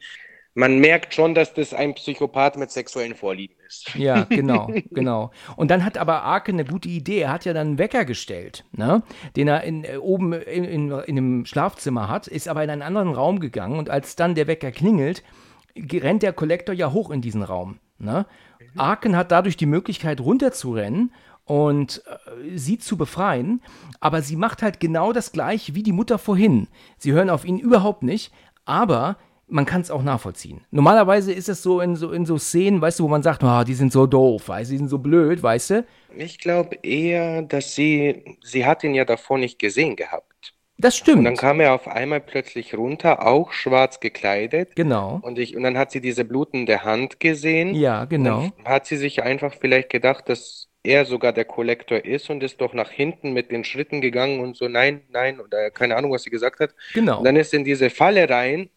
[0.55, 3.95] Man merkt schon, dass das ein Psychopath mit sexuellen Vorlieben ist.
[3.95, 5.31] Ja, genau, genau.
[5.55, 7.19] Und dann hat aber Arke eine gute Idee.
[7.19, 9.01] Er hat ja dann einen Wecker gestellt, ne?
[9.35, 12.83] den er in, äh, oben in, in, in einem Schlafzimmer hat, ist aber in einen
[12.83, 15.23] anderen Raum gegangen und als dann der Wecker klingelt,
[15.75, 17.79] rennt der Kollektor ja hoch in diesen Raum.
[17.97, 18.27] Ne?
[18.59, 18.79] Mhm.
[18.79, 21.13] Arken hat dadurch die Möglichkeit runterzurennen
[21.45, 23.61] und äh, sie zu befreien,
[23.99, 26.67] aber sie macht halt genau das gleiche wie die Mutter vorhin.
[26.99, 28.31] Sie hören auf ihn überhaupt nicht,
[28.65, 29.17] aber
[29.53, 30.61] man kann es auch nachvollziehen.
[30.71, 33.63] Normalerweise ist es so in so in so Szenen, weißt du, wo man sagt, oh,
[33.63, 35.85] die sind so doof, weißt du, die sind so blöd, weißt du?
[36.17, 40.53] Ich glaube eher, dass sie sie hat ihn ja davor nicht gesehen gehabt.
[40.77, 41.19] Das stimmt.
[41.19, 44.75] Und dann kam er auf einmal plötzlich runter, auch schwarz gekleidet.
[44.75, 45.19] Genau.
[45.21, 47.75] Und ich und dann hat sie diese blutende Hand gesehen.
[47.75, 48.45] Ja, genau.
[48.45, 52.43] Und dann hat sie sich einfach vielleicht gedacht, dass er sogar der Kollektor ist und
[52.43, 56.11] ist doch nach hinten mit den Schritten gegangen und so, nein, nein, oder keine Ahnung,
[56.11, 56.75] was sie gesagt hat.
[56.93, 57.19] Genau.
[57.19, 58.69] Und dann ist in diese Falle rein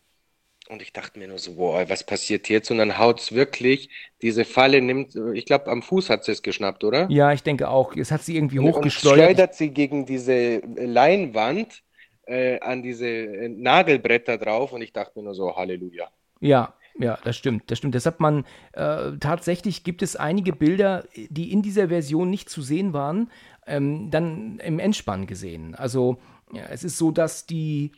[0.68, 2.70] und ich dachte mir nur so, boah, was passiert jetzt?
[2.70, 3.88] Und dann haut es wirklich,
[4.22, 7.06] diese Falle nimmt, ich glaube, am Fuß hat sie es geschnappt, oder?
[7.10, 7.94] Ja, ich denke auch.
[7.94, 9.18] Es hat sie irgendwie hochgesteuert.
[9.18, 11.82] Und schleudert sie gegen diese Leinwand
[12.26, 16.08] äh, an diese äh, Nagelbretter drauf und ich dachte mir nur so, Halleluja.
[16.40, 17.94] Ja, ja, das stimmt, das stimmt.
[17.94, 22.62] Das hat man äh, tatsächlich gibt es einige Bilder, die in dieser Version nicht zu
[22.62, 23.30] sehen waren,
[23.66, 25.74] ähm, dann im Endspann gesehen.
[25.74, 26.18] Also
[26.52, 27.92] ja, es ist so, dass die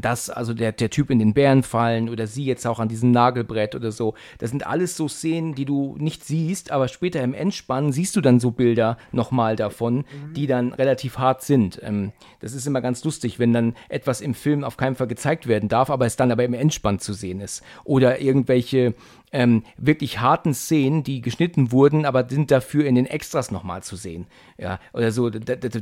[0.00, 3.10] dass also der, der Typ in den Bären fallen oder sie jetzt auch an diesem
[3.10, 4.14] Nagelbrett oder so.
[4.38, 8.20] Das sind alles so Szenen, die du nicht siehst, aber später im Endspann siehst du
[8.20, 10.34] dann so Bilder nochmal davon, mhm.
[10.34, 11.80] die dann relativ hart sind.
[11.82, 15.46] Ähm, das ist immer ganz lustig, wenn dann etwas im Film auf keinen Fall gezeigt
[15.46, 17.62] werden darf, aber es dann aber im Endspann zu sehen ist.
[17.84, 18.94] Oder irgendwelche
[19.34, 23.96] ähm, wirklich harten Szenen, die geschnitten wurden, aber sind dafür in den Extras nochmal zu
[23.96, 24.26] sehen.
[24.56, 25.28] Ja, oder so,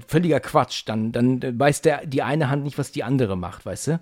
[0.08, 0.84] völliger Quatsch.
[0.86, 4.00] Dann, dann weiß der, die eine Hand nicht, was die andere macht, weißt du?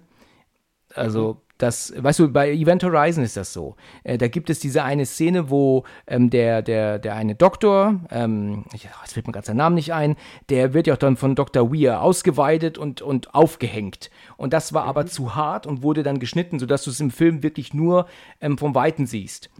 [0.94, 1.38] Also, mhm.
[1.58, 3.76] das, weißt du, bei Event Horizon ist das so.
[4.04, 8.64] Äh, da gibt es diese eine Szene, wo ähm, der, der, der eine Doktor, ähm,
[8.72, 10.16] ich, jetzt fällt mir gerade sein Name nicht ein,
[10.48, 11.72] der wird ja auch dann von Dr.
[11.72, 14.10] Weir ausgeweidet und, und aufgehängt.
[14.36, 15.08] Und das war aber mhm.
[15.08, 18.06] zu hart und wurde dann geschnitten, sodass du es im Film wirklich nur
[18.40, 19.50] ähm, vom Weiten siehst.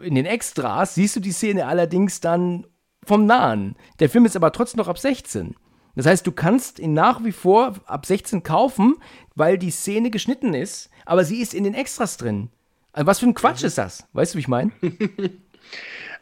[0.00, 2.66] In den Extras siehst du die Szene allerdings dann
[3.04, 3.76] vom Nahen.
[4.00, 5.54] Der Film ist aber trotzdem noch ab 16.
[5.96, 8.96] Das heißt, du kannst ihn nach wie vor ab 16 kaufen,
[9.34, 12.50] weil die Szene geschnitten ist, aber sie ist in den Extras drin.
[12.92, 13.66] Also was für ein Quatsch mhm.
[13.66, 14.06] ist das?
[14.12, 14.70] Weißt du, wie ich meine?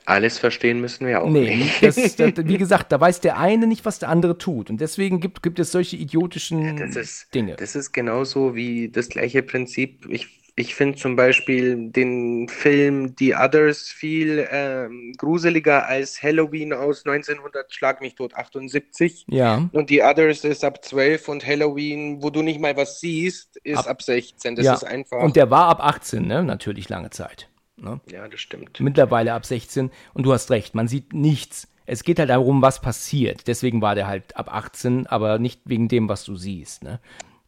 [0.06, 1.74] Alles verstehen müssen wir auch nee, nicht.
[1.82, 4.70] Das, das, wie gesagt, da weiß der eine nicht, was der andere tut.
[4.70, 7.56] Und deswegen gibt, gibt es solche idiotischen ja, das ist, Dinge.
[7.56, 10.06] Das ist genauso wie das gleiche Prinzip.
[10.10, 17.04] Ich ich finde zum Beispiel den Film The Others viel ähm, gruseliger als Halloween aus
[17.04, 19.24] 1900 Schlag mich tot 78.
[19.28, 19.68] Ja.
[19.72, 23.78] Und The Others ist ab 12 und Halloween, wo du nicht mal was siehst, ist
[23.78, 24.54] ab, ab 16.
[24.54, 24.74] Das ja.
[24.74, 25.22] ist einfach.
[25.22, 26.44] Und der war ab 18, ne?
[26.44, 27.48] Natürlich lange Zeit.
[27.76, 28.00] Ne?
[28.10, 28.78] Ja, das stimmt.
[28.78, 29.90] Mittlerweile ab 16.
[30.12, 31.68] Und du hast recht, man sieht nichts.
[31.86, 33.48] Es geht halt darum, was passiert.
[33.48, 36.84] Deswegen war der halt ab 18, aber nicht wegen dem, was du siehst.
[36.84, 37.00] Ne?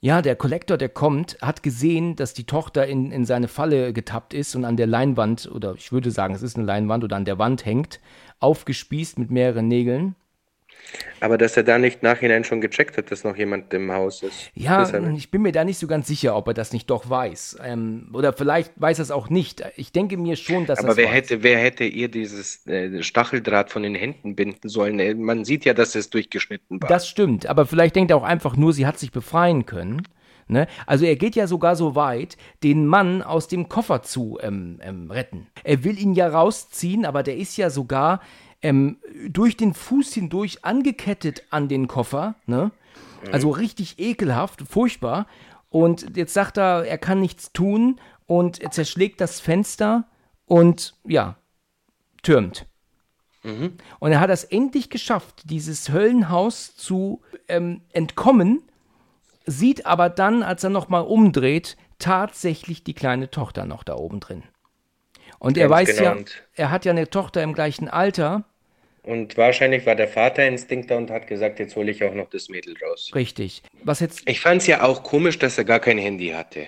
[0.06, 4.34] Ja, der Kollektor, der kommt, hat gesehen, dass die Tochter in, in seine Falle getappt
[4.34, 7.24] ist und an der Leinwand, oder ich würde sagen, es ist eine Leinwand oder an
[7.24, 7.98] der Wand hängt,
[8.38, 10.14] aufgespießt mit mehreren Nägeln.
[11.20, 14.50] Aber dass er da nicht nachhinein schon gecheckt hat, dass noch jemand im Haus ist.
[14.54, 17.58] Ja, ich bin mir da nicht so ganz sicher, ob er das nicht doch weiß.
[17.64, 19.62] Ähm, oder vielleicht weiß er es auch nicht.
[19.76, 21.14] Ich denke mir schon, dass er Aber wer weiß.
[21.14, 24.98] hätte, wer hätte ihr dieses äh, Stacheldraht von den Händen binden sollen?
[24.98, 26.88] Äh, man sieht ja, dass es durchgeschnitten war.
[26.88, 30.02] Das stimmt, aber vielleicht denkt er auch einfach nur, sie hat sich befreien können.
[30.48, 30.68] Ne?
[30.86, 35.10] Also er geht ja sogar so weit, den Mann aus dem Koffer zu ähm, ähm,
[35.10, 35.48] retten.
[35.64, 38.20] Er will ihn ja rausziehen, aber der ist ja sogar
[38.66, 38.96] ähm,
[39.28, 42.34] durch den Fuß hindurch angekettet an den Koffer.
[42.46, 42.72] Ne?
[43.30, 45.26] Also richtig ekelhaft, furchtbar.
[45.70, 50.08] Und jetzt sagt er, er kann nichts tun und er zerschlägt das Fenster
[50.46, 51.36] und ja,
[52.22, 52.66] türmt.
[53.44, 53.74] Mhm.
[54.00, 58.62] Und er hat es endlich geschafft, dieses Höllenhaus zu ähm, entkommen,
[59.44, 64.42] sieht aber dann, als er nochmal umdreht, tatsächlich die kleine Tochter noch da oben drin.
[65.38, 66.14] Und Ganz er weiß genau.
[66.16, 68.44] ja, er hat ja eine Tochter im gleichen Alter
[69.06, 72.48] und wahrscheinlich war der Vater Instinkter und hat gesagt, jetzt hole ich auch noch das
[72.48, 73.10] Mädel raus.
[73.14, 73.62] Richtig.
[73.84, 74.28] Was jetzt?
[74.28, 76.66] Ich fand es ja auch komisch, dass er gar kein Handy hatte.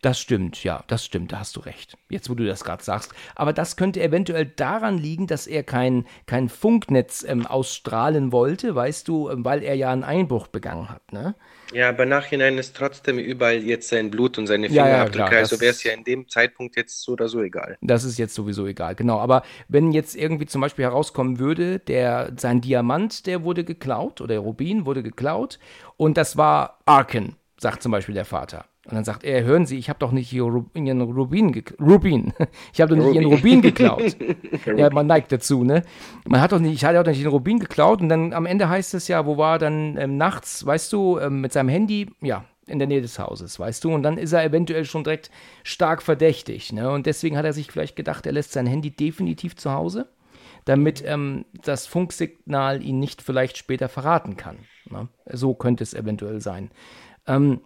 [0.00, 1.96] Das stimmt, ja, das stimmt, da hast du recht.
[2.08, 3.12] Jetzt, wo du das gerade sagst.
[3.34, 9.08] Aber das könnte eventuell daran liegen, dass er kein, kein Funknetz ähm, ausstrahlen wollte, weißt
[9.08, 11.34] du, ähm, weil er ja einen Einbruch begangen hat, ne?
[11.72, 15.18] Ja, aber nachhinein ist trotzdem überall jetzt sein Blut und seine Fingerabdrücke.
[15.18, 17.78] Ja, ja, also wäre es ja in dem Zeitpunkt jetzt so oder so egal.
[17.80, 19.18] Das ist jetzt sowieso egal, genau.
[19.18, 24.38] Aber wenn jetzt irgendwie zum Beispiel herauskommen würde, der, sein Diamant, der wurde geklaut oder
[24.38, 25.58] Rubin wurde geklaut
[25.96, 29.78] und das war Arken, sagt zum Beispiel der Vater Und dann sagt er, hören Sie,
[29.78, 30.42] ich habe doch nicht hier
[30.74, 32.32] Ihren Rubin, Rubin,
[32.72, 33.14] ich habe doch nicht.
[33.14, 34.16] Ihren Rubin geklaut.
[34.76, 35.84] ja, man neigt dazu, ne?
[36.26, 38.68] Man hat doch nicht, ich hatte doch nicht den Rubin geklaut und dann am Ende
[38.68, 42.10] heißt es ja, wo war er dann ähm, nachts, weißt du, ähm, mit seinem Handy,
[42.20, 43.94] ja, in der Nähe des Hauses, weißt du?
[43.94, 45.30] Und dann ist er eventuell schon direkt
[45.62, 46.90] stark verdächtig, ne?
[46.90, 50.08] Und deswegen hat er sich vielleicht gedacht, er lässt sein Handy definitiv zu Hause,
[50.64, 54.58] damit ähm, das Funksignal ihn nicht vielleicht später verraten kann.
[54.90, 55.08] Ne?
[55.30, 56.70] So könnte es eventuell sein.
[57.26, 57.60] Ähm,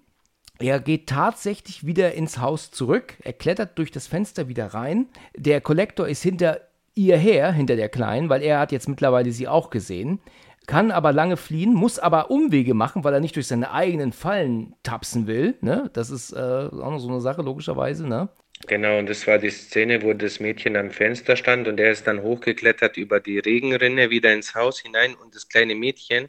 [0.59, 3.15] er geht tatsächlich wieder ins Haus zurück.
[3.23, 5.07] Er klettert durch das Fenster wieder rein.
[5.37, 6.61] Der Kollektor ist hinter
[6.95, 10.21] ihr her, hinter der Kleinen, weil er hat jetzt mittlerweile sie auch gesehen.
[10.67, 14.75] Kann aber lange fliehen, muss aber Umwege machen, weil er nicht durch seine eigenen Fallen
[14.83, 15.55] tapsen will.
[15.61, 15.91] Ne?
[15.93, 18.09] Das ist äh, auch noch so eine Sache, logischerweise.
[18.09, 18.29] Ne?
[18.67, 22.07] Genau, und das war die Szene, wo das Mädchen am Fenster stand und er ist
[22.07, 26.29] dann hochgeklettert über die Regenrinne wieder ins Haus hinein und das kleine Mädchen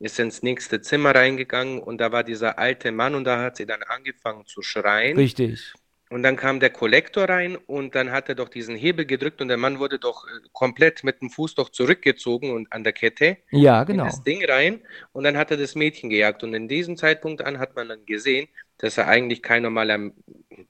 [0.00, 3.66] ist ins nächste Zimmer reingegangen und da war dieser alte Mann und da hat sie
[3.66, 5.16] dann angefangen zu schreien.
[5.16, 5.74] Richtig.
[6.08, 9.46] Und dann kam der Kollektor rein und dann hat er doch diesen Hebel gedrückt und
[9.46, 13.36] der Mann wurde doch äh, komplett mit dem Fuß doch zurückgezogen und an der Kette.
[13.50, 14.02] Ja, genau.
[14.02, 14.80] In das Ding rein
[15.12, 18.06] und dann hat er das Mädchen gejagt und in diesem Zeitpunkt an hat man dann
[18.06, 18.48] gesehen,
[18.80, 20.10] dass er eigentlich kein normaler,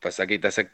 [0.01, 0.67] was sage ich, dass er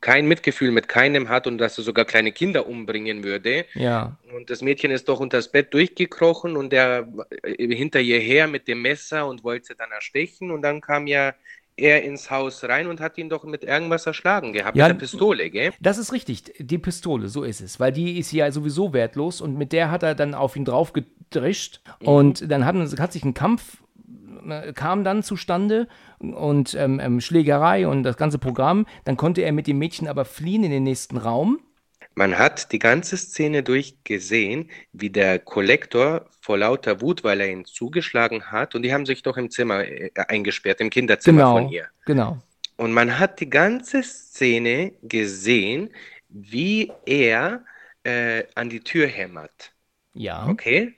[0.00, 3.66] kein Mitgefühl mit keinem hat und dass er sogar kleine Kinder umbringen würde.
[3.74, 4.18] Ja.
[4.34, 7.06] Und das Mädchen ist doch unter das Bett durchgekrochen und er
[7.44, 11.34] hinter ihr her mit dem Messer und wollte sie dann erstechen und dann kam ja
[11.76, 15.00] er ins Haus rein und hat ihn doch mit irgendwas erschlagen gehabt, ja, mit der
[15.00, 15.72] Pistole, gell?
[15.80, 19.58] Das ist richtig, die Pistole, so ist es, weil die ist ja sowieso wertlos und
[19.58, 22.08] mit der hat er dann auf ihn drauf gedrischt mhm.
[22.08, 23.78] und dann hat, hat sich ein Kampf
[24.74, 25.88] kam dann zustande
[26.18, 28.86] und ähm, ähm, Schlägerei und das ganze Programm.
[29.04, 31.60] Dann konnte er mit dem Mädchen aber fliehen in den nächsten Raum
[32.14, 37.64] man hat die ganze Szene durchgesehen, wie der Kollektor vor lauter Wut, weil er ihn
[37.64, 41.68] zugeschlagen hat, und die haben sich doch im Zimmer äh, eingesperrt, im Kinderzimmer genau, von
[41.70, 41.86] ihr.
[42.06, 42.38] Genau.
[42.76, 45.90] Und man hat die ganze Szene gesehen,
[46.28, 47.64] wie er
[48.02, 49.72] äh, an die Tür hämmert.
[50.12, 50.46] Ja.
[50.48, 50.94] Okay?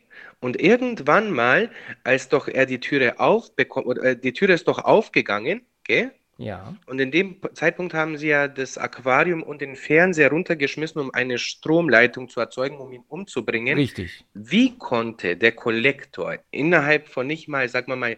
[0.47, 1.73] Und irgendwann mal,
[2.05, 6.13] als doch er die Türe aufbekommt, oder äh, die Türe ist doch aufgegangen, gell?
[6.39, 6.77] Ja.
[6.87, 11.39] Und in dem Zeitpunkt haben sie ja das Aquarium und den Fernseher runtergeschmissen, um eine
[11.39, 13.77] Stromleitung zu erzeugen, um ihn umzubringen.
[13.77, 14.25] Richtig.
[14.35, 18.17] Wie konnte der Kollektor innerhalb von nicht mal, sagen wir mal,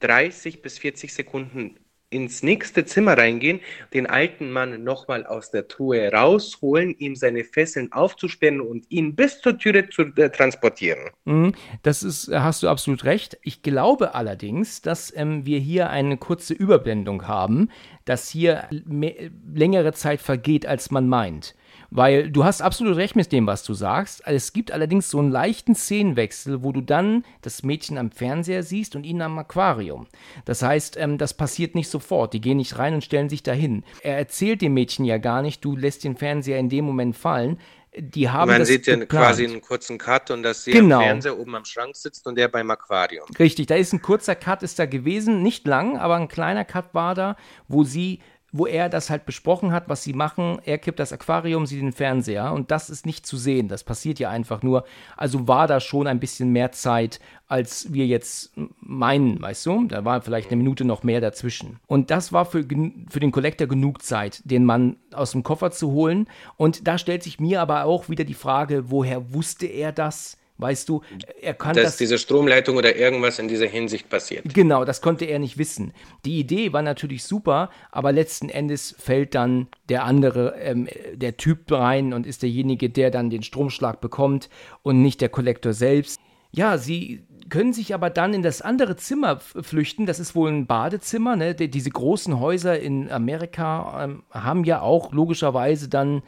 [0.00, 1.76] 30 bis 40 Sekunden
[2.10, 3.60] ins nächste Zimmer reingehen,
[3.92, 9.40] den alten Mann nochmal aus der Truhe rausholen, ihm seine Fesseln aufzusperren und ihn bis
[9.40, 11.10] zur Türe zu äh, transportieren.
[11.24, 13.38] Mhm, das ist, hast du absolut recht.
[13.42, 17.70] Ich glaube allerdings, dass ähm, wir hier eine kurze Überblendung haben,
[18.04, 21.54] dass hier längere Zeit vergeht, als man meint.
[21.90, 24.22] Weil du hast absolut recht mit dem, was du sagst.
[24.26, 28.96] Es gibt allerdings so einen leichten Szenenwechsel, wo du dann das Mädchen am Fernseher siehst
[28.96, 30.06] und ihn am Aquarium.
[30.44, 32.32] Das heißt, ähm, das passiert nicht sofort.
[32.32, 33.84] Die gehen nicht rein und stellen sich dahin.
[34.02, 37.58] Er erzählt dem Mädchen ja gar nicht, du lässt den Fernseher in dem Moment fallen.
[37.98, 40.98] Die haben Man sieht ja quasi einen kurzen Cut und dass sie genau.
[40.98, 43.24] am Fernseher oben am Schrank sitzt und der beim Aquarium.
[43.38, 46.92] Richtig, da ist ein kurzer Cut ist da gewesen, nicht lang, aber ein kleiner Cut
[46.92, 47.36] war da,
[47.68, 48.20] wo sie
[48.52, 50.58] wo er das halt besprochen hat, was sie machen.
[50.64, 53.68] Er kippt das Aquarium, sie den Fernseher und das ist nicht zu sehen.
[53.68, 54.84] Das passiert ja einfach nur.
[55.16, 59.84] Also war da schon ein bisschen mehr Zeit, als wir jetzt meinen, weißt du?
[59.86, 61.78] Da war vielleicht eine Minute noch mehr dazwischen.
[61.86, 62.64] Und das war für,
[63.08, 66.26] für den Collector genug Zeit, den Mann aus dem Koffer zu holen.
[66.56, 70.38] Und da stellt sich mir aber auch wieder die Frage, woher wusste er das?
[70.58, 71.02] Weißt du,
[71.42, 74.54] er kann Dass das, diese Stromleitung oder irgendwas in dieser Hinsicht passiert.
[74.54, 75.92] Genau, das konnte er nicht wissen.
[76.24, 81.70] Die Idee war natürlich super, aber letzten Endes fällt dann der andere, ähm, der Typ
[81.70, 84.48] rein und ist derjenige, der dann den Stromschlag bekommt
[84.82, 86.18] und nicht der Kollektor selbst.
[86.52, 90.06] Ja, sie können sich aber dann in das andere Zimmer flüchten.
[90.06, 91.36] Das ist wohl ein Badezimmer.
[91.36, 91.54] Ne?
[91.54, 96.22] Diese großen Häuser in Amerika ähm, haben ja auch logischerweise dann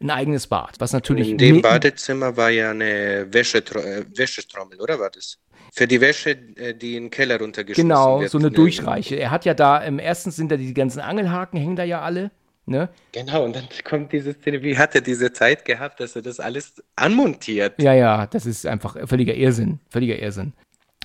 [0.00, 1.30] ein eigenes Bad, was natürlich.
[1.30, 5.38] In dem Badezimmer war ja eine Wäschetro äh, Wäschetrommel, oder war das?
[5.72, 8.30] Für die Wäsche, äh, die in den Keller runtergeschmissen Genau, wird.
[8.30, 9.16] so eine Durchreiche.
[9.16, 12.30] Er hat ja da, im ersten sind da die ganzen Angelhaken, hängen da ja alle.
[12.68, 12.88] Ne?
[13.12, 16.40] Genau, und dann kommt diese Szene, wie hat er diese Zeit gehabt, dass er das
[16.40, 17.80] alles anmontiert?
[17.80, 20.52] Ja, ja, das ist einfach völliger Irrsinn, völliger Irrsinn.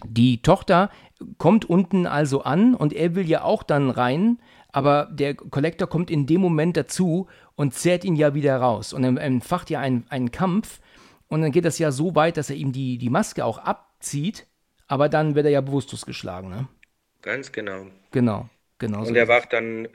[0.04, 0.90] Die Tochter
[1.38, 4.40] kommt unten also an und er will ja auch dann rein,
[4.72, 8.94] aber der Kollektor kommt in dem Moment dazu und zerrt ihn ja wieder raus.
[8.94, 10.80] Und dann entfacht ja ein, einen Kampf.
[11.28, 14.48] Und dann geht das ja so weit, dass er ihm die, die Maske auch abzieht,
[14.88, 16.50] aber dann wird er ja bewusstlos geschlagen.
[16.50, 16.68] Ne?
[17.22, 17.88] Ganz genau.
[18.12, 19.00] Genau, genau.
[19.00, 19.88] Und so er wacht dann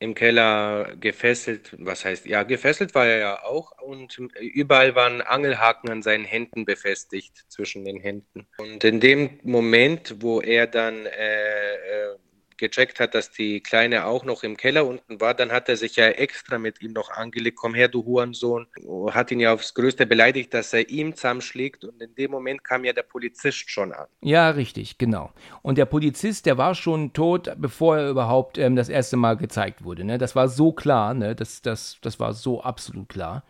[0.00, 5.90] im Keller gefesselt, was heißt, ja, gefesselt war er ja auch und überall waren Angelhaken
[5.90, 8.46] an seinen Händen befestigt, zwischen den Händen.
[8.58, 12.16] Und in dem Moment, wo er dann äh, äh,
[12.58, 15.96] gecheckt hat, dass die Kleine auch noch im Keller unten war, dann hat er sich
[15.96, 18.66] ja extra mit ihm noch angelegt, komm her, du Hurensohn,
[19.10, 22.84] hat ihn ja aufs Größte beleidigt, dass er ihm zusammenschlägt und in dem Moment kam
[22.84, 24.06] ja der Polizist schon an.
[24.20, 25.32] Ja, richtig, genau.
[25.62, 29.84] Und der Polizist, der war schon tot, bevor er überhaupt ähm, das erste Mal gezeigt
[29.84, 30.04] wurde.
[30.04, 30.18] Ne?
[30.18, 31.34] Das war so klar, ne?
[31.34, 33.44] das, das, das war so absolut klar.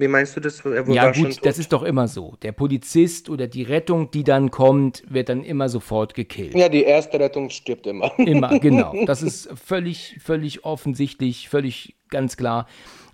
[0.00, 0.64] Wie meinst du das?
[0.64, 2.36] Er ja gut, das ist doch immer so.
[2.42, 6.54] Der Polizist oder die Rettung, die dann kommt, wird dann immer sofort gekillt.
[6.54, 8.16] Ja, die erste Rettung stirbt immer.
[8.18, 8.94] Immer, genau.
[9.06, 12.66] Das ist völlig, völlig offensichtlich, völlig ganz klar.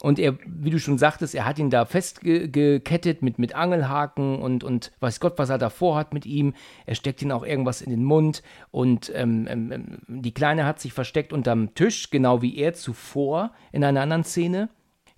[0.03, 4.63] Und er, wie du schon sagtest, er hat ihn da festgekettet mit, mit Angelhaken und,
[4.63, 6.53] und weiß Gott, was er davor hat mit ihm.
[6.85, 10.81] Er steckt ihn auch irgendwas in den Mund und ähm, ähm, ähm die Kleine hat
[10.81, 14.69] sich versteckt unterm Tisch, genau wie er zuvor in einer anderen Szene.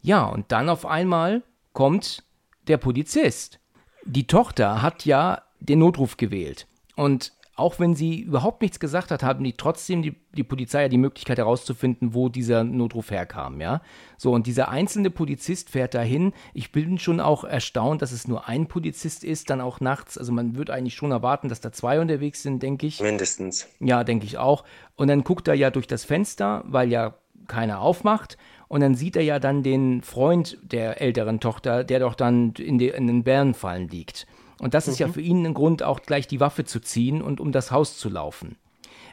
[0.00, 1.42] Ja, und dann auf einmal
[1.76, 2.24] kommt
[2.68, 3.60] der Polizist.
[4.06, 6.66] Die Tochter hat ja den Notruf gewählt.
[6.96, 10.88] Und auch wenn sie überhaupt nichts gesagt hat, haben die trotzdem die, die Polizei ja
[10.88, 13.82] die Möglichkeit herauszufinden, wo dieser Notruf herkam, ja.
[14.16, 16.32] So, und dieser einzelne Polizist fährt dahin.
[16.54, 20.16] Ich bin schon auch erstaunt, dass es nur ein Polizist ist, dann auch nachts.
[20.16, 23.02] Also man würde eigentlich schon erwarten, dass da zwei unterwegs sind, denke ich.
[23.02, 23.68] Mindestens.
[23.80, 24.64] Ja, denke ich auch.
[24.94, 28.38] Und dann guckt er ja durch das Fenster, weil ja keiner aufmacht.
[28.68, 32.78] Und dann sieht er ja dann den Freund der älteren Tochter, der doch dann in,
[32.78, 34.26] die, in den Bärenfallen liegt.
[34.60, 34.92] Und das mhm.
[34.92, 35.12] ist ja mhm.
[35.12, 38.08] für ihn ein Grund, auch gleich die Waffe zu ziehen und um das Haus zu
[38.08, 38.56] laufen.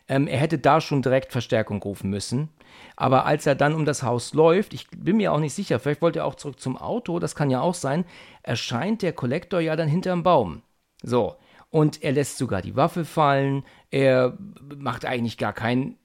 [0.08, 2.50] Ähm, er hätte da schon direkt Verstärkung rufen müssen.
[2.96, 6.02] Aber als er dann um das Haus läuft, ich bin mir auch nicht sicher, vielleicht
[6.02, 8.06] wollte er auch zurück zum Auto, das kann ja auch sein,
[8.42, 10.62] erscheint der Kollektor ja dann hinterm Baum.
[11.02, 11.36] So.
[11.70, 14.38] Und er lässt sogar die Waffe fallen, er
[14.76, 15.96] macht eigentlich gar, kein,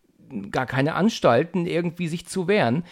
[0.51, 2.85] gar keine Anstalten, irgendwie sich zu wehren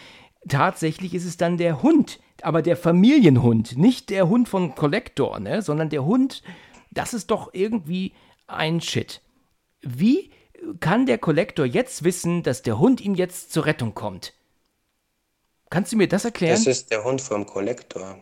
[0.47, 5.61] tatsächlich ist es dann der Hund, aber der Familienhund, nicht der Hund von Collector, ne,
[5.61, 6.43] sondern der Hund,
[6.91, 8.13] das ist doch irgendwie
[8.47, 9.21] ein Shit.
[9.81, 10.31] Wie
[10.79, 14.33] kann der Collector jetzt wissen, dass der Hund ihm jetzt zur Rettung kommt?
[15.69, 16.55] Kannst du mir das erklären?
[16.55, 18.19] Das ist der Hund vom Collector.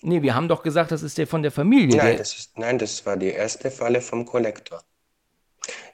[0.00, 1.96] Nee, wir haben doch gesagt, das ist der von der Familie.
[1.96, 4.82] Nein, das, ist, nein das war die erste Falle vom Collector.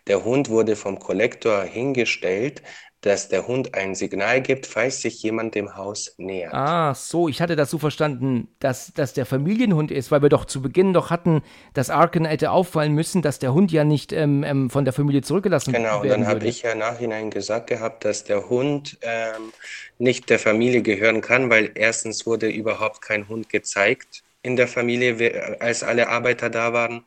[0.06, 2.62] Der Hund wurde vom Collector hingestellt,
[3.00, 6.52] dass der Hund ein Signal gibt, falls sich jemand dem Haus nähert.
[6.52, 10.44] Ah, so, ich hatte das so verstanden, dass das der Familienhund ist, weil wir doch
[10.44, 11.42] zu Beginn doch hatten,
[11.74, 15.22] dass Arken hätte auffallen müssen, dass der Hund ja nicht ähm, ähm, von der Familie
[15.22, 19.52] zurückgelassen genau, werden Genau, dann habe ich ja nachhinein gesagt gehabt, dass der Hund ähm,
[19.98, 25.60] nicht der Familie gehören kann, weil erstens wurde überhaupt kein Hund gezeigt in der Familie,
[25.60, 27.04] als alle Arbeiter da waren.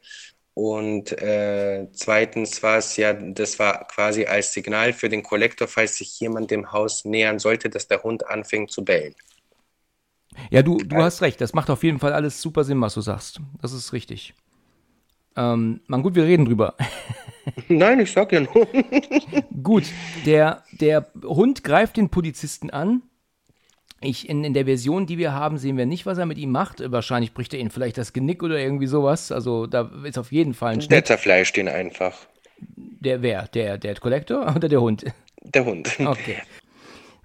[0.61, 5.95] Und äh, zweitens war es ja, das war quasi als Signal für den Kollektor, falls
[5.95, 9.15] sich jemand dem Haus nähern sollte, dass der Hund anfängt zu bellen.
[10.51, 11.41] Ja, du, du hast recht.
[11.41, 13.41] Das macht auf jeden Fall alles super Sinn, was du sagst.
[13.59, 14.35] Das ist richtig.
[15.35, 16.75] Ähm, man, gut, wir reden drüber.
[17.67, 18.67] Nein, ich sag ja nur.
[19.63, 19.85] gut,
[20.27, 23.01] der, der Hund greift den Polizisten an
[24.02, 26.52] ich, in, in der Version, die wir haben, sehen wir nicht, was er mit ihm
[26.52, 26.82] macht.
[26.91, 29.32] Wahrscheinlich bricht er ihn vielleicht das Genick oder irgendwie sowas.
[29.32, 30.91] Also da ist auf jeden Fall ein Schnitt.
[30.91, 32.18] Der zerfleischt ihn einfach.
[32.57, 33.48] Der wer?
[33.53, 35.06] Der, der Collector oder der Hund?
[35.44, 35.99] Der Hund.
[35.99, 36.38] Okay.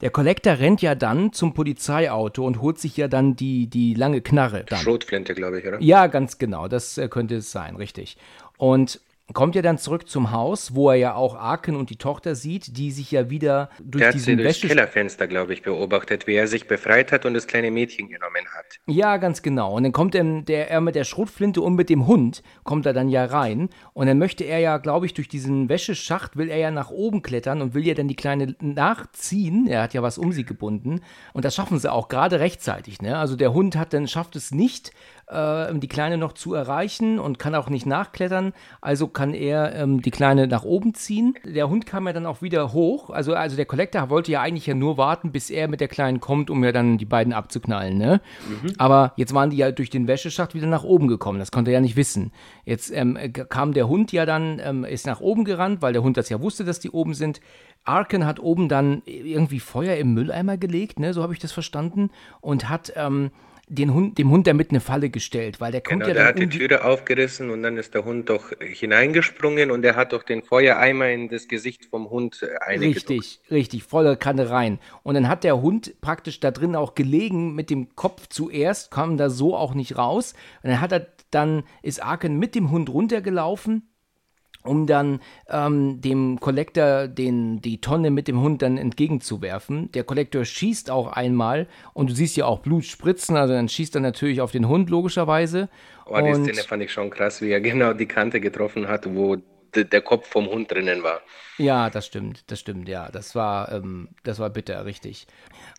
[0.03, 4.21] Der Collector rennt ja dann zum Polizeiauto und holt sich ja dann die, die lange
[4.21, 4.65] Knarre.
[4.69, 4.79] Dann.
[4.79, 5.81] Schrotflinte, glaube ich, oder?
[5.81, 6.69] Ja, ganz genau.
[6.69, 8.19] Das äh, könnte es sein, richtig.
[8.59, 9.01] Und
[9.33, 12.77] kommt ja dann zurück zum Haus, wo er ja auch Arken und die Tochter sieht,
[12.77, 16.47] die sich ja wieder durch der diesen sie durchs Kellerfenster, glaube ich, beobachtet, wie er
[16.47, 18.79] sich befreit hat und das kleine Mädchen genommen hat.
[18.87, 19.75] Ja, ganz genau.
[19.75, 22.93] Und dann kommt er, der, er mit der Schrotflinte und mit dem Hund, kommt er
[22.93, 23.69] dann ja rein.
[23.95, 27.23] Und dann möchte er ja, glaube ich, durch diesen Wäscheschacht, will er ja nach oben
[27.23, 29.67] klettern und will ja dann die Kleine nachziehen.
[29.67, 31.01] Er hat ja was um sie gebunden.
[31.33, 33.03] Und das schaffen sie auch gerade rechtzeitig.
[33.03, 33.19] Ne?
[33.19, 34.93] Also der Hund hat dann, schafft es nicht,
[35.29, 38.53] äh, die Kleine noch zu erreichen und kann auch nicht nachklettern.
[38.81, 41.35] Also kann er ähm, die Kleine nach oben ziehen.
[41.45, 43.11] Der Hund kam ja dann auch wieder hoch.
[43.11, 46.21] Also, also der Collector wollte ja eigentlich ja nur warten, bis er mit der Kleinen
[46.21, 47.99] kommt, um ja dann die beiden abzuknallen.
[47.99, 48.21] Ne?
[48.49, 48.73] Mhm.
[48.79, 51.39] Aber jetzt waren die ja durch den Wäscheschacht wieder nach oben gekommen.
[51.39, 52.33] Das konnte er ja nicht wissen.
[52.65, 56.17] Jetzt ähm, kam der Hund ja dann, ähm, ist nach oben gerannt, weil der Hund
[56.17, 57.41] das ja wusste, dass die oben sind.
[57.85, 61.15] Arken hat oben dann irgendwie Feuer im Mülleimer gelegt, ne?
[61.15, 63.31] so habe ich das verstanden, und hat ähm,
[63.69, 66.39] den Hund, dem Hund damit eine Falle gestellt, weil der kommt genau, ja der hat
[66.39, 70.43] die Türe aufgerissen und dann ist der Hund doch hineingesprungen und er hat doch den
[70.43, 73.11] Feuereimer in das Gesicht vom Hund äh, eingedrückt.
[73.11, 74.79] Richtig, richtig, voller Kanne rein.
[75.03, 79.17] Und dann hat der Hund praktisch da drin auch gelegen mit dem Kopf zuerst, kam
[79.17, 80.35] da so auch nicht raus.
[80.63, 83.89] Und dann hat er dann, ist Arken mit dem Hund runtergelaufen
[84.67, 89.91] um dann ähm, dem Kollektor den, die Tonne mit dem Hund dann entgegenzuwerfen.
[89.93, 93.95] Der Kollektor schießt auch einmal und du siehst ja auch Blut spritzen, also dann schießt
[93.95, 95.69] er natürlich auf den Hund logischerweise.
[96.07, 99.37] Oh, die Szene fand ich schon krass, wie er genau die Kante getroffen hat, wo
[99.75, 101.21] der Kopf vom Hund drinnen war.
[101.59, 103.11] Ja, das stimmt, das stimmt, ja.
[103.11, 105.27] Das war, ähm, das war bitter, richtig.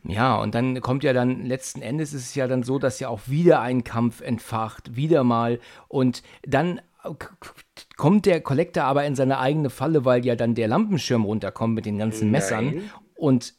[0.04, 3.10] Ja, und dann kommt ja dann, letzten Endes ist es ja dann so, dass ja
[3.10, 5.60] auch wieder ein Kampf entfacht, wieder mal.
[5.88, 6.82] Und dann
[7.98, 11.86] kommt der Kollektor aber in seine eigene Falle, weil ja dann der Lampenschirm runterkommt mit
[11.86, 12.66] den ganzen Messern.
[12.66, 12.92] Nein.
[13.16, 13.56] Und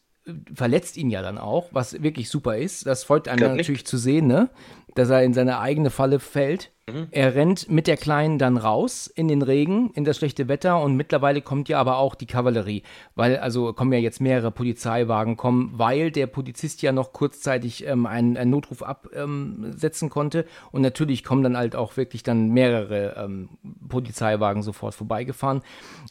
[0.55, 2.86] verletzt ihn ja dann auch, was wirklich super ist.
[2.86, 3.89] Das freut einen natürlich nicht.
[3.89, 4.51] zu sehen, ne?
[4.94, 6.70] Dass er in seine eigene Falle fällt.
[7.10, 10.97] Er rennt mit der Kleinen dann raus in den Regen, in das schlechte Wetter und
[10.97, 12.82] mittlerweile kommt ja aber auch die Kavallerie,
[13.15, 18.06] weil also kommen ja jetzt mehrere Polizeiwagen kommen, weil der Polizist ja noch kurzzeitig ähm,
[18.06, 23.16] einen, einen, Notruf absetzen ähm, konnte und natürlich kommen dann halt auch wirklich dann mehrere
[23.19, 23.51] ähm,
[23.89, 25.62] Polizeiwagen sofort vorbeigefahren.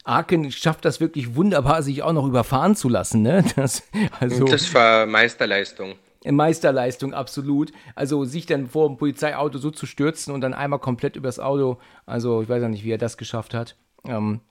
[0.03, 3.43] Arken schafft das wirklich wunderbar, sich auch noch überfahren zu lassen, ne?
[3.55, 3.81] Das,
[4.19, 5.95] also, das war Meisterleistung.
[6.35, 7.71] Meisterleistung, absolut.
[7.95, 11.79] Also sich dann vor dem Polizeiauto so zu stürzen und dann einmal komplett übers Auto,
[12.05, 13.75] also ich weiß ja nicht, wie er das geschafft hat.
[14.05, 14.41] Ähm,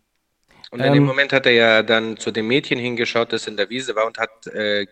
[0.70, 3.56] und in ähm, dem Moment hat er ja dann zu dem Mädchen hingeschaut, das in
[3.56, 4.86] der Wiese war und hat äh,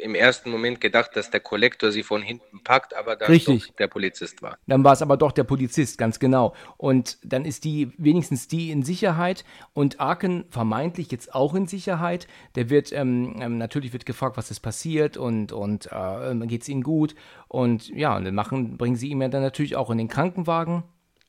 [0.00, 3.72] im ersten Moment gedacht, dass der Kollektor sie von hinten packt, aber dann Richtig.
[3.78, 4.58] der Polizist war.
[4.66, 6.54] Dann war es aber doch der Polizist, ganz genau.
[6.76, 12.26] Und dann ist die wenigstens die in Sicherheit und Arken vermeintlich jetzt auch in Sicherheit.
[12.54, 16.68] Der wird ähm, ähm natürlich wird gefragt, was ist passiert und und äh, geht es
[16.68, 17.14] ihnen gut
[17.48, 20.84] und ja und dann machen bringen sie ihn ja dann natürlich auch in den Krankenwagen.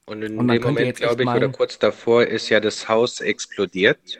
[0.05, 3.21] Und in und dem Moment, glaube ich, meinen, oder kurz davor ist ja das Haus
[3.21, 4.19] explodiert.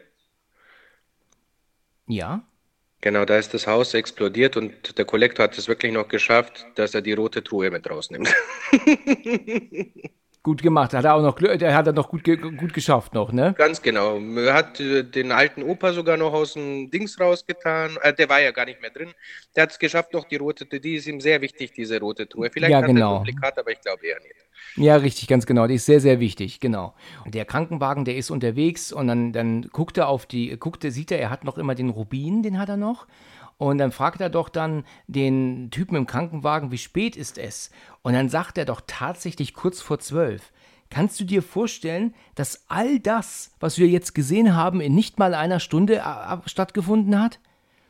[2.08, 2.44] Ja.
[3.02, 6.94] Genau, da ist das Haus explodiert und der Kollektor hat es wirklich noch geschafft, dass
[6.94, 8.30] er die rote Truhe mit rausnimmt.
[10.44, 10.94] gut gemacht.
[10.94, 13.54] Hat er auch noch der hat er noch gut, gut geschafft noch, ne?
[13.58, 14.18] Ganz genau.
[14.18, 17.98] Er hat äh, den alten Opa sogar noch aus dem Dings rausgetan.
[18.02, 19.14] Äh, der war ja gar nicht mehr drin.
[19.56, 22.50] Der hat es geschafft, noch die rote, die ist ihm sehr wichtig, diese rote Truhe.
[22.52, 23.16] Vielleicht ja, hat genau.
[23.16, 24.36] er ein Duplikat, aber ich glaube eher nicht.
[24.78, 25.68] Ja, richtig, ganz genau.
[25.68, 26.94] Die ist sehr, sehr wichtig, genau.
[27.26, 31.12] Der Krankenwagen, der ist unterwegs und dann, dann guckt er auf die, guckt er, sieht
[31.12, 33.06] er, er hat noch immer den Rubin, den hat er noch.
[33.62, 37.70] Und dann fragt er doch dann den Typen im Krankenwagen, wie spät ist es?
[38.02, 40.52] Und dann sagt er doch tatsächlich kurz vor zwölf.
[40.90, 45.36] Kannst du dir vorstellen, dass all das, was wir jetzt gesehen haben, in nicht mal
[45.36, 47.40] einer Stunde äh, stattgefunden hat?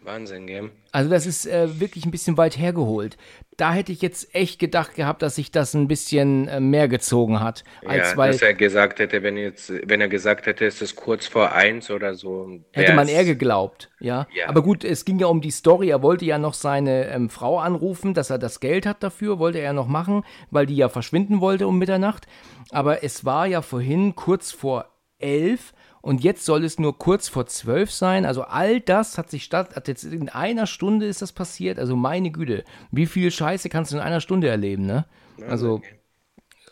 [0.03, 0.71] Wahnsinn, gell?
[0.91, 3.17] Also das ist äh, wirklich ein bisschen weit hergeholt.
[3.55, 7.39] Da hätte ich jetzt echt gedacht gehabt, dass sich das ein bisschen äh, mehr gezogen
[7.39, 7.63] hat.
[7.85, 10.95] Als ja, weil, dass er gesagt hätte, wenn, jetzt, wenn er gesagt hätte, es ist
[10.95, 12.49] kurz vor eins oder so.
[12.71, 14.27] Hätte man eher geglaubt, ja?
[14.33, 14.49] ja?
[14.49, 15.89] Aber gut, es ging ja um die Story.
[15.89, 19.59] Er wollte ja noch seine ähm, Frau anrufen, dass er das Geld hat dafür, wollte
[19.59, 22.25] er noch machen, weil die ja verschwinden wollte um Mitternacht.
[22.71, 24.87] Aber es war ja vorhin kurz vor
[25.19, 28.25] elf und jetzt soll es nur kurz vor zwölf sein.
[28.25, 31.79] Also all das hat sich statt, hat jetzt in einer Stunde ist das passiert.
[31.79, 35.05] Also meine Güte, wie viel Scheiße kannst du in einer Stunde erleben, ne?
[35.47, 35.81] Also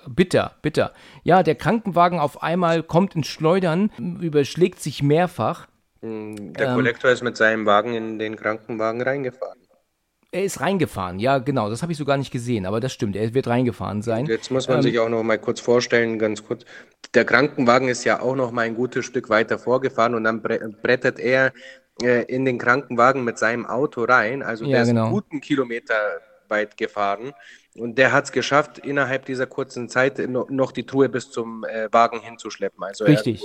[0.07, 0.93] bitter, bitter.
[1.23, 5.67] Ja, der Krankenwagen auf einmal kommt ins Schleudern, überschlägt sich mehrfach.
[6.01, 9.59] Hm, der Kollektor ähm, ist mit seinem Wagen in den Krankenwagen reingefahren.
[10.31, 13.15] Er ist reingefahren, ja, genau, das habe ich so gar nicht gesehen, aber das stimmt,
[13.15, 14.27] er wird reingefahren sein.
[14.27, 16.65] Jetzt muss man ähm, sich auch noch mal kurz vorstellen, ganz kurz.
[17.15, 21.17] Der Krankenwagen ist ja auch noch mal ein gutes Stück weiter vorgefahren und dann brettert
[21.19, 21.51] er
[22.03, 24.43] äh, in den Krankenwagen mit seinem Auto rein.
[24.43, 25.01] Also der ja, genau.
[25.01, 25.95] ist einen guten Kilometer
[26.47, 27.33] weit gefahren
[27.75, 31.91] und der hat es geschafft, innerhalb dieser kurzen Zeit noch die Truhe bis zum äh,
[31.91, 32.83] Wagen hinzuschleppen.
[32.83, 33.43] Also Richtig.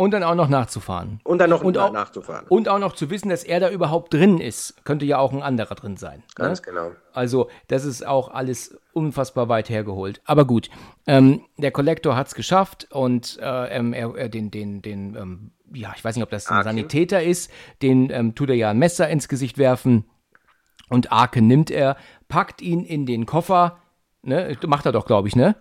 [0.00, 1.20] Und dann auch noch nachzufahren.
[1.24, 2.46] Und dann noch und auch, nachzufahren.
[2.48, 4.84] Und auch noch zu wissen, dass er da überhaupt drin ist.
[4.84, 6.20] Könnte ja auch ein anderer drin sein.
[6.20, 6.24] Ne?
[6.36, 6.66] Ganz ne?
[6.66, 6.90] genau.
[7.12, 10.20] Also, das ist auch alles unfassbar weit hergeholt.
[10.24, 10.70] Aber gut,
[11.08, 15.50] ähm, der Kollektor hat es geschafft und äh, ähm, er, er, den, den, den, ähm,
[15.74, 16.62] ja, ich weiß nicht, ob das ein.
[16.62, 17.50] Sanitäter ist,
[17.82, 20.08] den ähm, tut er ja ein Messer ins Gesicht werfen.
[20.88, 21.96] Und Arke nimmt er,
[22.28, 23.78] packt ihn in den Koffer.
[24.22, 24.56] Ne?
[24.64, 25.56] Macht er doch, glaube ich, ne?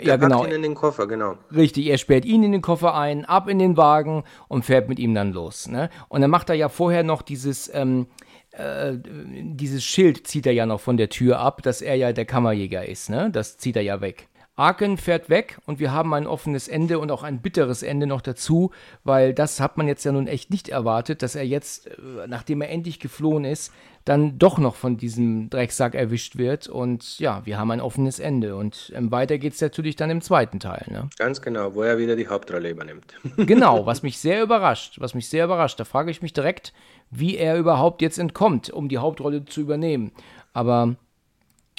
[0.00, 0.44] Der ja, genau.
[0.44, 1.36] ihn in den Koffer, genau.
[1.54, 4.98] Richtig, er sperrt ihn in den Koffer ein, ab in den Wagen und fährt mit
[4.98, 5.68] ihm dann los.
[5.68, 5.90] Ne?
[6.08, 8.06] Und dann macht er ja vorher noch dieses, ähm,
[8.52, 12.24] äh, dieses Schild zieht er ja noch von der Tür ab, dass er ja der
[12.24, 13.10] Kammerjäger ist.
[13.10, 13.30] Ne?
[13.30, 14.28] Das zieht er ja weg.
[14.56, 18.22] Arken fährt weg und wir haben ein offenes Ende und auch ein bitteres Ende noch
[18.22, 18.70] dazu,
[19.04, 21.92] weil das hat man jetzt ja nun echt nicht erwartet, dass er jetzt, äh,
[22.26, 23.72] nachdem er endlich geflohen ist,
[24.06, 26.68] dann doch noch von diesem Drecksack erwischt wird.
[26.68, 28.54] Und ja, wir haben ein offenes Ende.
[28.54, 30.86] Und ähm, weiter geht es natürlich dann im zweiten Teil.
[30.88, 31.10] Ne?
[31.18, 33.14] Ganz genau, wo er wieder die Hauptrolle übernimmt.
[33.36, 35.00] genau, was mich sehr überrascht.
[35.00, 35.80] Was mich sehr überrascht.
[35.80, 36.72] Da frage ich mich direkt,
[37.10, 40.12] wie er überhaupt jetzt entkommt, um die Hauptrolle zu übernehmen.
[40.52, 40.94] Aber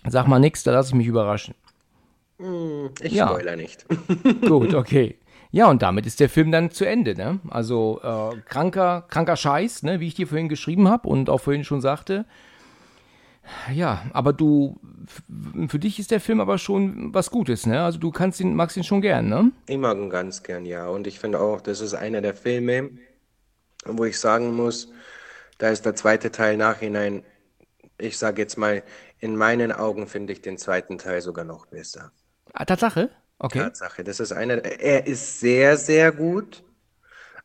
[0.06, 1.56] sag mal nichts, da lasse ich mich überraschen.
[2.40, 3.30] Hm, ich ja.
[3.30, 3.86] spoiler nicht.
[4.46, 5.16] Gut, okay.
[5.52, 7.40] Ja, und damit ist der Film dann zu Ende, ne?
[7.50, 11.64] Also äh, kranker, kranker Scheiß, ne, wie ich dir vorhin geschrieben habe und auch vorhin
[11.64, 12.26] schon sagte.
[13.74, 14.80] Ja, aber du,
[15.70, 17.82] für dich ist der Film aber schon was Gutes, ne?
[17.84, 19.52] Also du kannst ihn, magst ihn schon gern, ne?
[19.68, 20.88] Ich mag ihn ganz gern, ja.
[20.88, 22.90] Und ich finde auch, das ist einer der Filme,
[23.86, 24.92] wo ich sagen muss,
[25.58, 27.24] da ist der zweite Teil nachhinein,
[27.98, 28.84] ich sage jetzt mal,
[29.20, 32.12] in meinen Augen finde ich den zweiten Teil sogar noch besser.
[32.54, 33.10] Ah, Tatsache?
[33.40, 33.60] Okay.
[33.60, 34.04] Tatsache.
[34.04, 36.64] Das ist einer, er ist sehr, sehr gut,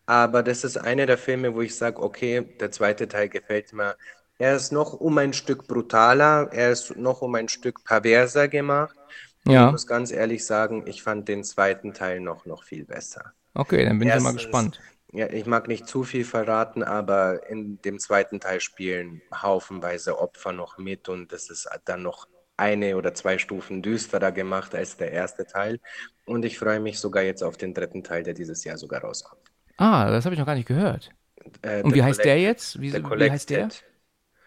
[0.07, 3.97] aber das ist einer der Filme, wo ich sage, okay, der zweite Teil gefällt mir.
[4.39, 8.97] Er ist noch um ein Stück brutaler, er ist noch um ein Stück perverser gemacht.
[9.45, 9.67] Ja.
[9.67, 13.33] Ich muss ganz ehrlich sagen, ich fand den zweiten Teil noch, noch viel besser.
[13.55, 14.81] Okay, dann bin ich ja mal Erstens, gespannt.
[15.13, 20.53] Ja, ich mag nicht zu viel verraten, aber in dem zweiten Teil spielen haufenweise Opfer
[20.53, 25.13] noch mit und das ist dann noch eine oder zwei Stufen düsterer gemacht als der
[25.13, 25.81] erste Teil.
[26.27, 29.43] Und ich freue mich sogar jetzt auf den dritten Teil, der dieses Jahr sogar rauskommt.
[29.79, 31.11] Ah, das habe ich noch gar nicht gehört.
[31.63, 32.81] Äh, Und wie heißt der jetzt?
[32.81, 33.69] Wie, The wie heißt der?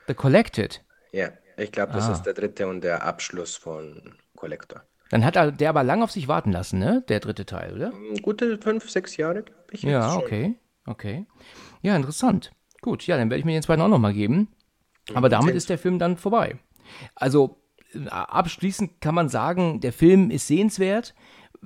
[0.07, 0.82] The Collected.
[1.11, 2.14] Ja, ich glaube, das Ah.
[2.14, 4.84] ist der dritte und der Abschluss von Collector.
[5.10, 7.03] Dann hat er- der aber lang auf sich warten lassen, ne?
[7.07, 7.91] Der dritte Teil, oder?
[8.22, 9.84] Gute fünf, sechs Jahre, glaube ich.
[9.84, 10.56] Ja, okay.
[10.86, 11.26] Okay.
[11.82, 12.52] Ja, interessant.
[12.82, 14.49] Gut, ja, dann werde ich mir den zweiten auch nochmal geben.
[15.14, 16.57] Aber damit ist der Film dann vorbei.
[17.15, 17.57] Also
[18.10, 21.14] abschließend kann man sagen, der Film ist sehenswert,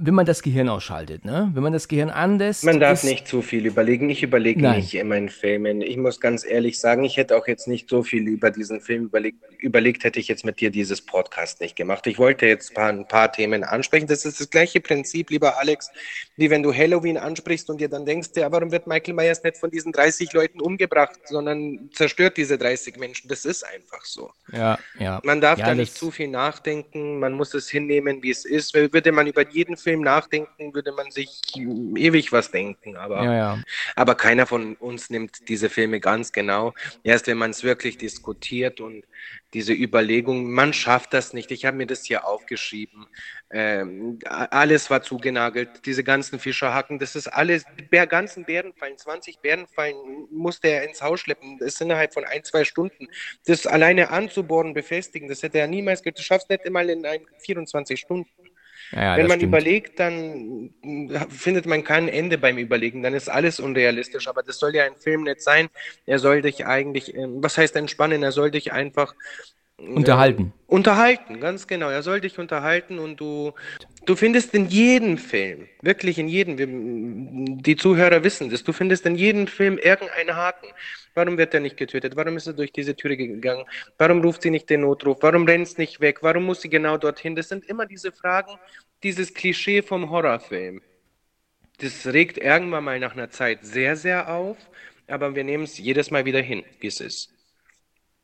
[0.02, 1.52] wenn man das Gehirn ausschaltet, ne?
[1.54, 2.64] Wenn man das Gehirn anlässt.
[2.64, 4.10] Man darf nicht zu viel überlegen.
[4.10, 4.78] Ich überlege Nein.
[4.78, 5.82] nicht in meinen Filmen.
[5.82, 9.06] Ich muss ganz ehrlich sagen, ich hätte auch jetzt nicht so viel über diesen Film
[9.06, 9.44] überlegt.
[9.58, 12.08] Überlegt hätte ich jetzt mit dir dieses Podcast nicht gemacht.
[12.08, 14.08] Ich wollte jetzt ein paar, ein paar Themen ansprechen.
[14.08, 15.92] Das ist das gleiche Prinzip, lieber Alex,
[16.38, 19.58] wie wenn du Halloween ansprichst und dir dann denkst, ja, warum wird Michael Myers nicht
[19.58, 23.28] von diesen 30 Leuten umgebracht, sondern zerstört diese 30 Menschen.
[23.28, 24.32] Das ist einfach so.
[24.54, 25.20] Ja, ja.
[25.24, 28.74] Man darf ja, da nicht zu viel nachdenken, man muss es hinnehmen, wie es ist.
[28.74, 32.96] Würde man über jeden Film nachdenken, würde man sich ewig was denken.
[32.98, 33.60] Aber, Ja, ja.
[33.96, 36.74] aber keiner von uns nimmt diese Filme ganz genau.
[37.04, 39.04] Erst wenn man es wirklich diskutiert und
[39.54, 41.52] diese Überlegung, man schafft das nicht.
[41.52, 43.08] Ich habe mir das hier aufgeschrieben.
[43.52, 49.96] Ähm, alles war zugenagelt, diese ganzen Fischerhacken, das ist alles, Bär, ganzen Bärenfallen, 20 Bärenfallen
[50.30, 53.08] musste er ins Haus schleppen, das ist innerhalb von ein, zwei Stunden.
[53.48, 57.22] Das alleine anzubohren, befestigen, das hätte er niemals, ge- du schaffst nicht einmal in ein,
[57.40, 58.30] 24 Stunden.
[58.92, 59.54] Ja, Wenn man stimmt.
[59.54, 64.60] überlegt, dann äh, findet man kein Ende beim Überlegen, dann ist alles unrealistisch, aber das
[64.60, 65.70] soll ja ein Film nicht sein.
[66.06, 69.14] Er soll dich eigentlich, ähm, was heißt entspannen, er soll dich einfach
[69.88, 70.54] Unterhalten.
[70.68, 71.90] Unterhalten, ganz genau.
[71.90, 73.54] Er soll dich unterhalten und du,
[74.06, 79.16] du findest in jedem Film, wirklich in jedem, die Zuhörer wissen das, du findest in
[79.16, 80.68] jedem Film irgendeinen Haken.
[81.20, 82.16] Warum wird er nicht getötet?
[82.16, 83.66] Warum ist er durch diese Tür gegangen?
[83.98, 85.18] Warum ruft sie nicht den Notruf?
[85.20, 86.20] Warum rennt es nicht weg?
[86.22, 87.36] Warum muss sie genau dorthin?
[87.36, 88.54] Das sind immer diese Fragen,
[89.04, 90.82] dieses Klischee vom Horrorfilm.
[91.80, 94.58] Das regt irgendwann mal nach einer Zeit sehr, sehr auf,
[95.08, 97.34] aber wir nehmen es jedes Mal wieder hin, wie es ist.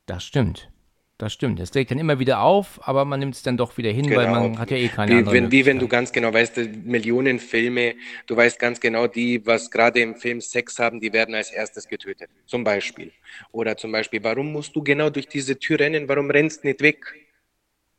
[0.06, 0.70] Das stimmt.
[1.18, 1.60] Das stimmt.
[1.62, 4.26] Das trägt dann immer wieder auf, aber man nimmt es dann doch wieder hin, weil
[4.28, 4.50] Genau.
[4.50, 7.40] man hat ja eh keine Wie andere wenn, wie wenn du ganz genau weißt, Millionen
[7.40, 7.96] Filme,
[8.28, 11.88] du weißt ganz genau, die, was gerade im Film Sex haben, die werden als erstes
[11.88, 12.30] getötet.
[12.46, 13.14] Zum Beispiel.
[13.54, 16.10] Oder zum Beispiel, warum musst du genau durch diese Tür rennen?
[16.10, 17.06] Warum rennst nicht weg?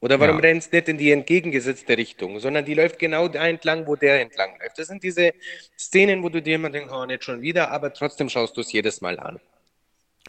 [0.01, 0.43] Oder warum Ja.
[0.43, 4.51] rennst nicht in die entgegengesetzte Richtung, sondern die läuft genau da entlang, wo der entlang
[4.61, 4.79] läuft.
[4.79, 5.33] Das sind diese
[5.79, 8.71] Szenen, wo du dir immer denkst, oh, nicht schon wieder, aber trotzdem schaust du es
[8.73, 9.41] jedes Mal an.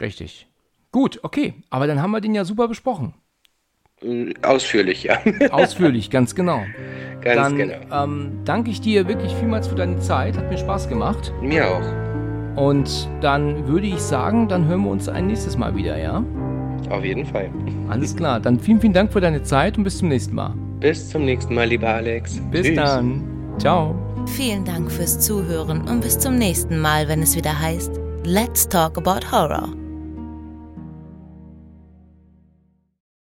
[0.00, 0.47] Richtig.
[0.90, 1.54] Gut, okay.
[1.70, 3.14] Aber dann haben wir den ja super besprochen.
[4.02, 5.18] Äh, Ausführlich, ja.
[5.50, 6.62] Ausführlich, ganz genau.
[7.20, 8.04] Ganz dann genau.
[8.04, 10.36] ähm, danke ich dir wirklich vielmals für deine Zeit.
[10.36, 11.32] Hat mir Spaß gemacht.
[11.42, 12.08] Mir auch.
[12.62, 16.24] Und dann würde ich sagen, dann hören wir uns ein nächstes Mal wieder, ja?
[16.90, 17.50] Auf jeden Fall.
[17.88, 18.40] Alles klar.
[18.40, 20.54] Dann vielen, vielen Dank für deine Zeit und bis zum nächsten Mal.
[20.80, 22.40] Bis zum nächsten Mal, lieber Alex.
[22.50, 22.76] Bis Tschüss.
[22.76, 23.24] dann.
[23.58, 23.94] Ciao.
[24.26, 27.92] Vielen Dank fürs Zuhören und bis zum nächsten Mal, wenn es wieder heißt
[28.24, 29.68] Let's Talk About Horror.